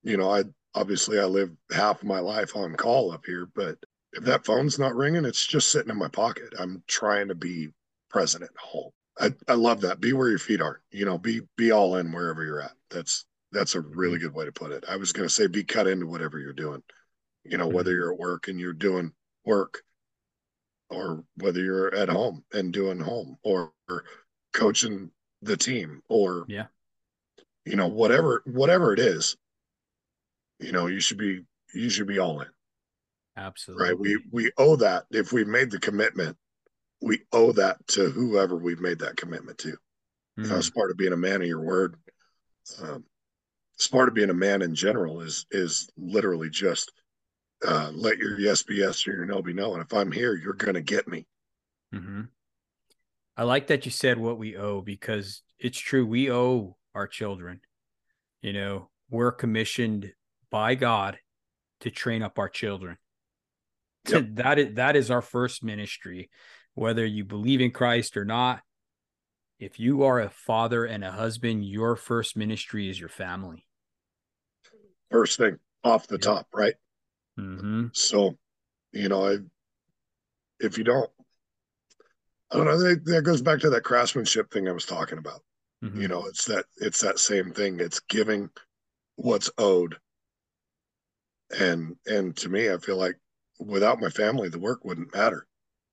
you 0.03 0.17
know, 0.17 0.31
I 0.31 0.45
obviously 0.75 1.19
I 1.19 1.25
live 1.25 1.51
half 1.71 2.01
of 2.01 2.09
my 2.09 2.21
life 2.21 2.57
on 2.57 2.75
call 2.75 3.13
up 3.13 3.25
here, 3.27 3.49
but 3.55 3.77
if 4.13 4.25
that 4.25 4.45
phone's 4.45 4.79
not 4.79 4.95
ringing, 4.95 5.25
it's 5.25 5.47
just 5.47 5.71
sitting 5.71 5.91
in 5.91 5.99
my 5.99 6.09
pocket. 6.09 6.53
I'm 6.59 6.83
trying 6.87 7.29
to 7.29 7.35
be 7.35 7.71
present 8.11 8.45
at 8.45 8.51
home. 8.59 8.91
I, 9.21 9.31
I 9.49 9.55
love 9.55 9.81
that. 9.83 10.01
Be 10.01 10.13
where 10.13 10.29
your 10.29 10.39
feet 10.39 10.61
are. 10.61 10.81
You 10.91 11.05
know, 11.05 11.19
be 11.19 11.43
be 11.57 11.71
all 11.71 11.97
in 11.97 12.13
wherever 12.13 12.45
you're 12.45 12.63
at. 12.63 12.73
That's 12.91 13.25
that's 13.53 13.75
a 13.75 13.81
really 13.81 14.19
good 14.19 14.35
way 14.35 14.45
to 14.45 14.53
put 14.53 14.73
it. 14.73 14.85
I 14.89 14.97
was 14.97 15.13
gonna 15.13 15.29
say 15.29 15.47
be 15.47 15.65
cut 15.65 15.87
into 15.87 16.07
whatever 16.07 16.39
you're 16.39 16.53
doing. 16.53 16.83
You 17.45 17.59
know, 17.59 17.69
whether 17.69 17.91
mm-hmm. 17.91 17.99
you're 17.99 18.13
at 18.13 18.19
work 18.19 18.49
and 18.49 18.59
you're 18.59 18.73
doing 18.73 19.13
work 19.45 19.83
or 20.93 21.25
whether 21.37 21.61
you're 21.61 21.95
at 21.95 22.09
home 22.09 22.45
and 22.53 22.73
doing 22.73 23.01
home 23.01 23.39
or, 23.43 23.73
or 23.89 24.05
coaching 24.53 25.11
the 25.41 25.57
team 25.57 26.03
or 26.09 26.45
yeah 26.49 26.67
you 27.65 27.75
know 27.77 27.89
whatever 27.89 28.43
whatever 28.47 28.93
it 28.93 29.01
is 29.01 29.37
you 30.61 30.71
know 30.73 30.87
you 30.87 31.01
should 31.01 31.19
be 31.19 31.43
you 31.75 31.91
should 31.91 32.07
be 32.07 32.19
all 32.19 32.41
in 32.41 32.49
absolutely 33.37 33.89
right 33.89 33.99
we 33.99 34.19
we 34.31 34.51
owe 34.59 34.77
that 34.77 35.05
if 35.11 35.33
we've 35.33 35.49
made 35.49 35.71
the 35.71 35.79
commitment 35.79 36.37
we 37.03 37.23
owe 37.33 37.53
that 37.53 37.85
to 37.89 38.09
whoever 38.11 38.57
we've 38.57 38.81
made 38.81 39.01
that 39.01 39.17
commitment 39.17 39.59
to. 39.59 39.69
Mm-hmm. 39.69 40.45
You 40.45 40.51
know, 40.51 40.57
as 40.57 40.71
part 40.71 40.91
of 40.91 40.97
being 40.97 41.13
a 41.13 41.17
man 41.17 41.43
of 41.43 41.49
your 41.49 41.61
word, 41.61 41.97
um, 42.81 43.05
as 43.79 43.89
part 43.89 44.09
of 44.09 44.15
being 44.15 44.31
a 44.31 44.35
man 44.35 44.63
in 44.63 44.75
general 44.75 45.21
is 45.21 45.45
is 45.51 45.91
literally 45.99 46.49
just 46.49 46.93
uh, 47.67 47.91
let 47.93 48.19
your 48.19 48.39
yes 48.39 48.63
be 48.63 48.77
yes 48.77 49.07
or 49.07 49.13
your 49.13 49.27
no 49.27 49.43
be 49.43 49.53
no. 49.53 49.75
And 49.75 49.83
if 49.83 49.93
I'm 49.93 50.13
here, 50.13 50.35
you're 50.35 50.55
going 50.55 50.75
to 50.75 50.81
get 50.81 51.09
me. 51.09 51.27
Mm-hmm. 51.93 52.23
I 53.37 53.43
like 53.45 53.67
that 53.67 53.85
you 53.85 53.91
said 53.91 54.19
what 54.19 54.39
we 54.39 54.57
owe 54.57 54.81
because 54.81 55.43
it's 55.59 55.79
true. 55.79 56.07
We 56.07 56.31
owe 56.31 56.77
our 56.95 57.07
children. 57.07 57.61
You 58.41 58.53
know, 58.53 58.91
we're 59.11 59.33
commissioned 59.33 60.13
by 60.51 60.75
God 60.75 61.19
to 61.81 61.91
train 61.91 62.23
up 62.23 62.39
our 62.39 62.49
children. 62.49 62.99
Yep. 64.09 64.27
that 64.35 64.59
is 64.59 64.75
that 64.75 64.97
is 64.97 65.11
our 65.11 65.23
first 65.23 65.63
ministry 65.63 66.31
whether 66.75 67.05
you 67.05 67.25
believe 67.25 67.61
in 67.61 67.71
Christ 67.71 68.17
or 68.17 68.25
not, 68.25 68.63
if 69.59 69.79
you 69.79 70.05
are 70.05 70.21
a 70.21 70.31
father 70.31 70.85
and 70.85 71.05
a 71.05 71.11
husband, 71.11 71.65
your 71.65 71.97
first 71.97 72.37
ministry 72.37 72.89
is 72.89 72.99
your 72.99 73.09
family. 73.09 73.67
First 75.11 75.39
thing 75.39 75.59
off 75.85 76.07
the 76.07 76.19
top, 76.19 76.47
right? 76.53 76.75
Mm-hmm. 77.39 77.89
So, 77.93 78.39
you 78.93 79.09
know, 79.09 79.29
I, 79.29 79.37
if 80.61 80.79
you 80.79 80.85
don't, 80.85 81.11
I 82.51 82.57
don't 82.57 82.67
know. 82.67 82.79
That, 82.79 83.05
that 83.07 83.23
goes 83.23 83.41
back 83.41 83.61
to 83.61 83.71
that 83.71 83.85
craftsmanship 83.85 84.51
thing 84.51 84.69
I 84.69 84.73
was 84.73 84.85
talking 84.85 85.19
about. 85.19 85.41
Mm-hmm. 85.83 86.03
You 86.03 86.09
know, 86.09 86.27
it's 86.27 86.45
that 86.47 86.67
it's 86.77 87.01
that 87.01 87.19
same 87.19 87.53
thing. 87.53 87.81
It's 87.81 88.01
giving 88.01 88.51
what's 89.17 89.51
owed. 89.59 89.97
And 91.59 91.97
and 92.07 92.37
to 92.39 92.49
me, 92.49 92.71
I 92.71 92.77
feel 92.77 92.97
like 92.97 93.17
without 93.67 94.01
my 94.01 94.09
family, 94.09 94.49
the 94.49 94.59
work 94.59 94.85
wouldn't 94.85 95.15
matter. 95.15 95.47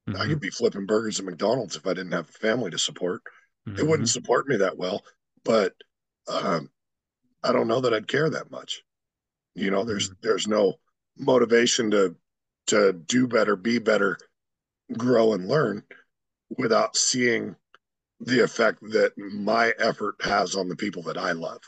Mm-hmm. 0.09 0.22
I 0.22 0.28
could 0.28 0.39
be 0.39 0.49
flipping 0.49 0.86
burgers 0.86 1.20
at 1.20 1.26
McDonald's 1.26 1.76
if 1.76 1.86
I 1.86 1.93
didn't 1.93 2.13
have 2.13 2.30
a 2.30 2.34
family 2.34 2.72
to 2.72 2.80
support. 2.80 3.22
Mm-hmm. 3.67 3.80
It 3.80 3.88
wouldn't 3.88 4.09
support 4.09 4.47
me 4.47 4.57
that 4.57 4.78
well, 4.78 5.03
but 5.43 5.74
um, 6.28 6.70
I 7.43 7.51
don't 7.51 7.67
know 7.67 7.82
that 7.82 7.93
I'd 7.93 8.07
care 8.07 8.30
that 8.30 8.51
much. 8.51 8.84
You 9.55 9.72
know, 9.72 9.84
there's 9.84 10.09
mm-hmm. 10.09 10.20
there's 10.22 10.47
no 10.47 10.76
motivation 11.17 11.91
to 11.91 12.15
to 12.67 12.93
do 12.93 13.28
better, 13.28 13.55
be 13.55 13.80
better, 13.80 14.17
grow 14.97 15.34
and 15.34 15.47
learn 15.47 15.84
without 16.57 16.95
seeing 16.95 17.55
the 18.20 18.43
effect 18.43 18.80
that 18.82 19.13
my 19.17 19.74
effort 19.80 20.15
has 20.22 20.55
on 20.55 20.67
the 20.67 20.76
people 20.76 21.03
that 21.03 21.17
I 21.17 21.32
love. 21.32 21.61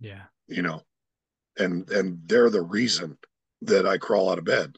Yeah. 0.00 0.22
You 0.48 0.62
know, 0.62 0.82
and 1.58 1.88
and 1.90 2.20
they're 2.26 2.50
the 2.50 2.62
reason 2.62 3.18
that 3.62 3.86
I 3.86 3.98
crawl 3.98 4.30
out 4.30 4.38
of 4.38 4.44
bed 4.44 4.76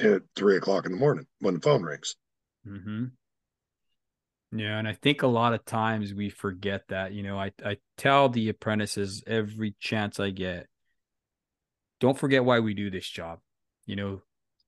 at 0.00 0.22
three 0.36 0.56
o'clock 0.56 0.86
in 0.86 0.92
the 0.92 0.98
morning 0.98 1.26
when 1.40 1.54
the 1.54 1.60
phone 1.60 1.82
rings. 1.82 2.16
Mm-hmm. 2.66 3.06
Yeah, 4.52 4.78
and 4.78 4.88
I 4.88 4.94
think 4.94 5.22
a 5.22 5.28
lot 5.28 5.54
of 5.54 5.64
times 5.64 6.12
we 6.12 6.28
forget 6.28 6.82
that. 6.88 7.12
You 7.12 7.22
know, 7.22 7.38
I 7.38 7.52
I 7.64 7.76
tell 7.96 8.28
the 8.28 8.48
apprentices 8.48 9.22
every 9.26 9.76
chance 9.78 10.18
I 10.18 10.30
get, 10.30 10.66
don't 12.00 12.18
forget 12.18 12.44
why 12.44 12.60
we 12.60 12.74
do 12.74 12.90
this 12.90 13.08
job. 13.08 13.38
You 13.86 13.96
know, 13.96 14.22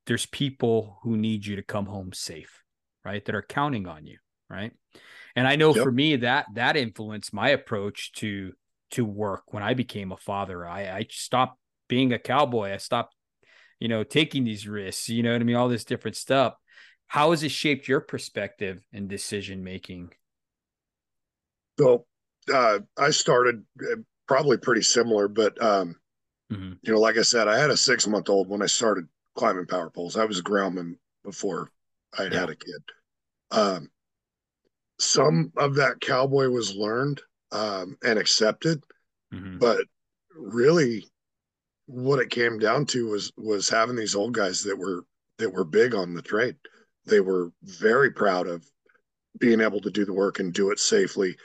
there's 0.07 0.27
people 0.27 0.99
who 1.03 1.17
need 1.17 1.47
you 1.47 1.57
to 1.57 1.63
come 1.63 1.87
home 1.87 2.13
safe, 2.13 2.63
right? 3.05 3.25
That 3.25 3.35
are 3.35 3.43
counting 3.43 3.89
on 3.89 4.07
you, 4.07 4.19
right? 4.49 4.73
And 5.35 5.49
I 5.49 5.57
know 5.57 5.75
yep. 5.75 5.83
for 5.83 5.91
me 5.91 6.17
that 6.17 6.47
that 6.55 6.77
influenced 6.77 7.33
my 7.33 7.49
approach 7.49 8.13
to 8.15 8.53
to 8.93 9.05
work 9.05 9.53
when 9.53 9.63
I 9.63 9.75
became 9.75 10.13
a 10.13 10.17
father. 10.17 10.67
I 10.67 10.83
I 10.83 11.07
stopped 11.11 11.59
being 11.89 12.13
a 12.13 12.19
cowboy. 12.19 12.73
I 12.73 12.77
stopped, 12.77 13.15
you 13.83 13.89
know, 13.89 14.05
taking 14.05 14.45
these 14.45 14.67
risks. 14.69 15.09
You 15.09 15.23
know 15.23 15.33
what 15.33 15.41
I 15.41 15.45
mean? 15.45 15.57
All 15.57 15.69
this 15.69 15.85
different 15.85 16.17
stuff 16.17 16.55
how 17.13 17.33
has 17.33 17.43
it 17.43 17.51
shaped 17.51 17.89
your 17.89 18.01
perspective 18.01 18.83
and 18.91 19.07
decision 19.07 19.63
making? 19.63 20.11
So 21.79 22.07
uh, 22.51 22.79
I 22.97 23.11
started 23.11 23.63
uh, 23.83 23.97
probably 24.27 24.57
pretty 24.57 24.81
similar, 24.81 25.29
but 25.29 25.63
um, 25.63 25.97
mm-hmm. 26.51 26.73
you 26.81 26.93
know, 26.95 26.99
like 26.99 27.19
I 27.19 27.23
said, 27.23 27.49
I 27.49 27.59
had 27.59 27.69
a 27.69 27.77
six 27.77 28.07
month 28.07 28.31
old 28.31 28.49
when 28.49 28.63
I 28.63 28.67
started 28.67 29.09
climbing 29.37 29.67
power 29.67 29.91
poles. 29.91 30.17
I 30.17 30.25
was 30.25 30.39
a 30.39 30.43
groundman 30.43 30.99
before 31.23 31.71
I 32.19 32.23
had 32.23 32.33
yeah. 32.33 32.41
had 32.41 32.49
a 32.49 32.57
kid. 32.57 32.83
Um, 33.51 33.91
some 34.99 35.53
of 35.59 35.75
that 35.75 36.01
cowboy 36.01 36.49
was 36.49 36.75
learned 36.75 37.21
um, 37.51 37.99
and 38.03 38.19
accepted, 38.19 38.83
mm-hmm. 39.35 39.59
but 39.59 39.85
really, 40.35 41.05
what 41.93 42.19
it 42.19 42.31
came 42.31 42.59
down 42.59 42.87
to 42.87 43.09
was 43.09 43.33
was 43.37 43.69
having 43.69 43.97
these 43.97 44.15
old 44.15 44.33
guys 44.33 44.63
that 44.63 44.77
were 44.77 45.05
that 45.39 45.53
were 45.53 45.65
big 45.65 45.95
on 45.95 46.15
the 46.15 46.23
trade 46.23 46.57
they 47.07 47.21
were 47.21 47.53
very 47.63 48.11
proud 48.11 48.47
of 48.47 48.65
being 49.39 49.61
able 49.61 49.81
to 49.81 49.91
do 49.91 50.05
the 50.05 50.13
work 50.13 50.39
and 50.39 50.53
do 50.53 50.71
it 50.71 50.79
safely. 50.79 51.37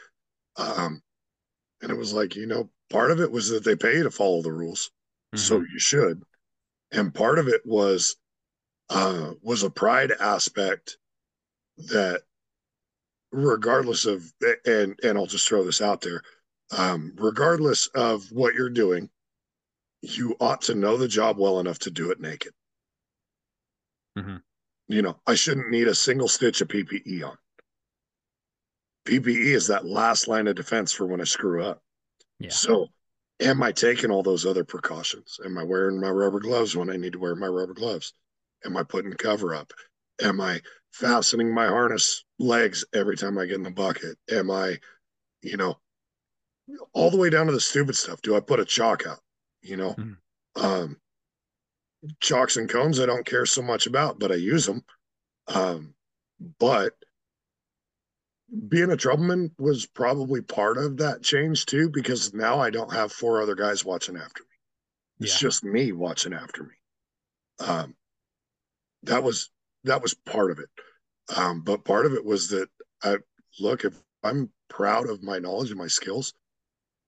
Um, 0.57 1.01
and 1.81 1.91
it 1.91 1.97
was 1.97 2.13
like, 2.13 2.35
you 2.35 2.47
know, 2.47 2.69
part 2.89 3.11
of 3.11 3.19
it 3.19 3.31
was 3.31 3.49
that 3.49 3.63
they 3.63 3.75
pay 3.75 3.97
you 3.97 4.03
to 4.03 4.11
follow 4.11 4.41
the 4.41 4.51
rules. 4.51 4.91
Mm-hmm. 5.33 5.37
So 5.37 5.57
you 5.57 5.79
should. 5.79 6.21
And 6.91 7.13
part 7.13 7.39
of 7.39 7.47
it 7.47 7.61
was 7.65 8.15
uh, 8.89 9.31
was 9.41 9.63
a 9.63 9.69
pride 9.69 10.11
aspect 10.19 10.97
that 11.77 12.21
regardless 13.31 14.05
of 14.05 14.23
and 14.65 14.97
and 15.03 15.17
I'll 15.17 15.25
just 15.25 15.47
throw 15.47 15.65
this 15.65 15.81
out 15.81 15.99
there, 15.99 16.21
um, 16.77 17.13
regardless 17.17 17.87
of 17.87 18.23
what 18.31 18.53
you're 18.53 18.69
doing, 18.69 19.09
you 20.01 20.35
ought 20.39 20.61
to 20.63 20.75
know 20.75 20.97
the 20.97 21.07
job 21.07 21.37
well 21.37 21.59
enough 21.59 21.79
to 21.79 21.91
do 21.91 22.11
it 22.11 22.19
naked. 22.19 22.53
Mm-hmm 24.17 24.37
you 24.87 25.01
know, 25.01 25.17
I 25.27 25.35
shouldn't 25.35 25.69
need 25.69 25.87
a 25.87 25.95
single 25.95 26.27
stitch 26.27 26.61
of 26.61 26.69
PPE 26.69 27.23
on. 27.27 27.37
PPE 29.05 29.53
is 29.53 29.67
that 29.67 29.85
last 29.85 30.27
line 30.27 30.47
of 30.47 30.55
defense 30.55 30.91
for 30.91 31.05
when 31.05 31.21
I 31.21 31.25
screw 31.25 31.63
up. 31.63 31.81
Yeah. 32.39 32.49
So, 32.49 32.87
am 33.39 33.63
I 33.63 33.71
taking 33.71 34.11
all 34.11 34.23
those 34.23 34.45
other 34.45 34.63
precautions? 34.63 35.39
Am 35.45 35.57
I 35.57 35.63
wearing 35.63 35.99
my 35.99 36.09
rubber 36.09 36.39
gloves 36.39 36.75
when 36.75 36.89
I 36.89 36.97
need 36.97 37.13
to 37.13 37.19
wear 37.19 37.35
my 37.35 37.47
rubber 37.47 37.73
gloves? 37.73 38.13
Am 38.65 38.75
I 38.75 38.83
putting 38.83 39.11
cover 39.13 39.53
up? 39.53 39.71
Am 40.21 40.41
I 40.41 40.61
fastening 40.91 41.53
my 41.53 41.67
harness 41.67 42.23
legs 42.39 42.85
every 42.93 43.17
time 43.17 43.37
I 43.37 43.45
get 43.45 43.55
in 43.55 43.63
the 43.63 43.71
bucket? 43.71 44.17
Am 44.31 44.49
I, 44.49 44.77
you 45.41 45.57
know, 45.57 45.77
all 46.93 47.11
the 47.11 47.17
way 47.17 47.29
down 47.29 47.47
to 47.47 47.51
the 47.51 47.59
stupid 47.59 47.95
stuff? 47.95 48.21
Do 48.21 48.35
I 48.35 48.39
put 48.39 48.59
a 48.59 48.65
chock 48.65 49.05
out? 49.05 49.19
You 49.61 49.77
know, 49.77 49.93
mm-hmm. 49.93 50.65
um, 50.65 50.97
chocks 52.19 52.57
and 52.57 52.69
cones 52.69 52.99
I 52.99 53.05
don't 53.05 53.25
care 53.25 53.45
so 53.45 53.61
much 53.61 53.87
about, 53.87 54.19
but 54.19 54.31
I 54.31 54.35
use 54.35 54.65
them. 54.65 54.83
Um, 55.47 55.93
but 56.59 56.93
being 58.69 58.91
a 58.91 58.97
troubleman 58.97 59.51
was 59.57 59.85
probably 59.85 60.41
part 60.41 60.77
of 60.77 60.97
that 60.97 61.23
change 61.23 61.65
too, 61.65 61.89
because 61.89 62.33
now 62.33 62.59
I 62.59 62.69
don't 62.69 62.93
have 62.93 63.11
four 63.11 63.41
other 63.41 63.55
guys 63.55 63.83
watching 63.83 64.15
after 64.15 64.43
me. 64.43 65.25
It's 65.25 65.41
yeah. 65.41 65.47
just 65.47 65.63
me 65.63 65.91
watching 65.91 66.33
after 66.33 66.63
me. 66.63 66.75
Um, 67.59 67.95
that 69.03 69.23
was 69.23 69.49
that 69.83 70.01
was 70.01 70.13
part 70.13 70.51
of 70.51 70.59
it. 70.59 70.69
Um, 71.35 71.61
but 71.61 71.83
part 71.83 72.05
of 72.05 72.13
it 72.13 72.23
was 72.23 72.49
that 72.49 72.69
I 73.03 73.17
look 73.59 73.83
if 73.83 73.93
I'm 74.23 74.49
proud 74.69 75.09
of 75.09 75.23
my 75.23 75.39
knowledge 75.39 75.69
and 75.69 75.79
my 75.79 75.87
skills, 75.87 76.33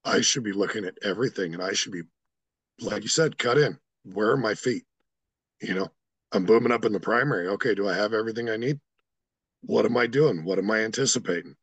I 0.03 0.21
should 0.21 0.43
be 0.43 0.51
looking 0.51 0.85
at 0.85 0.97
everything 1.03 1.53
and 1.53 1.61
I 1.63 1.73
should 1.73 1.91
be, 1.91 2.03
like 2.81 3.03
you 3.03 3.09
said, 3.09 3.37
cut 3.37 3.57
in. 3.57 3.77
Where 4.03 4.31
are 4.31 4.37
my 4.37 4.55
feet? 4.55 4.83
You 5.61 5.73
know, 5.75 5.87
I'm 6.31 6.45
booming 6.45 6.71
up 6.71 6.85
in 6.85 6.93
the 6.93 6.99
primary. 6.99 7.47
Okay, 7.47 7.75
do 7.75 7.87
I 7.87 7.95
have 7.95 8.13
everything 8.13 8.49
I 8.49 8.57
need? 8.57 8.79
What 9.61 9.85
am 9.85 9.97
I 9.97 10.07
doing? 10.07 10.45
What 10.45 10.59
am 10.59 10.71
I 10.71 10.79
anticipating? 10.79 11.55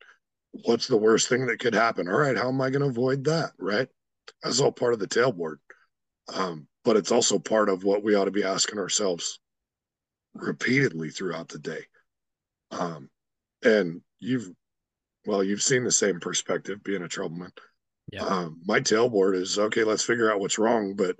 What's 0.51 0.87
the 0.87 0.97
worst 0.97 1.29
thing 1.29 1.45
that 1.47 1.59
could 1.59 1.73
happen? 1.73 2.07
All 2.07 2.17
right, 2.17 2.37
how 2.37 2.49
am 2.49 2.61
I 2.61 2.69
going 2.69 2.83
to 2.83 2.89
avoid 2.89 3.23
that? 3.25 3.51
Right? 3.57 3.87
That's 4.43 4.59
all 4.59 4.71
part 4.71 4.93
of 4.93 4.99
the 4.99 5.07
tailboard. 5.07 5.57
Um, 6.33 6.67
but 6.83 6.97
it's 6.97 7.11
also 7.11 7.39
part 7.39 7.69
of 7.69 7.83
what 7.83 8.03
we 8.03 8.15
ought 8.15 8.25
to 8.25 8.31
be 8.31 8.43
asking 8.43 8.79
ourselves 8.79 9.39
repeatedly 10.33 11.09
throughout 11.09 11.49
the 11.49 11.59
day. 11.59 11.81
Um, 12.71 13.09
and 13.63 14.01
you've, 14.19 14.49
well, 15.25 15.43
you've 15.43 15.61
seen 15.61 15.83
the 15.83 15.91
same 15.91 16.19
perspective 16.19 16.83
being 16.83 17.03
a 17.03 17.07
troubleman. 17.07 17.51
Yeah. 18.11 18.23
Um, 18.23 18.61
my 18.65 18.79
tailboard 18.79 19.35
is 19.35 19.59
okay, 19.59 19.83
let's 19.83 20.03
figure 20.03 20.31
out 20.31 20.39
what's 20.39 20.57
wrong, 20.57 20.95
but 20.95 21.17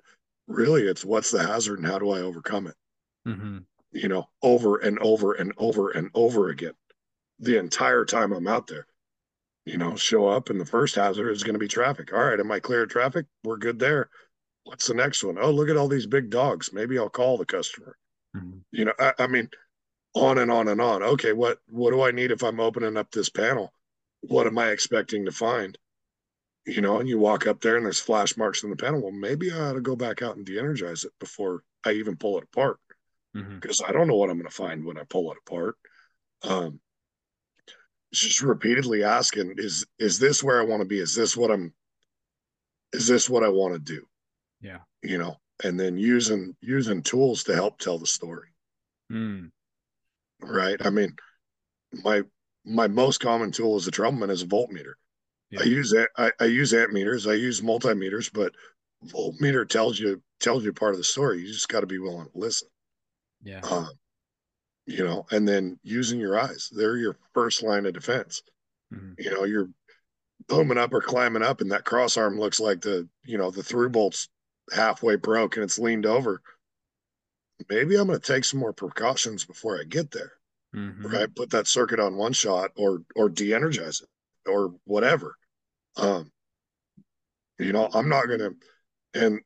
really 0.47 0.83
it's 0.83 1.03
what's 1.03 1.31
the 1.31 1.45
hazard 1.45 1.79
and 1.79 1.87
how 1.87 1.99
do 1.99 2.11
I 2.11 2.21
overcome 2.21 2.67
it? 2.67 2.75
Mm-hmm 3.27 3.57
you 3.91 4.07
know, 4.07 4.29
over 4.43 4.77
and 4.77 4.99
over 4.99 5.33
and 5.33 5.53
over 5.57 5.89
and 5.89 6.09
over 6.13 6.49
again 6.49 6.73
the 7.39 7.57
entire 7.57 8.05
time 8.05 8.31
I'm 8.31 8.47
out 8.47 8.67
there. 8.67 8.85
You 9.65 9.77
know, 9.77 9.95
show 9.95 10.27
up 10.27 10.49
and 10.49 10.59
the 10.59 10.65
first 10.65 10.95
hazard 10.95 11.29
is 11.29 11.43
going 11.43 11.53
to 11.53 11.59
be 11.59 11.67
traffic. 11.67 12.13
All 12.13 12.23
right, 12.23 12.39
am 12.39 12.51
I 12.51 12.59
clear 12.59 12.83
of 12.83 12.89
traffic? 12.89 13.25
We're 13.43 13.57
good 13.57 13.79
there. 13.79 14.09
What's 14.63 14.87
the 14.87 14.93
next 14.93 15.23
one? 15.23 15.37
Oh, 15.39 15.51
look 15.51 15.69
at 15.69 15.77
all 15.77 15.87
these 15.87 16.05
big 16.05 16.29
dogs. 16.29 16.71
Maybe 16.71 16.97
I'll 16.97 17.09
call 17.09 17.37
the 17.37 17.45
customer. 17.45 17.97
Mm-hmm. 18.35 18.59
You 18.71 18.85
know, 18.85 18.93
I, 18.99 19.13
I 19.19 19.27
mean, 19.27 19.49
on 20.13 20.37
and 20.37 20.51
on 20.51 20.67
and 20.67 20.79
on. 20.79 21.03
Okay, 21.03 21.33
what 21.33 21.59
what 21.67 21.91
do 21.91 22.01
I 22.01 22.11
need 22.11 22.31
if 22.31 22.43
I'm 22.43 22.59
opening 22.59 22.97
up 22.97 23.11
this 23.11 23.29
panel? 23.29 23.73
What 24.21 24.47
am 24.47 24.57
I 24.57 24.69
expecting 24.69 25.25
to 25.25 25.31
find? 25.31 25.77
You 26.67 26.81
know, 26.81 26.99
and 26.99 27.07
you 27.07 27.17
walk 27.17 27.47
up 27.47 27.61
there 27.61 27.77
and 27.77 27.85
there's 27.85 27.99
flash 27.99 28.35
marks 28.35 28.63
in 28.63 28.69
the 28.69 28.75
panel. 28.75 29.01
Well, 29.01 29.13
maybe 29.13 29.51
I 29.51 29.69
ought 29.69 29.73
to 29.73 29.81
go 29.81 29.95
back 29.95 30.21
out 30.21 30.35
and 30.35 30.45
de-energize 30.45 31.05
it 31.05 31.13
before 31.17 31.63
I 31.85 31.93
even 31.93 32.17
pull 32.17 32.37
it 32.37 32.43
apart 32.43 32.77
because 33.33 33.79
mm-hmm. 33.79 33.89
I 33.89 33.93
don't 33.93 34.07
know 34.07 34.15
what 34.15 34.29
I'm 34.29 34.37
going 34.37 34.49
to 34.49 34.55
find 34.55 34.83
when 34.83 34.97
I 34.97 35.03
pull 35.09 35.31
it 35.31 35.37
apart. 35.45 35.75
Um, 36.43 36.79
just 38.13 38.41
repeatedly 38.41 39.03
asking, 39.03 39.55
is 39.57 39.85
is 39.99 40.19
this 40.19 40.43
where 40.43 40.59
I 40.59 40.65
want 40.65 40.81
to 40.81 40.87
be? 40.87 40.99
Is 40.99 41.15
this 41.15 41.35
what 41.35 41.51
I'm? 41.51 41.73
Is 42.93 43.07
this 43.07 43.29
what 43.29 43.43
I 43.43 43.49
want 43.49 43.73
to 43.73 43.79
do? 43.79 44.05
Yeah, 44.61 44.79
you 45.01 45.17
know, 45.17 45.37
and 45.63 45.79
then 45.79 45.97
using 45.97 46.55
using 46.61 47.03
tools 47.03 47.43
to 47.43 47.55
help 47.55 47.79
tell 47.79 47.97
the 47.97 48.07
story. 48.07 48.49
Mm. 49.11 49.51
Right. 50.41 50.77
I 50.85 50.89
mean, 50.89 51.15
my 51.91 52.23
my 52.65 52.87
most 52.87 53.19
common 53.19 53.51
tool 53.51 53.75
as 53.75 53.87
a 53.87 53.91
troubleman 53.91 54.29
is 54.29 54.41
a 54.41 54.47
voltmeter. 54.47 54.93
Yeah. 55.49 55.61
I 55.61 55.63
use 55.63 55.95
I, 56.17 56.31
I 56.39 56.45
use 56.45 56.73
amp 56.73 56.91
meters. 56.91 57.27
I 57.27 57.33
use 57.33 57.61
multimeters, 57.61 58.31
but 58.31 58.53
voltmeter 59.05 59.67
tells 59.67 59.99
you 59.99 60.21
tells 60.39 60.63
you 60.63 60.73
part 60.73 60.91
of 60.91 60.97
the 60.97 61.03
story. 61.03 61.39
You 61.39 61.47
just 61.47 61.69
got 61.69 61.81
to 61.81 61.87
be 61.87 61.99
willing 61.99 62.25
to 62.25 62.37
listen. 62.37 62.67
Yeah. 63.43 63.61
Um, 63.61 63.89
you 64.85 65.03
know, 65.03 65.25
and 65.31 65.47
then 65.47 65.79
using 65.83 66.19
your 66.19 66.39
eyes, 66.39 66.69
they're 66.71 66.97
your 66.97 67.17
first 67.33 67.63
line 67.63 67.85
of 67.85 67.93
defense. 67.93 68.41
Mm-hmm. 68.93 69.13
You 69.19 69.31
know, 69.31 69.43
you're 69.43 69.69
booming 70.47 70.77
up 70.77 70.93
or 70.93 71.01
climbing 71.01 71.43
up, 71.43 71.61
and 71.61 71.71
that 71.71 71.85
cross 71.85 72.17
arm 72.17 72.39
looks 72.39 72.59
like 72.59 72.81
the, 72.81 73.07
you 73.25 73.37
know, 73.37 73.51
the 73.51 73.63
through 73.63 73.89
bolt's 73.89 74.29
halfway 74.73 75.15
broke 75.15 75.55
and 75.55 75.63
it's 75.63 75.79
leaned 75.79 76.05
over. 76.05 76.41
Maybe 77.69 77.95
I'm 77.95 78.07
going 78.07 78.19
to 78.19 78.33
take 78.33 78.45
some 78.45 78.59
more 78.59 78.73
precautions 78.73 79.43
before 79.43 79.79
I 79.79 79.83
get 79.83 80.11
there. 80.11 80.33
Mm-hmm. 80.75 81.07
Right. 81.07 81.35
Put 81.35 81.49
that 81.51 81.67
circuit 81.67 81.99
on 81.99 82.15
one 82.17 82.33
shot 82.33 82.71
or, 82.75 83.01
or 83.15 83.29
de 83.29 83.53
energize 83.53 84.01
it 84.01 84.09
or 84.47 84.73
whatever. 84.85 85.35
Um, 85.97 86.31
you 87.59 87.73
know, 87.73 87.89
I'm 87.93 88.09
not 88.09 88.27
going 88.27 88.39
to, 88.39 88.55
and 89.13 89.39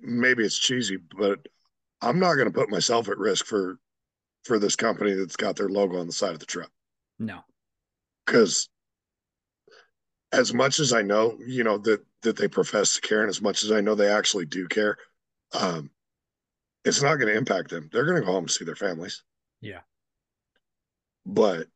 maybe 0.00 0.44
it's 0.44 0.58
cheesy, 0.58 0.96
but 0.96 1.40
I'm 2.00 2.18
not 2.18 2.34
going 2.34 2.46
to 2.46 2.58
put 2.58 2.70
myself 2.70 3.08
at 3.08 3.18
risk 3.18 3.46
for 3.46 3.78
for 4.44 4.58
this 4.58 4.76
company 4.76 5.14
that's 5.14 5.36
got 5.36 5.56
their 5.56 5.70
logo 5.70 5.98
on 5.98 6.06
the 6.06 6.12
side 6.12 6.34
of 6.34 6.38
the 6.38 6.46
truck. 6.46 6.70
No. 7.18 7.40
Cuz 8.26 8.68
as 10.32 10.52
much 10.52 10.80
as 10.80 10.92
I 10.92 11.02
know, 11.02 11.38
you 11.46 11.64
know 11.64 11.78
that 11.78 12.04
that 12.22 12.36
they 12.36 12.48
profess 12.48 12.94
to 12.94 13.00
care 13.00 13.20
and 13.20 13.30
as 13.30 13.40
much 13.40 13.62
as 13.64 13.72
I 13.72 13.80
know 13.80 13.94
they 13.94 14.10
actually 14.10 14.46
do 14.46 14.66
care, 14.68 14.98
um 15.52 15.90
it's 16.84 17.02
not 17.02 17.16
going 17.16 17.32
to 17.32 17.38
impact 17.38 17.70
them. 17.70 17.88
They're 17.90 18.04
going 18.04 18.20
to 18.20 18.26
go 18.26 18.32
home 18.32 18.44
and 18.44 18.50
see 18.50 18.64
their 18.64 18.76
families. 18.76 19.22
Yeah. 19.62 19.80
But 21.24 21.68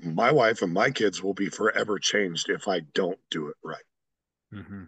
my 0.00 0.30
wife 0.30 0.62
and 0.62 0.72
my 0.72 0.90
kids 0.90 1.22
will 1.22 1.34
be 1.34 1.48
forever 1.48 1.98
changed 1.98 2.50
if 2.50 2.68
I 2.68 2.80
don't 2.94 3.18
do 3.30 3.48
it 3.48 3.56
right. 3.64 3.84
Mm-hmm. 4.52 4.84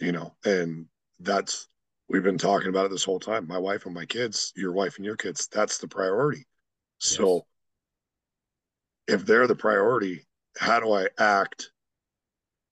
You 0.00 0.12
know, 0.12 0.34
and 0.44 0.86
that's 1.20 1.68
we've 2.08 2.22
been 2.22 2.38
talking 2.38 2.68
about 2.68 2.86
it 2.86 2.90
this 2.90 3.04
whole 3.04 3.20
time. 3.20 3.46
My 3.46 3.58
wife 3.58 3.86
and 3.86 3.94
my 3.94 4.06
kids, 4.06 4.52
your 4.56 4.72
wife 4.72 4.96
and 4.96 5.04
your 5.04 5.16
kids, 5.16 5.48
that's 5.48 5.78
the 5.78 5.88
priority. 5.88 6.46
So 6.98 7.46
if 9.06 9.24
they're 9.24 9.46
the 9.46 9.56
priority, 9.56 10.26
how 10.58 10.80
do 10.80 10.92
I 10.92 11.08
act 11.18 11.70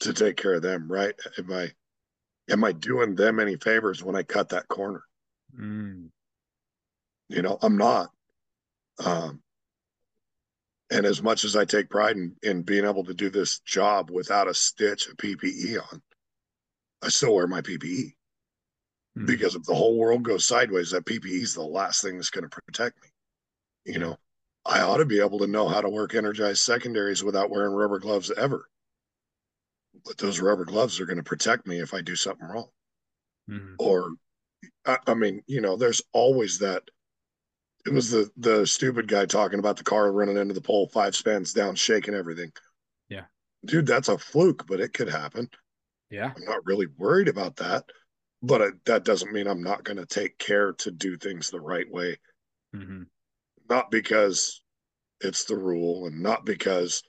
to 0.01 0.13
take 0.13 0.37
care 0.37 0.55
of 0.55 0.63
them, 0.63 0.91
right? 0.91 1.15
Am 1.39 1.53
I 1.53 1.71
am 2.51 2.65
I 2.65 2.73
doing 2.73 3.15
them 3.15 3.41
any 3.41 3.57
favors 3.57 4.05
when 4.05 4.15
I 4.15 4.23
cut 4.23 4.51
that 4.51 4.69
corner? 4.69 5.03
Mm. 5.59 6.11
You 7.29 7.43
know, 7.43 7.59
I'm 7.63 7.77
not. 7.79 8.11
Um 9.05 9.43
and 10.91 11.05
as 11.05 11.23
much 11.23 11.45
as 11.45 11.57
I 11.57 11.65
take 11.65 11.91
pride 11.91 12.17
in, 12.17 12.37
in 12.43 12.63
being 12.63 12.85
able 12.85 13.05
to 13.05 13.15
do 13.15 13.29
this 13.29 13.59
job 13.61 14.11
without 14.11 14.49
a 14.49 14.55
stitch 14.55 15.09
of 15.09 15.17
PPE 15.17 15.81
on, 15.81 16.03
I 17.03 17.09
still 17.09 17.35
wear 17.35 17.47
my 17.47 17.61
PPE. 17.61 18.13
Mm-hmm. 19.17 19.27
Because 19.27 19.55
if 19.55 19.65
the 19.65 19.75
whole 19.75 19.99
world 19.99 20.23
goes 20.23 20.47
sideways, 20.47 20.91
that 20.91 21.07
PPE 21.07 21.43
is 21.43 21.55
the 21.55 21.63
last 21.63 22.03
thing 22.03 22.17
that's 22.17 22.31
going 22.31 22.49
to 22.49 22.61
protect 22.67 23.03
me. 23.03 23.09
You 23.93 23.99
know, 23.99 24.17
I 24.65 24.83
ought 24.83 24.99
to 24.99 25.05
be 25.07 25.21
able 25.21 25.39
to 25.41 25.47
know 25.47 25.69
how 25.69 25.81
to 25.81 25.89
work 25.89 26.15
energized 26.15 26.63
secondaries 26.63 27.25
without 27.25 27.51
wearing 27.51 27.73
rubber 27.73 27.99
gloves 27.99 28.31
ever. 28.37 28.69
But 30.05 30.19
those 30.19 30.41
rubber 30.41 30.65
gloves 30.65 31.01
are 31.01 31.07
going 31.07 31.17
to 31.17 31.23
protect 31.23 31.67
me 31.67 31.81
if 31.81 31.95
I 31.95 32.01
do 32.01 32.15
something 32.15 32.47
wrong. 32.47 32.69
Mm-hmm. 33.51 33.75
Or, 33.79 34.11
I, 34.85 34.99
I 35.07 35.15
mean, 35.15 35.43
you 35.47 35.61
know, 35.61 35.77
there's 35.77 36.03
always 36.13 36.59
that 36.59 36.83
it 37.87 37.93
was 37.93 38.11
the 38.11 38.31
the 38.37 38.67
stupid 38.67 39.09
guy 39.09 39.25
talking 39.27 39.59
about 39.59 39.77
the 39.77 39.85
car 39.85 40.13
running 40.13 40.37
into 40.37 40.55
the 40.55 40.61
pole 40.61 40.89
five 40.93 41.15
spans 41.15 41.53
down 41.53 41.75
shaking 41.75 42.15
everything 42.15 42.51
yeah 43.09 43.25
dude 43.65 43.87
that's 43.87 44.09
a 44.09 44.19
fluke 44.19 44.67
but 44.67 44.81
it 44.81 44.93
could 44.93 45.09
happen 45.09 45.49
yeah 46.11 46.33
i'm 46.37 46.45
not 46.45 46.65
really 46.67 46.87
worried 46.99 47.29
about 47.29 47.57
that 47.57 47.85
but 48.43 48.61
it, 48.61 48.85
that 48.85 49.05
doesn't 49.05 49.33
mean 49.33 49.47
I'm 49.47 49.63
not 49.63 49.85
going 49.85 49.97
to 49.97 50.07
take 50.07 50.39
care 50.39 50.73
to 50.75 50.91
do 50.91 51.17
things 51.17 51.51
the 51.51 51.61
right 51.61 51.91
way. 51.91 52.19
Mm-hmm. 52.75 53.03
Not 53.69 53.91
because 53.91 54.63
it's 55.21 55.45
the 55.45 55.57
rule 55.57 56.07
and 56.07 56.23
not 56.23 56.45
because, 56.45 57.03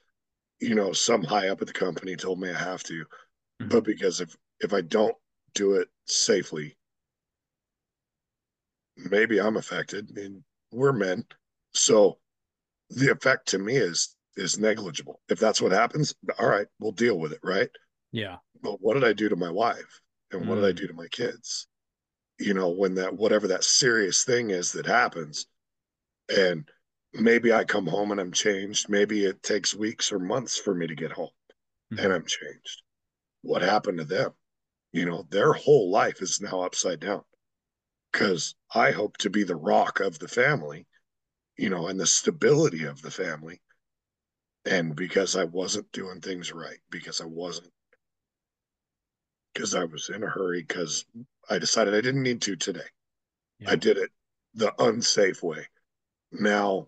you 0.59 0.75
know, 0.75 0.93
some 0.93 1.23
high 1.23 1.49
up 1.49 1.61
at 1.61 1.67
the 1.67 1.73
company 1.73 2.15
told 2.15 2.39
me 2.39 2.49
I 2.49 2.57
have 2.57 2.83
to, 2.83 3.03
mm-hmm. 3.03 3.67
but 3.67 3.83
because 3.83 4.21
if, 4.21 4.35
if 4.61 4.73
I 4.73 4.81
don't 4.81 5.15
do 5.53 5.73
it 5.73 5.89
safely, 6.05 6.77
maybe 8.95 9.39
I'm 9.39 9.57
affected. 9.57 10.09
I 10.09 10.19
mean, 10.19 10.43
we're 10.71 10.93
men. 10.93 11.25
So 11.73 12.17
the 12.89 13.11
effect 13.11 13.49
to 13.49 13.59
me 13.59 13.75
is, 13.75 14.15
is 14.35 14.59
negligible. 14.59 15.21
If 15.29 15.39
that's 15.39 15.61
what 15.61 15.71
happens, 15.71 16.13
all 16.39 16.47
right, 16.47 16.67
we'll 16.79 16.91
deal 16.91 17.17
with 17.19 17.33
it. 17.33 17.39
Right. 17.43 17.69
Yeah. 18.11 18.37
But 18.61 18.81
what 18.81 18.93
did 18.93 19.03
I 19.03 19.13
do 19.13 19.29
to 19.29 19.35
my 19.35 19.51
wife? 19.51 20.01
and 20.31 20.47
what 20.47 20.57
mm. 20.57 20.61
did 20.61 20.67
I 20.67 20.71
mm. 20.73 20.75
do 20.77 20.87
to 20.87 20.93
my 20.93 21.07
kids? 21.07 21.67
You 22.39 22.53
know, 22.53 22.69
when 22.69 22.95
that 22.95 23.15
whatever 23.15 23.47
that 23.47 23.63
serious 23.63 24.23
thing 24.23 24.51
is 24.51 24.71
that 24.73 24.85
happens, 24.85 25.47
and 26.35 26.67
maybe 27.13 27.51
I 27.51 27.63
come 27.63 27.87
home 27.87 28.11
and 28.11 28.19
I'm 28.19 28.31
changed. 28.31 28.89
Maybe 28.89 29.25
it 29.25 29.41
takes 29.41 29.73
weeks 29.73 30.11
or 30.11 30.19
months 30.19 30.57
for 30.57 30.75
me 30.75 30.87
to 30.87 30.95
get 30.95 31.11
home 31.11 31.29
mm-hmm. 31.91 32.03
and 32.03 32.13
I'm 32.13 32.25
changed. 32.25 32.83
What 33.41 33.61
happened 33.61 33.99
to 33.99 34.03
them? 34.03 34.31
You 34.91 35.05
know, 35.05 35.25
their 35.29 35.53
whole 35.53 35.89
life 35.89 36.21
is 36.21 36.41
now 36.41 36.61
upside 36.61 36.99
down 36.99 37.23
because 38.17 38.55
I 38.73 38.91
hope 38.91 39.17
to 39.17 39.29
be 39.29 39.43
the 39.43 39.55
rock 39.55 39.99
of 39.99 40.17
the 40.17 40.27
family, 40.27 40.87
you 41.55 41.69
know, 41.69 41.87
and 41.87 41.99
the 41.99 42.07
stability 42.07 42.85
of 42.85 43.01
the 43.01 43.11
family. 43.11 43.61
And 44.65 44.95
because 44.95 45.35
I 45.35 45.43
wasn't 45.45 45.91
doing 45.91 46.19
things 46.19 46.51
right, 46.51 46.79
because 46.89 47.21
I 47.21 47.25
wasn't, 47.25 47.71
because 49.53 49.75
I 49.75 49.85
was 49.85 50.09
in 50.09 50.23
a 50.23 50.27
hurry, 50.27 50.63
because 50.67 51.05
I 51.49 51.59
decided 51.59 51.93
I 51.93 52.01
didn't 52.01 52.23
need 52.23 52.41
to 52.43 52.55
today. 52.55 52.79
Yeah. 53.59 53.71
I 53.71 53.75
did 53.75 53.97
it 53.97 54.09
the 54.55 54.73
unsafe 54.83 55.43
way. 55.43 55.67
Now, 56.31 56.87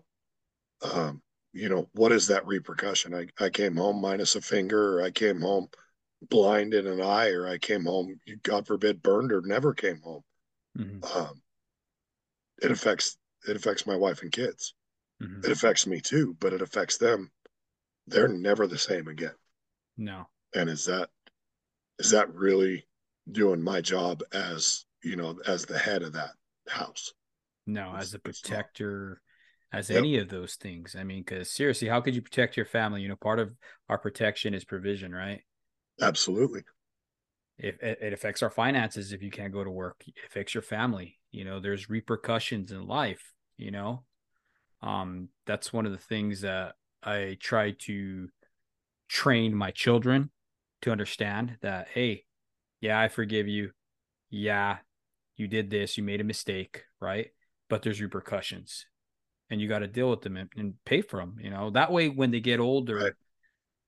um, 0.82 1.22
you 1.52 1.68
know, 1.68 1.88
what 1.94 2.12
is 2.12 2.26
that 2.26 2.46
repercussion? 2.46 3.14
I, 3.14 3.26
I 3.42 3.50
came 3.50 3.76
home 3.76 4.00
minus 4.00 4.34
a 4.34 4.40
finger, 4.40 4.98
or 4.98 5.02
I 5.02 5.10
came 5.10 5.40
home 5.40 5.68
blind 6.28 6.74
in 6.74 6.86
an 6.86 7.00
eye, 7.00 7.30
or 7.30 7.46
I 7.46 7.58
came 7.58 7.84
home, 7.84 8.18
God 8.42 8.66
forbid, 8.66 9.02
burned 9.02 9.32
or 9.32 9.42
never 9.42 9.72
came 9.72 10.00
home. 10.02 10.22
Mm-hmm. 10.78 11.18
Um, 11.18 11.42
it 12.62 12.70
affects 12.70 13.16
it 13.48 13.56
affects 13.56 13.86
my 13.86 13.96
wife 13.96 14.22
and 14.22 14.32
kids. 14.32 14.74
Mm-hmm. 15.22 15.44
It 15.44 15.52
affects 15.52 15.86
me 15.86 16.00
too, 16.00 16.36
but 16.40 16.52
it 16.52 16.62
affects 16.62 16.98
them. 16.98 17.30
They're 18.06 18.28
never 18.28 18.66
the 18.66 18.78
same 18.78 19.08
again. 19.08 19.34
No. 19.96 20.28
And 20.54 20.68
is 20.68 20.86
that 20.86 21.10
is 21.98 22.10
that 22.10 22.34
really 22.34 22.86
doing 23.30 23.62
my 23.62 23.80
job 23.80 24.22
as 24.32 24.84
you 25.02 25.16
know 25.16 25.38
as 25.46 25.64
the 25.64 25.78
head 25.78 26.02
of 26.02 26.14
that 26.14 26.30
house? 26.68 27.12
No, 27.66 27.94
as 27.94 28.14
a 28.14 28.18
protector, 28.18 29.20
as 29.72 29.90
yep. 29.90 29.98
any 29.98 30.18
of 30.18 30.28
those 30.28 30.56
things. 30.56 30.96
I 30.98 31.04
mean, 31.04 31.22
because 31.22 31.50
seriously, 31.50 31.88
how 31.88 32.00
could 32.00 32.14
you 32.14 32.22
protect 32.22 32.56
your 32.56 32.66
family? 32.66 33.02
You 33.02 33.08
know, 33.08 33.16
part 33.16 33.38
of 33.38 33.54
our 33.88 33.98
protection 33.98 34.54
is 34.54 34.64
provision, 34.64 35.12
right? 35.12 35.42
Absolutely. 36.00 36.62
If 37.62 37.82
it, 37.82 37.98
it 38.00 38.12
affects 38.12 38.42
our 38.42 38.50
finances 38.50 39.12
if 39.12 39.22
you 39.22 39.30
can't 39.30 39.52
go 39.52 39.62
to 39.62 39.70
work, 39.70 40.02
it 40.06 40.14
affects 40.26 40.54
your 40.54 40.62
family. 40.62 41.18
You 41.30 41.44
know, 41.44 41.60
there's 41.60 41.90
repercussions 41.90 42.72
in 42.72 42.86
life. 42.86 43.32
You 43.56 43.70
know, 43.70 44.04
um, 44.82 45.28
that's 45.46 45.72
one 45.72 45.86
of 45.86 45.92
the 45.92 45.98
things 45.98 46.40
that 46.40 46.74
I 47.02 47.36
try 47.40 47.72
to 47.72 48.28
train 49.08 49.54
my 49.54 49.70
children 49.70 50.30
to 50.82 50.90
understand 50.90 51.58
that. 51.60 51.88
Hey, 51.92 52.24
yeah, 52.80 52.98
I 52.98 53.08
forgive 53.08 53.46
you. 53.46 53.72
Yeah, 54.30 54.78
you 55.36 55.48
did 55.48 55.70
this. 55.70 55.98
You 55.98 56.04
made 56.04 56.20
a 56.20 56.24
mistake, 56.24 56.84
right? 57.00 57.28
But 57.68 57.82
there's 57.82 58.00
repercussions 58.00 58.86
and 59.50 59.60
you 59.60 59.68
got 59.68 59.80
to 59.80 59.86
deal 59.88 60.08
with 60.08 60.22
them 60.22 60.36
and, 60.36 60.48
and, 60.56 60.74
pay 60.84 61.02
for 61.02 61.18
them. 61.18 61.36
You 61.40 61.50
know, 61.50 61.70
that 61.70 61.92
way 61.92 62.08
when 62.08 62.30
they 62.30 62.40
get 62.40 62.60
older, 62.60 62.96
right. 62.96 63.12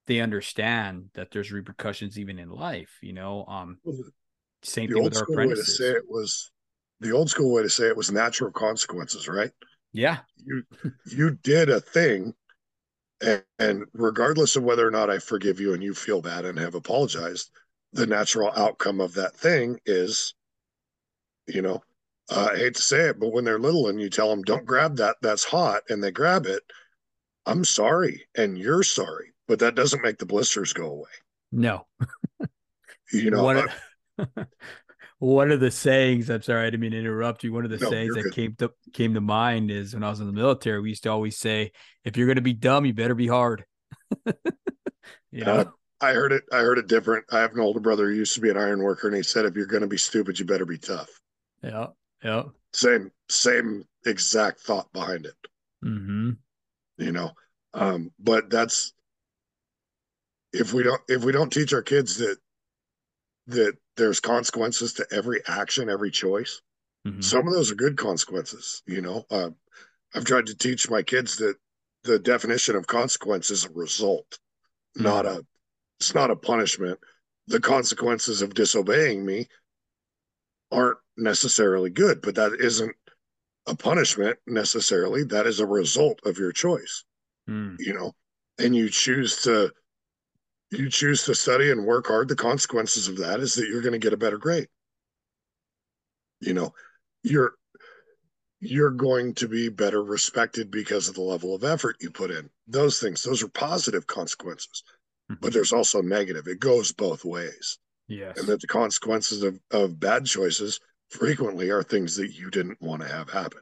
They 0.06 0.20
understand 0.20 1.10
that 1.14 1.30
there's 1.30 1.52
repercussions 1.52 2.18
even 2.18 2.38
in 2.38 2.50
life. 2.50 2.98
You 3.02 3.12
know, 3.12 3.44
um, 3.46 3.78
same 4.62 4.90
thing 4.90 5.02
with 5.02 5.16
our 5.16 5.22
apprentices. 5.24 5.80
Way 5.80 5.86
to 5.86 5.92
say 5.92 5.96
it 5.98 6.08
was 6.08 6.50
the 7.00 7.12
old 7.12 7.30
school 7.30 7.52
way 7.52 7.62
to 7.62 7.70
say 7.70 7.86
it 7.86 7.96
was 7.96 8.10
natural 8.10 8.50
consequences, 8.50 9.28
right? 9.28 9.50
Yeah, 9.92 10.18
you 10.36 10.62
you 11.06 11.30
did 11.42 11.68
a 11.68 11.80
thing, 11.80 12.34
and, 13.20 13.44
and 13.58 13.84
regardless 13.92 14.56
of 14.56 14.62
whether 14.62 14.86
or 14.86 14.90
not 14.90 15.10
I 15.10 15.18
forgive 15.18 15.60
you 15.60 15.74
and 15.74 15.82
you 15.82 15.94
feel 15.94 16.22
bad 16.22 16.44
and 16.44 16.58
have 16.58 16.74
apologized, 16.74 17.50
the 17.92 18.06
natural 18.06 18.50
outcome 18.56 19.00
of 19.00 19.14
that 19.14 19.36
thing 19.36 19.78
is, 19.84 20.34
you 21.46 21.60
know, 21.60 21.82
uh, 22.30 22.48
I 22.52 22.56
hate 22.56 22.76
to 22.76 22.82
say 22.82 23.08
it, 23.08 23.20
but 23.20 23.32
when 23.32 23.44
they're 23.44 23.58
little 23.58 23.88
and 23.88 24.00
you 24.00 24.08
tell 24.08 24.30
them, 24.30 24.42
don't 24.42 24.64
grab 24.64 24.96
that, 24.96 25.16
that's 25.20 25.44
hot, 25.44 25.82
and 25.88 26.02
they 26.02 26.10
grab 26.10 26.46
it, 26.46 26.62
I'm 27.44 27.64
sorry. 27.64 28.24
And 28.36 28.56
you're 28.56 28.82
sorry, 28.82 29.31
but 29.48 29.58
that 29.60 29.74
doesn't 29.74 30.02
make 30.02 30.18
the 30.18 30.26
blisters 30.26 30.72
go 30.72 30.86
away. 30.86 31.10
No. 31.50 31.86
you 33.12 33.30
know, 33.30 33.44
one, 33.44 33.68
of, 34.18 34.46
one 35.18 35.50
of 35.50 35.60
the 35.60 35.70
sayings, 35.70 36.30
I'm 36.30 36.42
sorry, 36.42 36.66
I 36.66 36.70
didn't 36.70 36.80
mean 36.80 36.92
to 36.92 36.98
interrupt 36.98 37.44
you. 37.44 37.52
One 37.52 37.64
of 37.64 37.70
the 37.70 37.78
no, 37.78 37.90
sayings 37.90 38.14
that 38.14 38.22
good. 38.22 38.34
came 38.34 38.54
to, 38.56 38.72
came 38.92 39.14
to 39.14 39.20
mind 39.20 39.70
is 39.70 39.94
when 39.94 40.02
I 40.02 40.10
was 40.10 40.20
in 40.20 40.26
the 40.26 40.32
military, 40.32 40.80
we 40.80 40.90
used 40.90 41.04
to 41.04 41.10
always 41.10 41.36
say, 41.36 41.72
if 42.04 42.16
you're 42.16 42.26
going 42.26 42.36
to 42.36 42.42
be 42.42 42.54
dumb, 42.54 42.86
you 42.86 42.94
better 42.94 43.14
be 43.14 43.28
hard. 43.28 43.64
you 45.30 45.44
know? 45.44 45.52
Uh, 45.52 45.64
I 46.02 46.14
heard 46.14 46.32
it. 46.32 46.42
I 46.52 46.58
heard 46.58 46.78
it 46.78 46.88
different. 46.88 47.26
I 47.30 47.38
have 47.40 47.52
an 47.52 47.60
older 47.60 47.78
brother 47.78 48.08
who 48.08 48.16
used 48.16 48.34
to 48.34 48.40
be 48.40 48.50
an 48.50 48.56
iron 48.56 48.82
worker, 48.82 49.06
and 49.06 49.16
he 49.16 49.22
said, 49.22 49.44
"If 49.44 49.54
you're 49.54 49.66
going 49.66 49.82
to 49.82 49.86
be 49.86 49.96
stupid, 49.96 50.38
you 50.38 50.44
better 50.44 50.66
be 50.66 50.78
tough." 50.78 51.08
Yeah, 51.62 51.86
yeah. 52.24 52.42
Same 52.72 53.12
same 53.28 53.84
exact 54.04 54.60
thought 54.60 54.92
behind 54.92 55.26
it. 55.26 55.34
Mm-hmm. 55.84 56.30
You 56.98 57.12
know, 57.12 57.30
um, 57.72 58.10
but 58.18 58.50
that's 58.50 58.92
if 60.52 60.72
we 60.72 60.82
don't 60.82 61.00
if 61.08 61.24
we 61.24 61.32
don't 61.32 61.52
teach 61.52 61.72
our 61.72 61.82
kids 61.82 62.18
that 62.18 62.36
that 63.48 63.76
there's 63.96 64.20
consequences 64.20 64.94
to 64.94 65.06
every 65.10 65.40
action, 65.46 65.90
every 65.90 66.10
choice. 66.10 66.60
Mm-hmm. 67.06 67.20
Some 67.20 67.46
of 67.48 67.52
those 67.52 67.72
are 67.72 67.76
good 67.76 67.96
consequences. 67.96 68.82
You 68.86 69.02
know, 69.02 69.24
uh, 69.30 69.50
I've 70.14 70.24
tried 70.24 70.46
to 70.46 70.56
teach 70.56 70.88
my 70.88 71.02
kids 71.02 71.36
that 71.38 71.56
the 72.04 72.18
definition 72.18 72.76
of 72.76 72.86
consequence 72.86 73.50
is 73.50 73.64
a 73.64 73.72
result, 73.72 74.38
mm-hmm. 74.96 75.04
not 75.04 75.26
a. 75.26 75.44
It's 76.00 76.14
not 76.14 76.32
a 76.32 76.36
punishment. 76.36 76.98
The 77.46 77.60
consequences 77.60 78.42
of 78.42 78.54
disobeying 78.54 79.24
me 79.24 79.46
aren't 80.72 80.98
necessarily 81.16 81.90
good, 81.90 82.20
but 82.22 82.34
that 82.34 82.54
isn't 82.58 82.94
a 83.68 83.76
punishment 83.76 84.38
necessarily. 84.46 85.22
That 85.22 85.46
is 85.46 85.60
a 85.60 85.66
result 85.66 86.18
of 86.24 86.38
your 86.38 86.50
choice. 86.50 87.04
Mm. 87.48 87.76
You 87.78 87.94
know, 87.94 88.12
and 88.58 88.74
you 88.74 88.88
choose 88.88 89.42
to 89.42 89.72
you 90.72 90.88
choose 90.88 91.24
to 91.24 91.34
study 91.34 91.70
and 91.70 91.84
work 91.84 92.06
hard. 92.06 92.28
The 92.28 92.36
consequences 92.36 93.08
of 93.08 93.18
that 93.18 93.40
is 93.40 93.54
that 93.54 93.68
you're 93.68 93.82
going 93.82 93.92
to 93.92 93.98
get 93.98 94.12
a 94.12 94.18
better 94.18 94.38
grade. 94.38 94.68
You 96.40 96.54
know, 96.54 96.72
you're 97.22 97.54
you're 98.60 98.90
going 98.90 99.34
to 99.34 99.48
be 99.48 99.68
better 99.68 100.02
respected 100.02 100.70
because 100.70 101.08
of 101.08 101.14
the 101.14 101.20
level 101.20 101.54
of 101.54 101.64
effort 101.64 101.96
you 102.00 102.10
put 102.10 102.30
in. 102.30 102.48
Those 102.68 103.00
things, 103.00 103.22
those 103.22 103.42
are 103.42 103.48
positive 103.48 104.06
consequences. 104.06 104.84
Mm-hmm. 105.30 105.40
But 105.40 105.52
there's 105.52 105.72
also 105.72 106.00
negative. 106.00 106.46
It 106.46 106.60
goes 106.60 106.92
both 106.92 107.24
ways. 107.24 107.78
Yes. 108.06 108.38
And 108.38 108.46
that 108.46 108.60
the 108.60 108.68
consequences 108.68 109.42
of, 109.42 109.58
of 109.72 109.98
bad 109.98 110.26
choices 110.26 110.78
frequently 111.08 111.70
are 111.70 111.82
things 111.82 112.16
that 112.16 112.32
you 112.32 112.50
didn't 112.50 112.80
want 112.80 113.02
to 113.02 113.08
have 113.08 113.30
happen. 113.30 113.60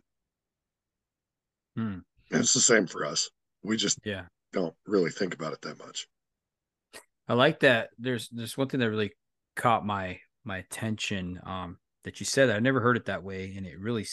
Hmm. 1.77 1.99
And 2.31 2.41
it's 2.41 2.55
the 2.55 2.61
same 2.61 2.87
for 2.87 3.05
us. 3.05 3.31
We 3.63 3.77
just 3.77 3.99
yeah 4.05 4.25
don't 4.53 4.75
really 4.87 5.11
think 5.11 5.35
about 5.35 5.53
it 5.53 5.63
that 5.63 5.79
much. 5.79 6.09
I 7.31 7.35
like 7.35 7.61
that. 7.61 7.91
There's 7.97 8.29
there's 8.31 8.59
one 8.59 8.67
thing 8.67 8.81
that 8.81 8.91
really 8.91 9.13
caught 9.55 9.87
my 9.87 10.19
my 10.45 10.59
attention. 10.59 11.39
Um, 11.47 11.79
that 12.03 12.19
you 12.19 12.27
said 12.27 12.51
I 12.51 12.59
never 12.59 12.81
heard 12.81 12.97
it 12.97 13.05
that 13.05 13.23
way, 13.23 13.55
and 13.57 13.65
it 13.65 13.79
really 13.79 14.05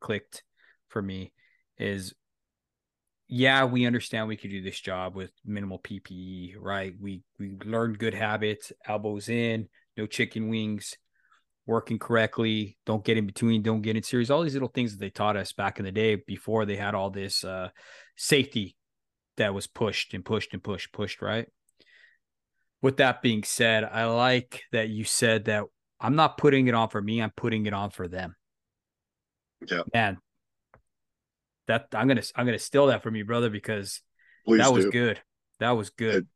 clicked 0.00 0.42
for 0.88 1.02
me. 1.02 1.34
Is 1.76 2.14
yeah, 3.28 3.66
we 3.66 3.84
understand 3.84 4.26
we 4.26 4.38
could 4.38 4.48
do 4.48 4.62
this 4.62 4.80
job 4.80 5.14
with 5.14 5.32
minimal 5.44 5.80
PPE, 5.80 6.54
right? 6.58 6.94
We 6.98 7.24
we 7.38 7.58
learned 7.62 7.98
good 7.98 8.14
habits, 8.14 8.72
elbows 8.88 9.28
in, 9.28 9.68
no 9.98 10.06
chicken 10.06 10.48
wings, 10.48 10.96
working 11.66 11.98
correctly, 11.98 12.78
don't 12.86 13.04
get 13.04 13.18
in 13.18 13.26
between, 13.26 13.62
don't 13.64 13.82
get 13.82 13.96
in 13.98 14.02
series, 14.02 14.30
all 14.30 14.42
these 14.42 14.54
little 14.54 14.68
things 14.68 14.92
that 14.92 15.00
they 15.00 15.10
taught 15.10 15.36
us 15.36 15.52
back 15.52 15.78
in 15.78 15.84
the 15.84 15.92
day 15.92 16.14
before 16.14 16.64
they 16.64 16.76
had 16.76 16.94
all 16.94 17.10
this 17.10 17.44
uh, 17.44 17.68
safety 18.16 18.76
that 19.36 19.52
was 19.52 19.66
pushed 19.66 20.14
and 20.14 20.24
pushed 20.24 20.54
and 20.54 20.64
pushed, 20.64 20.90
pushed, 20.90 21.20
right? 21.20 21.48
With 22.82 22.98
that 22.98 23.22
being 23.22 23.42
said, 23.42 23.84
I 23.84 24.04
like 24.04 24.62
that 24.72 24.88
you 24.88 25.04
said 25.04 25.46
that 25.46 25.64
I'm 26.00 26.14
not 26.14 26.38
putting 26.38 26.68
it 26.68 26.74
on 26.74 26.88
for 26.88 27.00
me, 27.00 27.22
I'm 27.22 27.32
putting 27.34 27.66
it 27.66 27.72
on 27.72 27.90
for 27.90 28.06
them. 28.06 28.36
Yeah. 29.68 29.82
Man, 29.92 30.18
that 31.68 31.88
I'm 31.94 32.08
gonna 32.08 32.22
I'm 32.34 32.46
gonna 32.46 32.58
steal 32.58 32.88
that 32.88 33.02
from 33.02 33.16
you, 33.16 33.24
brother, 33.24 33.50
because 33.50 34.02
Please 34.44 34.58
that 34.58 34.68
do. 34.68 34.74
was 34.74 34.86
good. 34.86 35.20
That 35.60 35.70
was 35.70 35.90
good. 35.90 36.26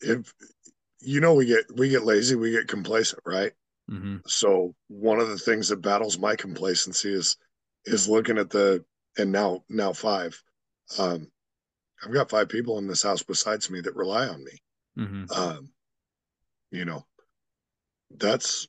If 0.00 0.32
you 1.00 1.20
know 1.20 1.34
we 1.34 1.46
get 1.46 1.64
we 1.74 1.88
get 1.88 2.04
lazy, 2.04 2.34
we 2.34 2.50
get 2.50 2.68
complacent, 2.68 3.22
right? 3.24 3.52
Mm-hmm. 3.90 4.16
So 4.26 4.74
one 4.88 5.20
of 5.20 5.28
the 5.28 5.38
things 5.38 5.68
that 5.68 5.80
battles 5.80 6.18
my 6.18 6.36
complacency 6.36 7.12
is 7.12 7.36
is 7.84 8.08
looking 8.08 8.38
at 8.38 8.50
the 8.50 8.84
and 9.16 9.32
now 9.32 9.64
now 9.68 9.92
five. 9.92 10.40
Um, 10.98 11.28
I've 12.04 12.12
got 12.12 12.30
five 12.30 12.48
people 12.48 12.78
in 12.78 12.86
this 12.86 13.02
house 13.02 13.22
besides 13.22 13.70
me 13.70 13.80
that 13.80 13.96
rely 13.96 14.28
on 14.28 14.44
me. 14.44 14.52
Mm-hmm. 14.98 15.24
Um, 15.32 15.68
you 16.70 16.84
know, 16.84 17.04
that's 18.10 18.68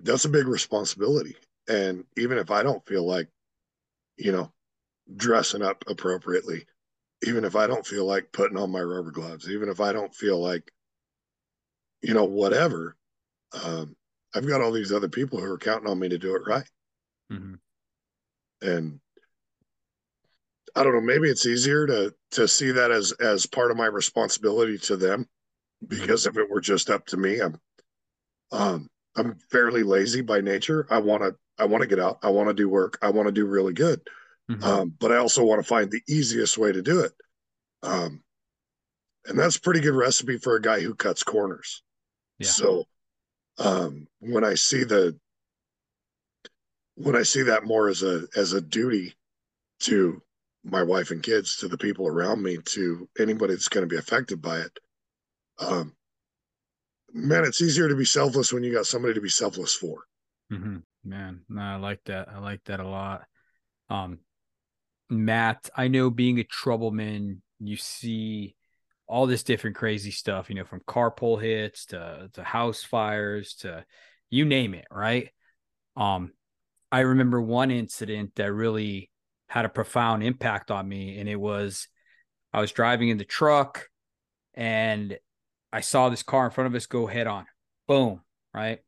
that's 0.00 0.24
a 0.24 0.30
big 0.30 0.46
responsibility. 0.46 1.36
And 1.68 2.04
even 2.16 2.38
if 2.38 2.50
I 2.50 2.62
don't 2.62 2.84
feel 2.86 3.06
like, 3.06 3.28
you 4.16 4.32
know, 4.32 4.52
dressing 5.16 5.62
up 5.62 5.84
appropriately, 5.86 6.66
even 7.26 7.44
if 7.44 7.54
I 7.56 7.66
don't 7.66 7.86
feel 7.86 8.06
like 8.06 8.32
putting 8.32 8.56
on 8.56 8.70
my 8.70 8.80
rubber 8.80 9.10
gloves, 9.10 9.48
even 9.50 9.68
if 9.68 9.80
I 9.80 9.92
don't 9.92 10.14
feel 10.14 10.40
like, 10.40 10.70
you 12.02 12.14
know, 12.14 12.24
whatever, 12.24 12.96
um, 13.64 13.94
I've 14.34 14.48
got 14.48 14.62
all 14.62 14.72
these 14.72 14.92
other 14.92 15.08
people 15.08 15.38
who 15.38 15.52
are 15.52 15.58
counting 15.58 15.88
on 15.88 15.98
me 15.98 16.08
to 16.08 16.18
do 16.18 16.34
it 16.34 16.42
right. 16.46 16.68
Mm-hmm. 17.30 17.54
And 18.62 19.00
I 20.74 20.82
don't 20.82 20.94
know, 20.94 21.00
maybe 21.00 21.28
it's 21.28 21.46
easier 21.46 21.86
to 21.86 22.14
to 22.32 22.48
see 22.48 22.70
that 22.70 22.90
as 22.90 23.12
as 23.12 23.46
part 23.46 23.70
of 23.70 23.76
my 23.76 23.86
responsibility 23.86 24.78
to 24.78 24.96
them 24.96 25.26
because 25.86 26.26
if 26.26 26.36
it 26.36 26.50
were 26.50 26.60
just 26.60 26.90
up 26.90 27.06
to 27.06 27.16
me, 27.16 27.40
I'm 27.40 27.60
um 28.52 28.88
I'm 29.16 29.36
fairly 29.50 29.82
lazy 29.82 30.20
by 30.20 30.40
nature. 30.40 30.86
I 30.90 30.98
want 30.98 31.22
to 31.22 31.34
I 31.58 31.66
want 31.66 31.82
to 31.82 31.88
get 31.88 31.98
out. 32.00 32.18
I 32.22 32.30
want 32.30 32.48
to 32.48 32.54
do 32.54 32.68
work. 32.68 32.98
I 33.02 33.10
want 33.10 33.26
to 33.26 33.32
do 33.32 33.46
really 33.46 33.72
good. 33.72 34.00
Mm-hmm. 34.50 34.64
Um, 34.64 34.94
but 34.98 35.12
I 35.12 35.16
also 35.16 35.44
want 35.44 35.60
to 35.60 35.68
find 35.68 35.90
the 35.90 36.02
easiest 36.08 36.58
way 36.58 36.72
to 36.72 36.82
do 36.82 37.00
it. 37.00 37.12
Um, 37.82 38.22
and 39.26 39.38
that's 39.38 39.56
a 39.56 39.60
pretty 39.60 39.80
good 39.80 39.94
recipe 39.94 40.38
for 40.38 40.56
a 40.56 40.62
guy 40.62 40.80
who 40.80 40.94
cuts 40.94 41.22
corners. 41.22 41.82
Yeah. 42.38 42.48
So 42.48 42.84
um, 43.58 44.08
when 44.20 44.44
I 44.44 44.54
see 44.54 44.84
the 44.84 45.16
when 46.96 47.16
I 47.16 47.22
see 47.22 47.42
that 47.42 47.64
more 47.64 47.88
as 47.88 48.02
a 48.02 48.26
as 48.36 48.52
a 48.52 48.60
duty 48.60 49.14
to 49.80 50.22
my 50.64 50.82
wife 50.82 51.10
and 51.10 51.22
kids, 51.22 51.56
to 51.56 51.68
the 51.68 51.78
people 51.78 52.06
around 52.06 52.42
me, 52.42 52.58
to 52.58 53.08
anybody 53.18 53.54
that's 53.54 53.68
going 53.68 53.82
to 53.82 53.92
be 53.92 53.98
affected 53.98 54.42
by 54.42 54.58
it, 54.58 54.78
um, 55.60 55.94
man, 57.12 57.44
it's 57.44 57.62
easier 57.62 57.88
to 57.88 57.96
be 57.96 58.04
selfless 58.04 58.52
when 58.52 58.62
you 58.62 58.72
got 58.72 58.86
somebody 58.86 59.14
to 59.14 59.20
be 59.20 59.28
selfless 59.28 59.74
for. 59.74 60.04
Mm-hmm. 60.52 60.78
Man, 61.04 61.40
no, 61.48 61.62
I 61.62 61.76
like 61.76 62.00
that. 62.04 62.28
I 62.28 62.38
like 62.38 62.64
that 62.64 62.80
a 62.80 62.86
lot. 62.86 63.24
Um, 63.88 64.18
Matt, 65.08 65.70
I 65.76 65.88
know 65.88 66.10
being 66.10 66.38
a 66.38 66.44
troubleman, 66.44 67.38
you 67.58 67.76
see 67.76 68.54
all 69.06 69.26
this 69.26 69.42
different 69.42 69.76
crazy 69.76 70.10
stuff, 70.10 70.48
you 70.48 70.54
know, 70.54 70.64
from 70.64 70.82
car 70.86 71.10
pole 71.10 71.36
hits 71.36 71.86
to 71.86 72.30
to 72.34 72.44
house 72.44 72.82
fires 72.82 73.54
to 73.56 73.84
you 74.30 74.44
name 74.44 74.74
it, 74.74 74.86
right? 74.90 75.30
Um, 75.96 76.32
I 76.92 77.00
remember 77.00 77.40
one 77.40 77.70
incident 77.70 78.36
that 78.36 78.52
really 78.52 79.10
had 79.48 79.64
a 79.64 79.68
profound 79.68 80.22
impact 80.22 80.70
on 80.70 80.88
me, 80.88 81.18
and 81.18 81.28
it 81.28 81.36
was 81.36 81.88
I 82.52 82.60
was 82.60 82.72
driving 82.72 83.08
in 83.08 83.18
the 83.18 83.24
truck 83.24 83.88
and 84.54 85.18
I 85.72 85.80
saw 85.80 86.08
this 86.08 86.22
car 86.22 86.46
in 86.46 86.50
front 86.50 86.66
of 86.66 86.74
us 86.74 86.86
go 86.86 87.06
head 87.06 87.26
on. 87.26 87.46
Boom, 87.86 88.20
right? 88.52 88.80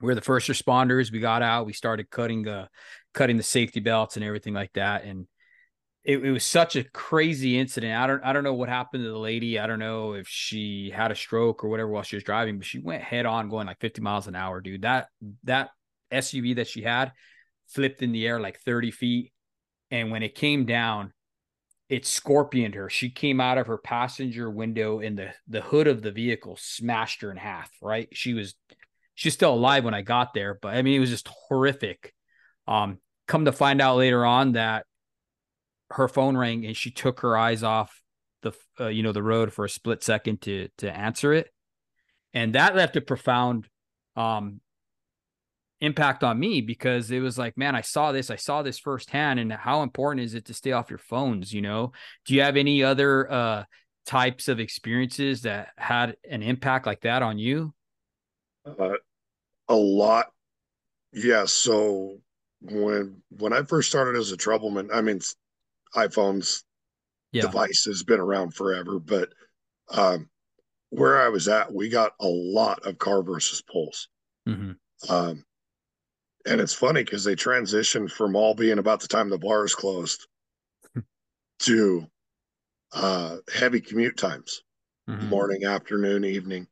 We're 0.00 0.14
the 0.14 0.20
first 0.20 0.48
responders. 0.48 1.10
We 1.10 1.20
got 1.20 1.42
out, 1.42 1.66
we 1.66 1.72
started 1.72 2.10
cutting 2.10 2.42
the 2.42 2.68
cutting 3.14 3.36
the 3.36 3.42
safety 3.42 3.80
belts 3.80 4.16
and 4.16 4.24
everything 4.24 4.54
like 4.54 4.72
that. 4.74 5.04
And 5.04 5.26
it, 6.04 6.24
it 6.24 6.30
was 6.30 6.44
such 6.44 6.76
a 6.76 6.84
crazy 6.84 7.58
incident. 7.58 7.98
I 7.98 8.06
don't 8.06 8.24
I 8.24 8.32
don't 8.32 8.44
know 8.44 8.54
what 8.54 8.68
happened 8.68 9.02
to 9.04 9.10
the 9.10 9.18
lady. 9.18 9.58
I 9.58 9.66
don't 9.66 9.80
know 9.80 10.12
if 10.12 10.28
she 10.28 10.92
had 10.94 11.10
a 11.10 11.16
stroke 11.16 11.64
or 11.64 11.68
whatever 11.68 11.90
while 11.90 12.04
she 12.04 12.16
was 12.16 12.22
driving, 12.22 12.58
but 12.58 12.66
she 12.66 12.78
went 12.78 13.02
head 13.02 13.26
on 13.26 13.48
going 13.48 13.66
like 13.66 13.80
50 13.80 14.00
miles 14.00 14.28
an 14.28 14.36
hour, 14.36 14.60
dude. 14.60 14.82
That 14.82 15.08
that 15.44 15.70
SUV 16.12 16.56
that 16.56 16.68
she 16.68 16.82
had 16.82 17.12
flipped 17.66 18.02
in 18.02 18.12
the 18.12 18.26
air 18.26 18.40
like 18.40 18.60
30 18.60 18.90
feet. 18.90 19.32
And 19.90 20.10
when 20.10 20.22
it 20.22 20.34
came 20.34 20.64
down, 20.64 21.12
it 21.88 22.04
scorpioned 22.04 22.74
her. 22.74 22.90
She 22.90 23.10
came 23.10 23.40
out 23.40 23.58
of 23.58 23.66
her 23.66 23.78
passenger 23.78 24.50
window 24.50 25.00
and 25.00 25.18
the 25.18 25.32
the 25.46 25.60
hood 25.60 25.86
of 25.86 26.02
the 26.02 26.12
vehicle 26.12 26.56
smashed 26.58 27.22
her 27.22 27.30
in 27.30 27.36
half, 27.36 27.70
right? 27.80 28.08
She 28.12 28.34
was 28.34 28.54
she's 29.14 29.34
still 29.34 29.54
alive 29.54 29.84
when 29.84 29.94
I 29.94 30.02
got 30.02 30.34
there, 30.34 30.58
but 30.60 30.74
I 30.74 30.82
mean 30.82 30.96
it 30.96 31.00
was 31.00 31.10
just 31.10 31.28
horrific. 31.28 32.14
Um 32.66 32.98
come 33.26 33.44
to 33.46 33.52
find 33.52 33.80
out 33.80 33.96
later 33.96 34.24
on 34.24 34.52
that 34.52 34.86
her 35.90 36.08
phone 36.08 36.36
rang 36.36 36.66
and 36.66 36.76
she 36.76 36.90
took 36.90 37.20
her 37.20 37.36
eyes 37.36 37.62
off 37.62 38.02
the 38.42 38.52
uh, 38.78 38.88
you 38.88 39.02
know 39.02 39.12
the 39.12 39.22
road 39.22 39.52
for 39.52 39.64
a 39.64 39.70
split 39.70 40.02
second 40.02 40.40
to 40.42 40.68
to 40.78 40.94
answer 40.94 41.32
it 41.32 41.50
and 42.34 42.54
that 42.54 42.76
left 42.76 42.96
a 42.96 43.00
profound 43.00 43.66
um 44.16 44.60
impact 45.80 46.24
on 46.24 46.38
me 46.38 46.60
because 46.60 47.10
it 47.10 47.20
was 47.20 47.38
like 47.38 47.56
man 47.56 47.76
i 47.76 47.80
saw 47.80 48.10
this 48.10 48.30
i 48.30 48.36
saw 48.36 48.62
this 48.62 48.78
firsthand 48.78 49.38
and 49.38 49.52
how 49.52 49.82
important 49.82 50.24
is 50.24 50.34
it 50.34 50.44
to 50.44 50.52
stay 50.52 50.72
off 50.72 50.90
your 50.90 50.98
phones 50.98 51.52
you 51.52 51.62
know 51.62 51.92
do 52.24 52.34
you 52.34 52.42
have 52.42 52.56
any 52.56 52.82
other 52.82 53.30
uh 53.30 53.64
types 54.04 54.48
of 54.48 54.58
experiences 54.58 55.42
that 55.42 55.68
had 55.76 56.16
an 56.28 56.42
impact 56.42 56.86
like 56.86 57.00
that 57.02 57.22
on 57.22 57.38
you 57.38 57.72
uh, 58.66 58.94
a 59.68 59.74
lot 59.74 60.26
yes 61.12 61.24
yeah, 61.24 61.44
so 61.44 62.16
when 62.62 63.22
when 63.30 63.52
i 63.52 63.62
first 63.62 63.88
started 63.88 64.18
as 64.18 64.32
a 64.32 64.36
troubleman 64.36 64.88
i 64.92 65.00
mean 65.00 65.20
iPhone's 65.94 66.64
yeah. 67.32 67.42
device 67.42 67.84
has 67.86 68.02
been 68.02 68.20
around 68.20 68.54
forever, 68.54 68.98
but 68.98 69.30
um, 69.90 70.28
where 70.90 71.20
I 71.20 71.28
was 71.28 71.48
at, 71.48 71.72
we 71.72 71.88
got 71.88 72.12
a 72.20 72.26
lot 72.26 72.86
of 72.86 72.98
car 72.98 73.22
versus 73.22 73.62
pulls. 73.62 74.08
Mm-hmm. 74.48 75.12
Um, 75.12 75.44
and 76.48 76.60
it's 76.60 76.74
funny 76.74 77.04
because 77.04 77.24
they 77.24 77.36
transitioned 77.36 78.10
from 78.10 78.34
all 78.34 78.54
being 78.54 78.78
about 78.78 79.00
the 79.00 79.08
time 79.08 79.28
the 79.28 79.38
bars 79.38 79.74
closed 79.74 80.26
to 81.60 82.06
uh, 82.92 83.36
heavy 83.54 83.80
commute 83.80 84.16
times, 84.16 84.62
mm-hmm. 85.08 85.28
morning, 85.28 85.64
afternoon, 85.64 86.24
evening. 86.24 86.66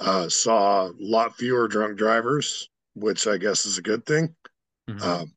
Uh, 0.00 0.28
saw 0.28 0.86
a 0.88 0.92
lot 0.98 1.36
fewer 1.36 1.68
drunk 1.68 1.98
drivers, 1.98 2.68
which 2.94 3.26
I 3.26 3.36
guess 3.36 3.66
is 3.66 3.78
a 3.78 3.82
good 3.82 4.06
thing. 4.06 4.34
Mm-hmm. 4.88 5.02
Um, 5.02 5.32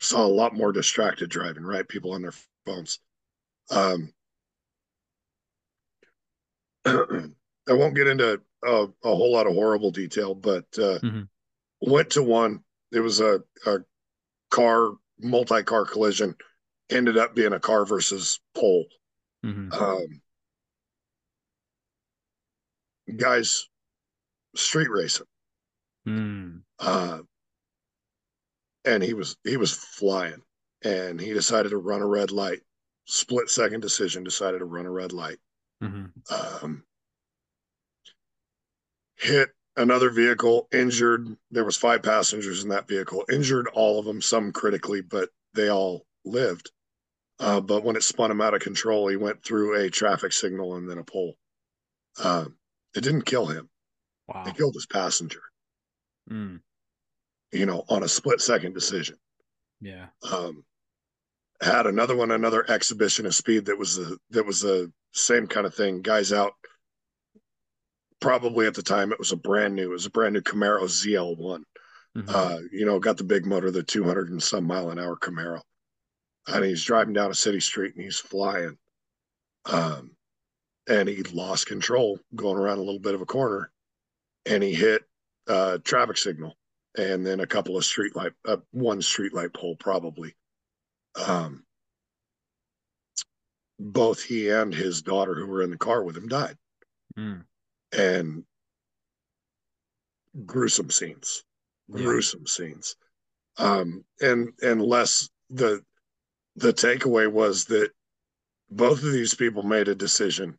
saw 0.00 0.24
a 0.24 0.26
lot 0.26 0.54
more 0.54 0.72
distracted 0.72 1.28
driving, 1.28 1.64
right? 1.64 1.86
People 1.86 2.12
on 2.12 2.22
their 2.22 2.34
phones. 2.66 3.00
Um, 3.70 4.12
I 6.86 7.72
won't 7.72 7.96
get 7.96 8.06
into 8.06 8.40
a, 8.64 8.68
a, 8.68 8.88
whole 9.02 9.32
lot 9.32 9.46
of 9.46 9.54
horrible 9.54 9.90
detail, 9.90 10.34
but 10.34 10.64
uh, 10.78 10.98
mm-hmm. 11.00 11.22
went 11.80 12.10
to 12.10 12.22
one. 12.22 12.62
It 12.92 13.00
was 13.00 13.20
a, 13.20 13.42
a 13.66 13.78
car, 14.50 14.92
multi 15.20 15.62
car 15.62 15.84
collision, 15.84 16.34
ended 16.90 17.18
up 17.18 17.34
being 17.34 17.52
a 17.52 17.60
car 17.60 17.84
versus 17.84 18.40
pole. 18.54 18.86
Mm-hmm. 19.44 19.72
Um, 19.72 20.20
guys, 23.16 23.68
street 24.54 24.90
racing. 24.90 25.26
Mm. 26.06 26.62
Uh, 26.78 27.18
and 28.84 29.02
he 29.02 29.14
was 29.14 29.36
he 29.44 29.56
was 29.56 29.72
flying 29.72 30.42
and 30.82 31.20
he 31.20 31.32
decided 31.32 31.70
to 31.70 31.78
run 31.78 32.00
a 32.00 32.06
red 32.06 32.30
light 32.30 32.60
split 33.04 33.50
second 33.50 33.80
decision 33.80 34.24
decided 34.24 34.58
to 34.58 34.64
run 34.64 34.86
a 34.86 34.90
red 34.90 35.12
light 35.12 35.38
mm-hmm. 35.82 36.06
um, 36.64 36.84
hit 39.16 39.50
another 39.78 40.10
vehicle 40.10 40.68
injured 40.72 41.36
there 41.50 41.64
was 41.64 41.76
five 41.76 42.02
passengers 42.02 42.62
in 42.62 42.68
that 42.68 42.88
vehicle 42.88 43.24
injured 43.32 43.68
all 43.72 43.98
of 43.98 44.04
them 44.04 44.20
some 44.20 44.52
critically 44.52 45.00
but 45.00 45.30
they 45.54 45.70
all 45.70 46.04
lived 46.24 46.70
uh, 47.40 47.60
but 47.60 47.84
when 47.84 47.96
it 47.96 48.02
spun 48.02 48.30
him 48.30 48.40
out 48.40 48.54
of 48.54 48.60
control 48.60 49.08
he 49.08 49.16
went 49.16 49.42
through 49.42 49.80
a 49.80 49.90
traffic 49.90 50.32
signal 50.32 50.76
and 50.76 50.88
then 50.88 50.98
a 50.98 51.04
pole 51.04 51.34
uh, 52.22 52.44
it 52.94 53.02
didn't 53.02 53.22
kill 53.22 53.46
him 53.46 53.68
wow. 54.26 54.44
it 54.46 54.56
killed 54.56 54.74
his 54.74 54.86
passenger 54.86 55.42
mm 56.30 56.60
you 57.52 57.66
know, 57.66 57.84
on 57.88 58.02
a 58.02 58.08
split 58.08 58.40
second 58.40 58.74
decision. 58.74 59.16
Yeah. 59.80 60.06
Um, 60.30 60.64
had 61.60 61.86
another 61.86 62.16
one, 62.16 62.30
another 62.30 62.68
exhibition 62.70 63.26
of 63.26 63.34
speed 63.34 63.66
that 63.66 63.78
was 63.78 63.96
the 63.96 64.18
that 64.30 64.46
was 64.46 64.60
the 64.60 64.92
same 65.12 65.46
kind 65.46 65.66
of 65.66 65.74
thing. 65.74 66.02
Guys 66.02 66.32
out. 66.32 66.52
Probably 68.20 68.66
at 68.66 68.74
the 68.74 68.82
time 68.82 69.12
it 69.12 69.18
was 69.18 69.32
a 69.32 69.36
brand 69.36 69.76
new, 69.76 69.90
it 69.90 69.94
was 69.94 70.06
a 70.06 70.10
brand 70.10 70.34
new 70.34 70.40
Camaro 70.40 70.82
ZL1. 70.84 71.62
Mm-hmm. 72.16 72.28
Uh, 72.28 72.58
you 72.72 72.84
know, 72.84 72.98
got 72.98 73.16
the 73.16 73.24
big 73.24 73.46
motor, 73.46 73.70
the 73.70 73.82
200 73.82 74.30
and 74.30 74.42
some 74.42 74.64
mile 74.64 74.90
an 74.90 74.98
hour 74.98 75.16
Camaro, 75.16 75.60
and 76.48 76.64
he's 76.64 76.84
driving 76.84 77.14
down 77.14 77.30
a 77.30 77.34
city 77.34 77.60
street 77.60 77.94
and 77.94 78.04
he's 78.04 78.18
flying. 78.18 78.76
Um, 79.66 80.12
and 80.88 81.08
he 81.08 81.22
lost 81.22 81.66
control 81.66 82.18
going 82.34 82.56
around 82.56 82.78
a 82.78 82.82
little 82.82 82.98
bit 82.98 83.14
of 83.14 83.20
a 83.20 83.26
corner, 83.26 83.70
and 84.46 84.62
he 84.62 84.74
hit 84.74 85.02
a 85.48 85.52
uh, 85.52 85.78
traffic 85.84 86.16
signal 86.16 86.56
and 86.96 87.24
then 87.24 87.40
a 87.40 87.46
couple 87.46 87.76
of 87.76 87.84
street 87.84 88.16
light, 88.16 88.32
uh, 88.46 88.56
one 88.72 89.00
street 89.00 89.34
light 89.34 89.52
pole 89.52 89.76
probably. 89.76 90.34
Um, 91.26 91.64
both 93.78 94.22
he 94.22 94.48
and 94.48 94.74
his 94.74 95.02
daughter, 95.02 95.34
who 95.34 95.46
were 95.46 95.62
in 95.62 95.70
the 95.70 95.78
car 95.78 96.02
with 96.02 96.16
him, 96.16 96.28
died. 96.28 96.56
Mm. 97.16 97.44
And 97.96 98.44
gruesome 100.44 100.90
scenes, 100.90 101.44
gruesome 101.90 102.44
yeah. 102.44 102.50
scenes. 102.50 102.96
Um, 103.56 104.04
and 104.20 104.52
and 104.62 104.80
less 104.82 105.28
the 105.50 105.82
the 106.56 106.72
takeaway 106.72 107.30
was 107.30 107.64
that 107.66 107.90
both 108.70 109.02
of 109.02 109.12
these 109.12 109.34
people 109.34 109.62
made 109.62 109.88
a 109.88 109.94
decision, 109.94 110.58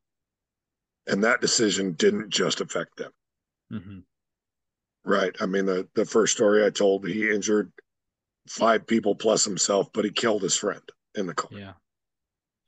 and 1.07 1.23
that 1.23 1.41
decision 1.41 1.93
didn't 1.93 2.29
just 2.29 2.61
affect 2.61 2.97
them. 2.97 3.11
Mm-hmm. 3.71 3.99
Right. 5.05 5.35
I 5.39 5.45
mean, 5.45 5.65
the 5.65 5.87
the 5.95 6.05
first 6.05 6.35
story 6.35 6.65
I 6.65 6.71
told, 6.71 7.07
he 7.07 7.29
injured 7.29 7.71
five 8.47 8.85
people 8.85 9.15
plus 9.15 9.45
himself, 9.45 9.89
but 9.93 10.05
he 10.05 10.11
killed 10.11 10.41
his 10.41 10.57
friend 10.57 10.81
in 11.15 11.27
the 11.27 11.33
car. 11.33 11.51
Yeah. 11.53 11.73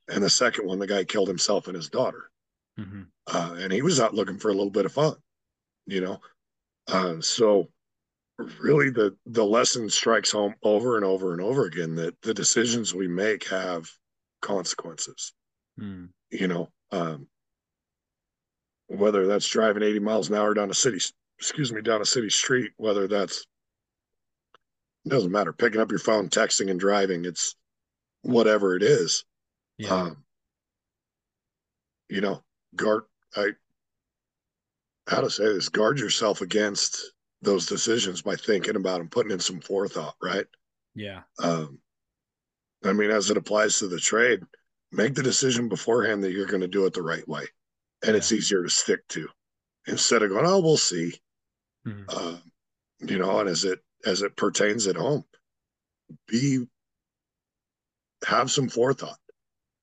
And 0.07 0.23
the 0.23 0.29
second 0.29 0.67
one, 0.67 0.79
the 0.79 0.87
guy 0.87 1.03
killed 1.03 1.27
himself 1.27 1.67
and 1.67 1.75
his 1.75 1.89
daughter. 1.89 2.30
Mm-hmm. 2.79 3.01
Uh, 3.27 3.55
and 3.59 3.71
he 3.71 3.81
was 3.81 3.99
out 3.99 4.13
looking 4.13 4.37
for 4.37 4.49
a 4.49 4.53
little 4.53 4.71
bit 4.71 4.85
of 4.85 4.93
fun, 4.93 5.15
you 5.85 6.01
know. 6.01 6.19
Uh, 6.87 7.21
so 7.21 7.69
really, 8.59 8.89
the 8.89 9.15
the 9.25 9.45
lesson 9.45 9.89
strikes 9.89 10.31
home 10.31 10.55
over 10.63 10.95
and 10.95 11.05
over 11.05 11.33
and 11.33 11.41
over 11.41 11.65
again 11.65 11.95
that 11.95 12.19
the 12.21 12.33
decisions 12.33 12.93
we 12.93 13.07
make 13.07 13.47
have 13.49 13.89
consequences. 14.41 15.33
Mm. 15.79 16.09
You 16.31 16.47
know, 16.47 16.69
um, 16.91 17.27
whether 18.87 19.27
that's 19.27 19.47
driving 19.47 19.83
80 19.83 19.99
miles 19.99 20.29
an 20.29 20.35
hour 20.35 20.53
down 20.53 20.69
a 20.69 20.73
city 20.73 20.99
excuse 21.41 21.73
me, 21.73 21.81
down 21.81 22.01
a 22.01 22.05
city 22.05 22.29
street, 22.29 22.71
whether 22.77 23.07
that's 23.07 23.47
it 25.05 25.09
doesn't 25.09 25.31
matter, 25.31 25.51
picking 25.51 25.81
up 25.81 25.89
your 25.89 25.99
phone, 25.99 26.29
texting 26.29 26.69
and 26.69 26.79
driving, 26.79 27.25
it's 27.25 27.55
whatever 28.21 28.75
it 28.75 28.83
is. 28.83 29.25
Yeah. 29.79 29.93
Um, 29.95 30.23
you 32.09 32.21
know, 32.21 32.43
guard 32.75 33.03
I 33.35 33.51
how 35.07 35.21
to 35.21 35.29
say 35.29 35.45
this, 35.45 35.69
guard 35.69 35.99
yourself 35.99 36.41
against 36.41 37.11
those 37.41 37.65
decisions 37.65 38.21
by 38.21 38.35
thinking 38.35 38.75
about 38.75 38.99
them, 38.99 39.09
putting 39.09 39.31
in 39.31 39.39
some 39.39 39.59
forethought, 39.59 40.15
right? 40.21 40.45
Yeah. 40.95 41.21
Um, 41.39 41.79
I 42.83 42.93
mean, 42.93 43.11
as 43.11 43.29
it 43.29 43.37
applies 43.37 43.79
to 43.79 43.87
the 43.87 43.99
trade, 43.99 44.41
make 44.91 45.15
the 45.15 45.23
decision 45.23 45.69
beforehand 45.69 46.23
that 46.23 46.31
you're 46.31 46.45
going 46.45 46.61
to 46.61 46.67
do 46.67 46.85
it 46.85 46.93
the 46.93 47.01
right 47.01 47.27
way, 47.27 47.45
and 48.03 48.11
yeah. 48.11 48.17
it's 48.17 48.31
easier 48.31 48.63
to 48.63 48.69
stick 48.69 49.07
to 49.09 49.27
instead 49.87 50.23
of 50.23 50.29
going, 50.29 50.45
"Oh, 50.45 50.59
we'll 50.59 50.77
see." 50.77 51.13
Mm-hmm. 51.87 52.03
Uh, 52.07 52.37
you 52.99 53.17
know, 53.17 53.39
and 53.39 53.49
as 53.49 53.63
it 53.63 53.79
as 54.05 54.21
it 54.21 54.35
pertains 54.35 54.87
at 54.87 54.95
home, 54.95 55.23
be 56.27 56.65
have 58.25 58.51
some 58.51 58.69
forethought. 58.69 59.17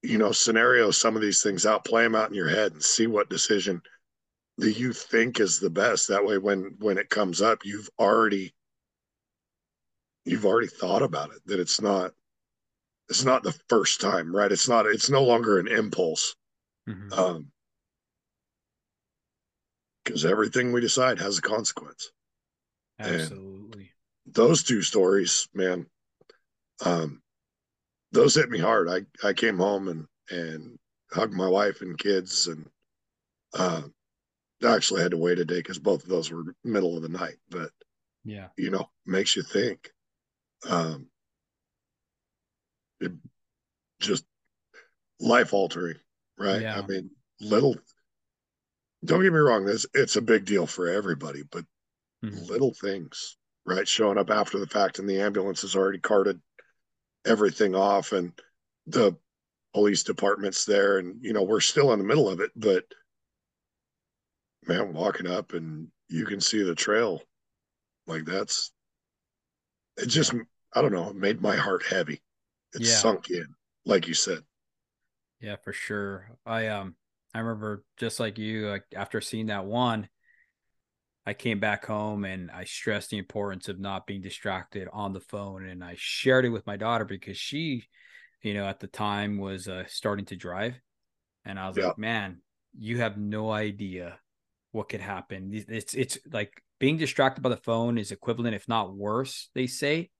You 0.09 0.17
know, 0.17 0.33
scenario 0.33 0.91
some 0.91 1.17
of 1.17 1.23
these 1.23 1.43
things 1.43 1.67
out, 1.67 1.85
play 1.85 2.03
them 2.03 2.15
out 2.15 2.31
in 2.31 2.35
your 2.35 2.49
head, 2.49 2.73
and 2.73 2.83
see 2.83 3.07
what 3.07 3.29
decision 3.29 3.83
that 4.57 4.79
you 4.79 4.93
think 4.93 5.39
is 5.39 5.61
the 5.61 5.69
best. 5.69 6.09
That 6.09 6.25
way, 6.25 6.39
when 6.39 6.77
when 6.79 6.97
it 6.97 7.11
comes 7.11 7.43
up, 7.43 7.65
you've 7.65 7.91
already 7.99 8.55
you've 10.25 10.47
already 10.47 10.69
thought 10.69 11.03
about 11.03 11.31
it. 11.31 11.43
That 11.45 11.61
it's 11.61 11.81
not 11.81 12.13
it's 13.11 13.25
not 13.25 13.43
the 13.43 13.57
first 13.69 14.01
time, 14.01 14.35
right? 14.35 14.51
It's 14.51 14.69
not. 14.69 14.87
It's 14.87 15.11
no 15.11 15.23
longer 15.23 15.59
an 15.59 15.69
impulse. 15.69 16.35
Mm-hmm. 16.89 17.13
Um, 17.13 17.53
because 20.05 20.25
everything 20.25 20.73
we 20.73 20.81
decide 20.81 21.19
has 21.19 21.37
a 21.37 21.43
consequence. 21.43 22.13
Absolutely. 22.99 23.93
And 24.25 24.35
those 24.35 24.63
two 24.63 24.81
stories, 24.81 25.49
man, 25.53 25.87
um, 26.83 27.21
those 28.13 28.35
hit 28.35 28.51
me 28.51 28.59
hard. 28.59 28.89
I 28.89 29.27
I 29.27 29.33
came 29.33 29.59
home 29.59 29.89
and 29.89 30.07
and 30.31 30.79
hugged 31.13 31.35
my 31.35 31.49
wife 31.49 31.81
and 31.81 31.99
kids, 31.99 32.47
and 32.47 32.69
uh, 33.55 33.83
actually 34.67 35.03
had 35.03 35.13
to 35.13 35.17
wait 35.17 35.39
a 35.39 35.45
day 35.45 35.59
because 35.59 35.79
both 35.79 36.03
of 36.03 36.09
those 36.09 36.31
were 36.31 36.55
middle 36.65 36.97
of 36.97 37.03
the 37.03 37.09
night. 37.09 37.37
But 37.51 37.71
yeah, 38.25 38.49
you 38.57 38.71
know, 38.71 38.89
makes 39.07 39.37
you 39.37 39.43
think. 39.43 39.91
Um, 40.69 41.07
it 43.01 43.13
just 44.01 44.25
life 45.21 45.53
altering, 45.53 45.97
right? 46.39 46.63
Yeah. 46.63 46.79
I 46.79 46.87
mean, 46.87 47.11
little. 47.41 47.77
Don't 49.05 49.23
get 49.23 49.33
me 49.33 49.39
wrong. 49.39 49.65
This 49.65 49.87
it's 49.95 50.17
a 50.17 50.23
big 50.23 50.45
deal 50.45 50.67
for 50.67 50.89
everybody, 50.89 51.43
but 51.49 51.65
mm-hmm. 52.25 52.45
little 52.47 52.75
things, 52.75 53.37
right? 53.65 53.87
Showing 53.87 54.19
up 54.19 54.31
after 54.31 54.59
the 54.59 54.67
fact, 54.67 54.99
and 54.99 55.09
the 55.09 55.21
ambulance 55.21 55.63
is 55.63 55.77
already 55.77 56.01
carted 56.01 56.41
everything 57.27 57.75
off, 57.75 58.13
and 58.13 58.33
the 58.87 59.17
police 59.75 60.03
department's 60.03 60.65
there, 60.65 60.99
and 60.99 61.17
you 61.23 61.33
know 61.33 61.43
we're 61.43 61.61
still 61.61 61.93
in 61.93 61.99
the 61.99 62.05
middle 62.05 62.29
of 62.29 62.41
it, 62.41 62.51
but 62.57 62.85
man, 64.67 64.93
walking 64.93 65.27
up 65.27 65.53
and 65.53 65.89
you 66.09 66.25
can 66.25 66.41
see 66.41 66.63
the 66.63 66.75
trail, 66.75 67.23
like 68.07 68.25
that's 68.25 68.73
it. 69.97 70.07
Just 70.07 70.35
I 70.75 70.83
don't 70.83 70.93
know, 70.93 71.11
it 71.11 71.17
made 71.17 71.41
my 71.41 71.57
heart 71.57 71.85
heavy 71.85 72.21
it 72.75 72.83
yeah. 72.83 72.95
sunk 72.95 73.31
in, 73.31 73.47
like 73.85 74.07
you 74.09 74.15
said. 74.15 74.43
Yeah, 75.41 75.57
for 75.63 75.73
sure. 75.73 76.31
I 76.45 76.69
um 76.69 76.97
I 77.35 77.41
remember 77.41 77.85
just 77.97 78.21
like 78.21 78.39
you, 78.39 78.69
like 78.69 78.85
after 78.95 79.21
seeing 79.21 79.47
that 79.47 79.65
one, 79.65 80.09
I 81.29 81.35
came 81.35 81.61
back 81.61 81.87
home 81.87 82.25
and 82.25 82.51
I 82.51 82.65
stressed 82.65 83.11
the 83.11 83.19
importance 83.19 83.69
of 83.69 83.79
not 83.79 84.07
being 84.07 84.23
distracted 84.23 84.89
on 84.93 85.13
the 85.13 85.21
phone, 85.21 85.67
and 85.67 85.85
I 85.85 85.95
shared 85.97 86.45
it 86.45 86.51
with 86.51 86.67
my 86.67 86.77
daughter 86.77 87.05
because 87.05 87.37
she, 87.37 87.85
you 88.43 88.55
know, 88.55 88.67
at 88.67 88.81
the 88.81 88.87
time 88.87 89.39
was 89.39 89.69
uh, 89.69 89.85
starting 89.89 90.27
to 90.27 90.37
drive, 90.37 90.81
and 91.45 91.59
I 91.59 91.69
was 91.69 91.77
yeah. 91.77 91.89
like, 91.89 91.99
man, 91.99 92.41
you 92.79 92.99
have 92.99 93.19
no 93.19 93.51
idea 93.51 94.19
what 94.73 94.89
could 94.89 95.01
happen. 95.01 95.65
It's 95.69 95.95
it's 95.95 96.19
like 96.33 96.53
being 96.79 96.97
distracted 96.97 97.43
by 97.43 97.51
the 97.51 97.57
phone 97.57 97.99
is 97.99 98.13
equivalent, 98.13 98.55
if 98.55 98.69
not 98.69 98.95
worse, 98.95 99.51
they 99.55 99.67
say, 99.67 100.11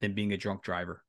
than 0.00 0.14
being 0.14 0.32
a 0.32 0.36
drunk 0.36 0.62
driver 0.62 1.02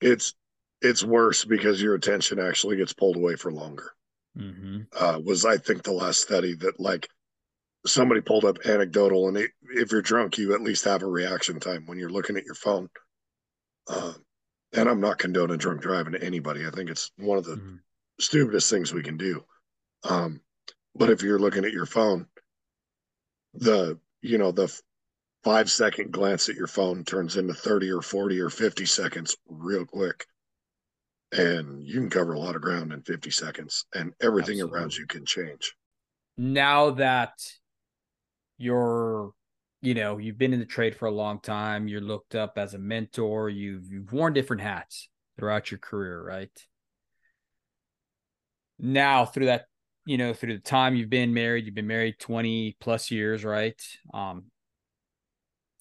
it's 0.00 0.34
it's 0.80 1.02
worse 1.02 1.44
because 1.44 1.82
your 1.82 1.94
attention 1.94 2.38
actually 2.38 2.76
gets 2.76 2.92
pulled 2.92 3.16
away 3.16 3.34
for 3.34 3.52
longer. 3.52 3.92
Mm-hmm. 4.36 4.82
Uh, 4.96 5.18
was 5.24 5.44
I 5.44 5.56
think 5.56 5.82
the 5.82 5.92
last 5.92 6.20
study 6.20 6.54
that 6.56 6.78
like 6.78 7.08
somebody 7.90 8.20
pulled 8.20 8.44
up 8.44 8.58
anecdotal, 8.64 9.28
and 9.28 9.36
it, 9.36 9.50
if 9.62 9.92
you're 9.92 10.02
drunk, 10.02 10.38
you 10.38 10.54
at 10.54 10.62
least 10.62 10.84
have 10.84 11.02
a 11.02 11.06
reaction 11.06 11.60
time 11.60 11.86
when 11.86 11.98
you're 11.98 12.10
looking 12.10 12.36
at 12.36 12.44
your 12.44 12.54
phone. 12.54 12.88
Uh, 13.88 14.12
and 14.74 14.88
I'm 14.88 15.00
not 15.00 15.18
condoning 15.18 15.58
drunk 15.58 15.80
driving 15.80 16.12
to 16.12 16.22
anybody. 16.22 16.66
I 16.66 16.70
think 16.70 16.90
it's 16.90 17.10
one 17.16 17.38
of 17.38 17.44
the 17.44 17.56
mm-hmm. 17.56 17.76
stupidest 18.20 18.70
things 18.70 18.92
we 18.92 19.02
can 19.02 19.16
do. 19.16 19.44
Um, 20.04 20.40
but 20.94 21.10
if 21.10 21.22
you're 21.22 21.38
looking 21.38 21.64
at 21.64 21.72
your 21.72 21.86
phone, 21.86 22.26
the 23.54 23.98
you 24.20 24.38
know 24.38 24.52
the 24.52 24.72
five 25.44 25.70
second 25.70 26.12
glance 26.12 26.48
at 26.48 26.56
your 26.56 26.66
phone 26.66 27.04
turns 27.04 27.36
into 27.36 27.54
30 27.54 27.90
or 27.90 28.02
40 28.02 28.40
or 28.40 28.50
50 28.50 28.84
seconds 28.86 29.36
real 29.48 29.84
quick. 29.84 30.26
And 31.32 31.86
you 31.86 32.00
can 32.00 32.10
cover 32.10 32.32
a 32.32 32.38
lot 32.38 32.56
of 32.56 32.62
ground 32.62 32.92
in 32.92 33.02
50 33.02 33.30
seconds, 33.30 33.84
and 33.94 34.14
everything 34.20 34.60
Absolutely. 34.60 34.78
around 34.78 34.96
you 34.96 35.06
can 35.06 35.26
change. 35.26 35.74
Now 36.38 36.90
that 36.92 37.32
you're, 38.58 39.32
you 39.80 39.94
know, 39.94 40.18
you've 40.18 40.38
been 40.38 40.52
in 40.52 40.58
the 40.58 40.66
trade 40.66 40.96
for 40.96 41.06
a 41.06 41.12
long 41.12 41.40
time, 41.40 41.88
you're 41.88 42.00
looked 42.00 42.34
up 42.34 42.58
as 42.58 42.74
a 42.74 42.78
mentor, 42.78 43.48
you've, 43.48 43.90
you've 43.90 44.12
worn 44.12 44.32
different 44.32 44.62
hats 44.62 45.08
throughout 45.38 45.70
your 45.70 45.78
career, 45.78 46.22
right? 46.22 46.50
Now, 48.78 49.24
through 49.24 49.46
that, 49.46 49.66
you 50.04 50.18
know, 50.18 50.34
through 50.34 50.54
the 50.54 50.62
time 50.62 50.96
you've 50.96 51.10
been 51.10 51.32
married, 51.34 51.66
you've 51.66 51.74
been 51.74 51.86
married 51.86 52.18
20 52.18 52.76
plus 52.80 53.10
years, 53.10 53.44
right? 53.44 53.80
Um, 54.12 54.46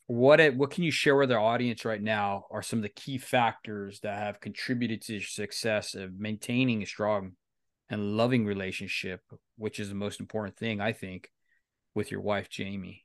what 0.08 0.40
it, 0.40 0.56
what 0.56 0.72
can 0.72 0.86
you 0.86 0.92
share 0.92 1.18
with 1.18 1.32
our 1.32 1.40
audience 1.40 1.84
right 1.84 2.02
now 2.02 2.46
are 2.50 2.64
some 2.64 2.80
of 2.80 2.84
the 2.84 2.90
key 2.90 3.18
factors 3.18 4.00
that 4.02 4.18
have 4.18 4.40
contributed 4.40 5.02
to 5.02 5.14
your 5.14 5.22
success 5.22 5.96
of 5.96 6.18
maintaining 6.18 6.82
a 6.82 6.86
strong 6.86 7.34
and 7.90 8.18
loving 8.18 8.46
relationship 8.46 9.22
which 9.58 9.80
is 9.80 9.90
the 9.90 9.96
most 9.96 10.20
important 10.20 10.58
thing 10.58 10.80
i 10.80 10.94
think 10.94 11.30
with 11.98 12.12
your 12.12 12.22
wife 12.22 12.50
jamie 12.50 13.04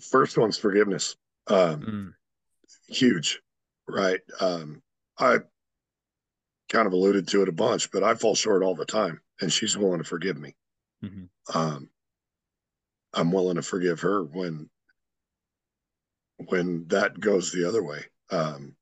first 0.00 0.36
one's 0.38 0.58
forgiveness 0.58 1.16
um, 1.48 1.80
mm. 1.80 2.12
huge 2.92 3.40
right 3.86 4.20
um, 4.40 4.82
i 5.18 5.38
kind 6.70 6.86
of 6.86 6.92
alluded 6.92 7.28
to 7.28 7.42
it 7.42 7.48
a 7.48 7.52
bunch 7.52 7.90
but 7.90 8.02
i 8.02 8.14
fall 8.14 8.34
short 8.34 8.62
all 8.62 8.74
the 8.74 8.84
time 8.84 9.20
and 9.40 9.52
she's 9.52 9.76
willing 9.76 9.98
to 9.98 10.04
forgive 10.04 10.38
me 10.38 10.56
mm-hmm. 11.04 11.24
um, 11.56 11.88
I'm 13.14 13.30
willing 13.30 13.56
to 13.56 13.62
forgive 13.62 14.00
her 14.00 14.22
when 14.22 14.68
when 16.38 16.86
that 16.88 17.18
goes 17.18 17.52
the 17.52 17.68
other 17.68 17.82
way. 17.82 18.04
Um, 18.30 18.74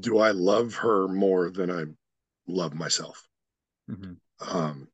do 0.00 0.18
I 0.18 0.32
love 0.32 0.74
her 0.76 1.08
more 1.08 1.50
than 1.50 1.70
I 1.70 1.84
love 2.46 2.74
myself? 2.74 3.26
Mm-hmm. 3.90 4.14
Um, 4.40 4.88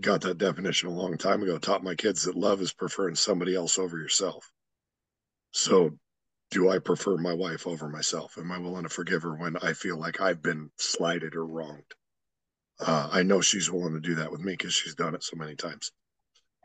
got 0.00 0.20
that 0.22 0.38
definition 0.38 0.88
a 0.88 0.92
long 0.92 1.16
time 1.16 1.42
ago. 1.42 1.58
Taught 1.58 1.84
my 1.84 1.94
kids 1.94 2.24
that 2.24 2.36
love 2.36 2.60
is 2.60 2.72
preferring 2.72 3.14
somebody 3.14 3.54
else 3.54 3.78
over 3.78 3.98
yourself. 3.98 4.50
So, 5.52 5.98
do 6.50 6.68
I 6.68 6.78
prefer 6.78 7.16
my 7.16 7.32
wife 7.32 7.66
over 7.66 7.88
myself? 7.88 8.38
Am 8.38 8.52
I 8.52 8.58
willing 8.58 8.84
to 8.84 8.88
forgive 8.88 9.22
her 9.22 9.34
when 9.34 9.56
I 9.56 9.72
feel 9.72 9.98
like 9.98 10.20
I've 10.20 10.42
been 10.42 10.70
slighted 10.78 11.34
or 11.34 11.46
wronged? 11.46 11.94
Uh, 12.78 13.08
I 13.10 13.22
know 13.22 13.40
she's 13.40 13.70
willing 13.70 13.94
to 13.94 14.00
do 14.00 14.16
that 14.16 14.30
with 14.30 14.40
me 14.40 14.52
because 14.52 14.74
she's 14.74 14.94
done 14.94 15.14
it 15.14 15.24
so 15.24 15.36
many 15.36 15.56
times. 15.56 15.92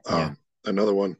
Um, 0.05 0.19
yeah. 0.65 0.69
Another 0.69 0.93
one, 0.93 1.17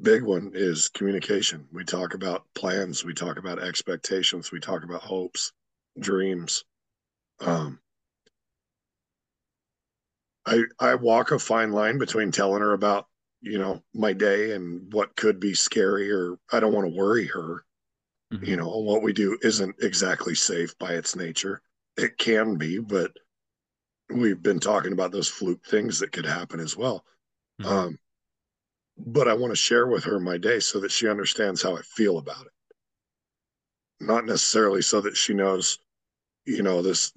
big 0.00 0.22
one, 0.22 0.52
is 0.54 0.88
communication. 0.88 1.66
We 1.72 1.84
talk 1.84 2.14
about 2.14 2.44
plans, 2.54 3.04
we 3.04 3.14
talk 3.14 3.38
about 3.38 3.58
expectations, 3.58 4.52
we 4.52 4.60
talk 4.60 4.84
about 4.84 5.02
hopes, 5.02 5.52
dreams. 5.98 6.64
Um, 7.40 7.80
I 10.46 10.62
I 10.78 10.94
walk 10.94 11.32
a 11.32 11.38
fine 11.38 11.72
line 11.72 11.98
between 11.98 12.30
telling 12.30 12.62
her 12.62 12.72
about 12.72 13.06
you 13.40 13.58
know 13.58 13.82
my 13.94 14.12
day 14.12 14.52
and 14.52 14.92
what 14.92 15.16
could 15.16 15.40
be 15.40 15.54
scary 15.54 16.10
or 16.10 16.38
I 16.52 16.60
don't 16.60 16.72
want 16.72 16.86
to 16.86 16.96
worry 16.96 17.26
her. 17.26 17.64
Mm-hmm. 18.32 18.44
You 18.44 18.56
know, 18.56 18.68
what 18.68 19.02
we 19.02 19.12
do 19.12 19.38
isn't 19.42 19.76
exactly 19.80 20.34
safe 20.34 20.76
by 20.78 20.94
its 20.94 21.14
nature. 21.14 21.62
It 21.96 22.18
can 22.18 22.56
be, 22.56 22.78
but 22.78 23.12
we've 24.10 24.42
been 24.42 24.60
talking 24.60 24.92
about 24.92 25.12
those 25.12 25.28
fluke 25.28 25.64
things 25.64 26.00
that 26.00 26.12
could 26.12 26.26
happen 26.26 26.60
as 26.60 26.76
well. 26.76 27.04
Mm-hmm. 27.60 27.72
Um, 27.72 27.98
but 28.98 29.28
I 29.28 29.34
want 29.34 29.52
to 29.52 29.56
share 29.56 29.86
with 29.86 30.04
her 30.04 30.18
my 30.18 30.38
day 30.38 30.58
so 30.60 30.80
that 30.80 30.90
she 30.90 31.08
understands 31.08 31.62
how 31.62 31.76
I 31.76 31.82
feel 31.82 32.18
about 32.18 32.46
it. 32.46 32.52
Not 34.00 34.26
necessarily 34.26 34.82
so 34.82 35.00
that 35.02 35.16
she 35.16 35.34
knows, 35.34 35.78
you 36.44 36.62
know, 36.62 36.82
this 36.82 37.12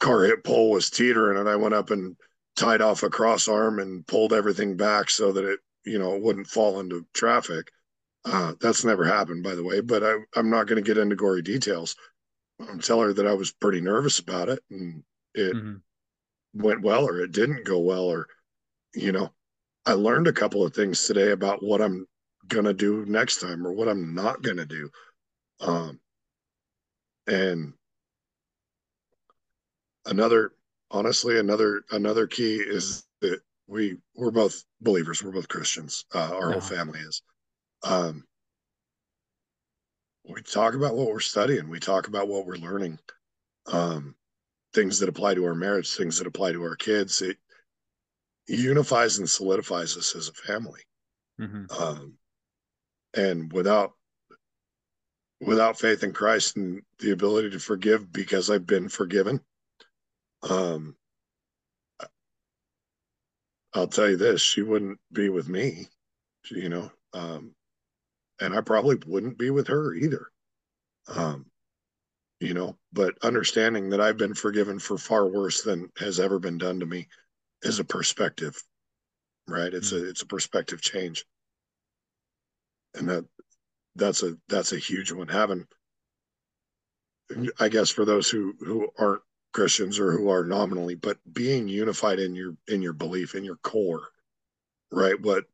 car 0.00 0.24
hit 0.24 0.44
pole 0.44 0.70
was 0.70 0.90
teetering 0.90 1.38
and 1.38 1.48
I 1.48 1.56
went 1.56 1.74
up 1.74 1.90
and 1.90 2.16
tied 2.56 2.80
off 2.80 3.02
a 3.02 3.10
cross 3.10 3.48
arm 3.48 3.78
and 3.78 4.06
pulled 4.06 4.32
everything 4.32 4.76
back 4.76 5.10
so 5.10 5.32
that 5.32 5.44
it, 5.44 5.60
you 5.84 5.98
know, 5.98 6.16
wouldn't 6.16 6.46
fall 6.46 6.80
into 6.80 7.06
traffic. 7.12 7.70
Uh, 8.24 8.54
that's 8.60 8.84
never 8.84 9.04
happened, 9.04 9.42
by 9.42 9.54
the 9.54 9.64
way, 9.64 9.80
but 9.80 10.02
I, 10.02 10.16
I'm 10.34 10.50
not 10.50 10.66
going 10.66 10.82
to 10.82 10.86
get 10.86 10.98
into 10.98 11.16
gory 11.16 11.42
details. 11.42 11.96
I'll 12.60 12.78
tell 12.78 13.00
her 13.00 13.12
that 13.12 13.26
I 13.26 13.34
was 13.34 13.52
pretty 13.52 13.80
nervous 13.80 14.18
about 14.18 14.48
it 14.48 14.60
and 14.70 15.02
it 15.34 15.54
mm-hmm. 15.54 16.62
went 16.62 16.82
well 16.82 17.06
or 17.06 17.20
it 17.20 17.32
didn't 17.32 17.64
go 17.64 17.80
well 17.80 18.04
or, 18.04 18.28
you 18.94 19.12
know, 19.12 19.30
I 19.84 19.92
learned 19.92 20.28
a 20.28 20.32
couple 20.32 20.64
of 20.64 20.74
things 20.74 21.04
today 21.06 21.32
about 21.32 21.62
what 21.62 21.82
I'm 21.82 22.06
going 22.48 22.64
to 22.64 22.72
do 22.72 23.04
next 23.06 23.40
time 23.40 23.66
or 23.66 23.72
what 23.72 23.88
I'm 23.88 24.14
not 24.14 24.42
going 24.42 24.56
to 24.56 24.66
do. 24.66 24.90
Um, 25.60 26.00
and 27.26 27.74
another 30.06 30.52
honestly 30.94 31.38
another 31.38 31.82
another 31.90 32.26
key 32.26 32.56
is 32.56 33.04
that 33.20 33.40
we 33.66 33.96
we're 34.14 34.30
both 34.30 34.64
believers. 34.80 35.22
We're 35.22 35.32
both 35.32 35.48
christians. 35.48 36.04
Uh, 36.14 36.30
our 36.32 36.52
whole 36.52 36.60
family 36.60 37.00
is. 37.00 37.22
Um 37.82 38.24
we 40.26 40.40
talk 40.40 40.74
about 40.74 40.94
what 40.94 41.08
we're 41.08 41.20
studying. 41.20 41.68
We 41.68 41.80
talk 41.80 42.08
about 42.08 42.28
what 42.28 42.46
we're 42.46 42.56
learning. 42.56 42.98
Um 43.66 44.14
things 44.72 45.00
that 45.00 45.08
apply 45.08 45.34
to 45.34 45.44
our 45.44 45.54
marriage 45.54 45.94
things 45.94 46.18
that 46.18 46.26
apply 46.26 46.52
to 46.52 46.62
our 46.62 46.76
kids. 46.76 47.20
It 47.22 47.38
unifies 48.46 49.18
and 49.18 49.28
solidifies 49.28 49.96
us 49.96 50.14
as 50.14 50.28
a 50.28 50.32
family. 50.32 50.80
Mm-hmm. 51.40 51.82
um 51.82 52.14
and 53.16 53.52
without 53.52 53.90
without 55.40 55.80
faith 55.80 56.04
in 56.04 56.12
christ 56.12 56.56
and 56.56 56.80
the 57.00 57.10
ability 57.10 57.50
to 57.50 57.58
forgive 57.58 58.12
because 58.12 58.50
i've 58.50 58.68
been 58.68 58.88
forgiven 58.88 59.40
um, 60.48 60.96
I'll 63.74 63.88
tell 63.88 64.08
you 64.08 64.16
this: 64.16 64.40
she 64.40 64.62
wouldn't 64.62 64.98
be 65.12 65.28
with 65.28 65.48
me, 65.48 65.88
you 66.50 66.68
know, 66.68 66.90
um, 67.12 67.54
and 68.40 68.54
I 68.54 68.60
probably 68.60 68.96
wouldn't 69.06 69.38
be 69.38 69.50
with 69.50 69.68
her 69.68 69.94
either. 69.94 70.28
Um, 71.08 71.46
you 72.40 72.54
know, 72.54 72.76
but 72.92 73.14
understanding 73.22 73.90
that 73.90 74.00
I've 74.00 74.16
been 74.16 74.34
forgiven 74.34 74.78
for 74.78 74.98
far 74.98 75.26
worse 75.26 75.62
than 75.62 75.90
has 75.98 76.20
ever 76.20 76.38
been 76.38 76.58
done 76.58 76.80
to 76.80 76.86
me 76.86 77.08
is 77.62 77.78
a 77.78 77.84
perspective, 77.84 78.62
right? 79.48 79.72
It's 79.72 79.92
mm-hmm. 79.92 80.06
a 80.06 80.08
it's 80.08 80.22
a 80.22 80.26
perspective 80.26 80.80
change, 80.80 81.24
and 82.94 83.08
that 83.08 83.24
that's 83.96 84.22
a 84.22 84.36
that's 84.48 84.72
a 84.72 84.78
huge 84.78 85.10
one. 85.10 85.28
Having, 85.28 85.66
I 87.58 87.68
guess, 87.68 87.90
for 87.90 88.04
those 88.04 88.30
who 88.30 88.54
who 88.60 88.88
aren't 88.98 89.22
Christians 89.54 89.98
or 89.98 90.12
who 90.12 90.28
are 90.30 90.44
nominally, 90.44 90.94
but 90.94 91.16
being 91.32 91.68
unified 91.68 92.18
in 92.18 92.34
your 92.34 92.56
in 92.68 92.82
your 92.82 92.92
belief, 92.92 93.34
in 93.34 93.44
your 93.44 93.56
core, 93.56 94.08
right? 94.90 95.20
What 95.20 95.44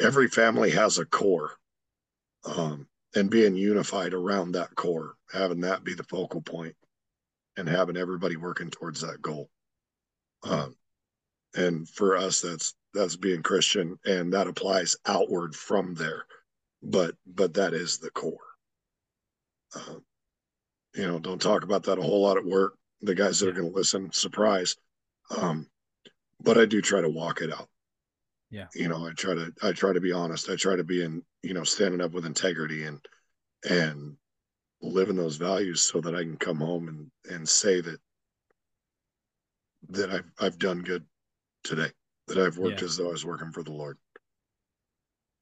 every 0.00 0.28
family 0.28 0.70
has 0.70 0.98
a 0.98 1.04
core. 1.04 1.52
Um, 2.44 2.88
and 3.14 3.28
being 3.28 3.56
unified 3.56 4.14
around 4.14 4.52
that 4.52 4.74
core, 4.76 5.14
having 5.32 5.60
that 5.62 5.84
be 5.84 5.94
the 5.94 6.04
focal 6.04 6.40
point 6.40 6.76
and 7.56 7.68
having 7.68 7.96
everybody 7.96 8.36
working 8.36 8.70
towards 8.70 9.00
that 9.00 9.20
goal. 9.20 9.50
Um, 10.44 10.76
and 11.54 11.88
for 11.88 12.16
us, 12.16 12.40
that's 12.40 12.74
that's 12.94 13.16
being 13.16 13.42
Christian, 13.42 13.98
and 14.04 14.32
that 14.32 14.46
applies 14.46 14.96
outward 15.06 15.54
from 15.54 15.94
there. 15.94 16.24
But 16.82 17.14
but 17.26 17.54
that 17.54 17.74
is 17.74 17.98
the 17.98 18.10
core. 18.10 18.38
Um, 19.74 20.04
you 20.94 21.06
know, 21.06 21.18
don't 21.18 21.40
talk 21.40 21.62
about 21.62 21.84
that 21.84 21.98
a 21.98 22.02
whole 22.02 22.22
lot 22.22 22.36
at 22.36 22.44
work. 22.44 22.74
The 23.02 23.14
guys 23.14 23.40
that 23.40 23.46
yeah. 23.46 23.52
are 23.52 23.54
going 23.54 23.70
to 23.70 23.76
listen, 23.76 24.12
surprise. 24.12 24.76
Um, 25.36 25.66
but 26.40 26.58
I 26.58 26.66
do 26.66 26.80
try 26.80 27.00
to 27.00 27.08
walk 27.08 27.40
it 27.40 27.52
out. 27.52 27.68
Yeah. 28.50 28.66
You 28.74 28.88
know, 28.88 29.06
I 29.06 29.12
try 29.12 29.34
to 29.34 29.52
I 29.62 29.72
try 29.72 29.92
to 29.92 30.00
be 30.00 30.12
honest. 30.12 30.50
I 30.50 30.56
try 30.56 30.76
to 30.76 30.84
be 30.84 31.04
in, 31.04 31.22
you 31.42 31.54
know, 31.54 31.64
standing 31.64 32.00
up 32.00 32.12
with 32.12 32.26
integrity 32.26 32.84
and 32.84 33.00
and 33.68 34.16
living 34.82 35.16
those 35.16 35.36
values 35.36 35.82
so 35.82 36.00
that 36.00 36.14
I 36.14 36.22
can 36.22 36.36
come 36.36 36.58
home 36.58 36.88
and 36.88 37.10
and 37.32 37.48
say 37.48 37.80
that 37.80 38.00
that 39.90 40.10
I've 40.10 40.30
I've 40.40 40.58
done 40.58 40.82
good 40.82 41.04
today. 41.62 41.90
That 42.26 42.38
I've 42.38 42.58
worked 42.58 42.80
yeah. 42.80 42.86
as 42.86 42.96
though 42.96 43.08
I 43.08 43.12
was 43.12 43.24
working 43.24 43.52
for 43.52 43.62
the 43.62 43.72
Lord. 43.72 43.98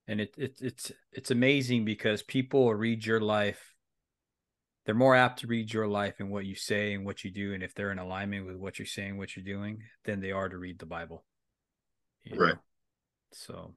And 0.06 0.20
it, 0.20 0.34
it 0.36 0.56
it's 0.60 0.92
it's 1.12 1.30
amazing 1.30 1.84
because 1.86 2.22
people 2.22 2.74
read 2.74 3.04
your 3.04 3.20
life 3.20 3.74
they're 4.88 4.94
more 4.94 5.14
apt 5.14 5.40
to 5.40 5.46
read 5.46 5.70
your 5.70 5.86
life 5.86 6.14
and 6.18 6.30
what 6.30 6.46
you 6.46 6.54
say 6.54 6.94
and 6.94 7.04
what 7.04 7.22
you 7.22 7.30
do 7.30 7.52
and 7.52 7.62
if 7.62 7.74
they're 7.74 7.92
in 7.92 7.98
alignment 7.98 8.46
with 8.46 8.56
what 8.56 8.78
you're 8.78 8.86
saying 8.86 9.18
what 9.18 9.36
you're 9.36 9.44
doing 9.44 9.82
than 10.06 10.18
they 10.18 10.32
are 10.32 10.48
to 10.48 10.56
read 10.56 10.78
the 10.78 10.86
bible 10.86 11.26
right. 12.30 12.54
know? 12.54 12.60
so 13.30 13.74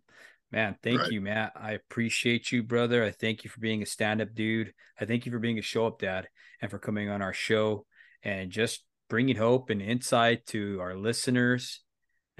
man 0.53 0.77
thank 0.81 1.01
right. 1.01 1.11
you 1.11 1.19
matt. 1.19 1.51
I 1.57 1.73
appreciate 1.73 2.53
you 2.53 2.63
brother. 2.63 3.03
I 3.03 3.11
thank 3.11 3.43
you 3.43 3.49
for 3.49 3.59
being 3.59 3.81
a 3.81 3.85
stand-up 3.85 4.33
dude. 4.33 4.73
I 5.01 5.03
thank 5.03 5.25
you 5.25 5.33
for 5.33 5.39
being 5.39 5.59
a 5.59 5.61
show-up 5.61 5.99
dad 5.99 6.29
and 6.61 6.71
for 6.71 6.79
coming 6.79 7.09
on 7.09 7.21
our 7.21 7.33
show 7.33 7.85
and 8.23 8.49
just 8.49 8.85
bringing 9.09 9.35
hope 9.35 9.69
and 9.69 9.81
insight 9.81 10.45
to 10.45 10.79
our 10.79 10.95
listeners 10.95 11.81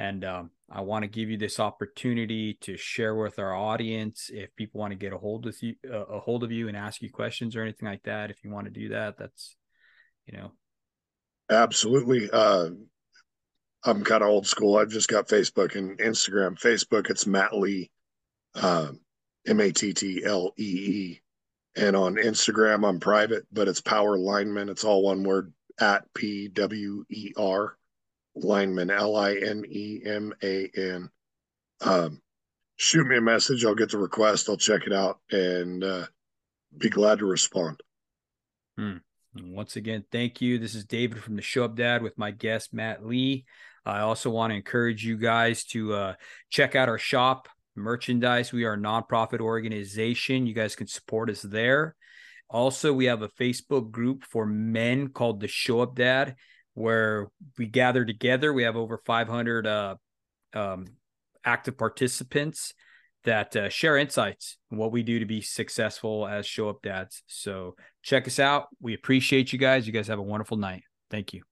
and 0.02 0.26
um, 0.26 0.50
I 0.68 0.82
want 0.82 1.04
to 1.04 1.08
give 1.08 1.30
you 1.30 1.38
this 1.38 1.60
opportunity 1.60 2.58
to 2.62 2.76
share 2.76 3.14
with 3.14 3.38
our 3.38 3.54
audience. 3.54 4.32
If 4.34 4.56
people 4.56 4.80
want 4.80 4.92
to 4.94 4.98
get 4.98 5.14
a 5.14 5.18
hold 5.18 5.46
with 5.46 5.62
you, 5.62 5.76
uh, 5.88 6.06
a 6.06 6.20
hold 6.20 6.44
of 6.44 6.52
you, 6.52 6.68
and 6.68 6.76
ask 6.76 7.04
you 7.04 7.12
questions 7.12 7.56
or 7.56 7.62
anything 7.62 7.88
like 7.88 8.02
that, 8.04 8.32
if 8.32 8.44
you 8.44 8.50
want 8.50 8.66
to 8.66 8.72
do 8.72 8.90
that, 8.90 9.20
that's 9.20 9.56
you 10.26 10.36
know. 10.36 10.52
Absolutely. 11.52 12.32
Uh, 12.32 12.70
I'm 13.84 14.04
kind 14.04 14.24
of 14.24 14.30
old 14.30 14.48
school. 14.48 14.78
I've 14.78 14.90
just 14.90 15.08
got 15.08 15.28
Facebook 15.28 15.76
and 15.76 16.00
Instagram. 16.00 16.60
Facebook, 16.60 17.12
it's 17.12 17.28
Matt 17.28 17.56
Lee, 17.56 17.92
uh, 18.56 18.88
M 19.46 19.60
A 19.60 19.72
T 19.72 19.94
T 19.94 20.24
L 20.26 20.52
E 20.58 20.64
E, 20.64 21.22
and 21.76 21.96
on 21.96 22.16
Instagram, 22.16 22.90
I'm 22.90 23.00
private, 23.00 23.46
but 23.52 23.68
it's 23.68 23.82
Power 23.82 24.18
Lineman. 24.18 24.70
It's 24.70 24.84
all 24.84 25.04
one 25.04 25.22
word 25.22 25.54
at 25.80 26.12
P 26.16 26.48
W 26.48 27.06
E 27.08 27.34
R 27.38 27.78
lineman, 28.36 28.90
L 28.90 29.16
I 29.16 29.36
N 29.36 29.64
E 29.70 30.02
M 30.06 30.34
A 30.44 30.70
N. 30.76 31.10
Um, 31.82 32.22
shoot 32.78 33.08
me 33.08 33.18
a 33.18 33.22
message. 33.22 33.66
I'll 33.66 33.76
get 33.76 33.92
the 33.92 33.98
request. 33.98 34.50
I'll 34.50 34.58
check 34.58 34.86
it 34.86 34.94
out 34.94 35.20
and 35.32 35.84
uh, 35.84 36.06
be 36.78 36.90
glad 36.90 37.20
to 37.20 37.26
respond. 37.26 37.82
Hmm. 38.78 38.98
Once 39.36 39.76
again, 39.76 40.04
thank 40.12 40.42
you. 40.42 40.60
This 40.60 40.76
is 40.76 40.84
David 40.84 41.24
from 41.24 41.36
the 41.36 41.42
Show 41.42 41.64
Up 41.64 41.76
Dad 41.76 42.04
with 42.04 42.18
my 42.18 42.32
guest, 42.32 42.74
Matt 42.74 43.06
Lee. 43.06 43.46
I 43.86 44.00
also 44.02 44.30
want 44.30 44.52
to 44.52 44.58
encourage 44.58 45.06
you 45.06 45.18
guys 45.18 45.64
to 45.66 45.94
uh, 45.94 46.14
check 46.50 46.76
out 46.76 46.90
our 46.90 46.98
shop 46.98 47.48
merchandise. 47.76 48.52
We 48.52 48.66
are 48.66 48.74
a 48.74 48.78
nonprofit 48.78 49.40
organization. 49.40 50.46
You 50.46 50.54
guys 50.54 50.76
can 50.76 50.88
support 50.88 51.30
us 51.30 51.42
there. 51.42 51.96
Also, 52.50 52.92
we 52.92 53.06
have 53.06 53.22
a 53.22 53.30
Facebook 53.30 53.92
group 53.92 54.26
for 54.26 54.46
men 54.46 55.08
called 55.08 55.40
the 55.40 55.48
Show 55.48 55.80
Up 55.80 55.96
Dad 55.96 56.36
where 56.74 57.28
we 57.58 57.66
gather 57.66 58.06
together. 58.06 58.54
We 58.54 58.64
have 58.64 58.76
over 58.76 58.98
500 58.98 59.68
uh, 59.68 59.96
um, 60.54 60.88
active 61.44 61.78
participants 61.78 62.74
that 63.24 63.56
uh, 63.56 63.70
share 63.70 63.98
insights 63.98 64.58
what 64.70 64.92
we 64.92 65.04
do 65.04 65.20
to 65.20 65.26
be 65.26 65.42
successful 65.42 66.28
as 66.28 66.46
show 66.46 66.70
up 66.70 66.82
dads. 66.82 67.24
So 67.28 67.76
check 68.02 68.28
us 68.28 68.40
out. 68.40 68.68
We 68.80 68.94
appreciate 68.94 69.54
you 69.54 69.60
guys. 69.60 69.86
You 69.86 69.94
guys 69.94 70.08
have 70.08 70.20
a 70.20 70.24
wonderful 70.24 70.58
night. 70.58 70.84
Thank 71.10 71.34
you. 71.34 71.51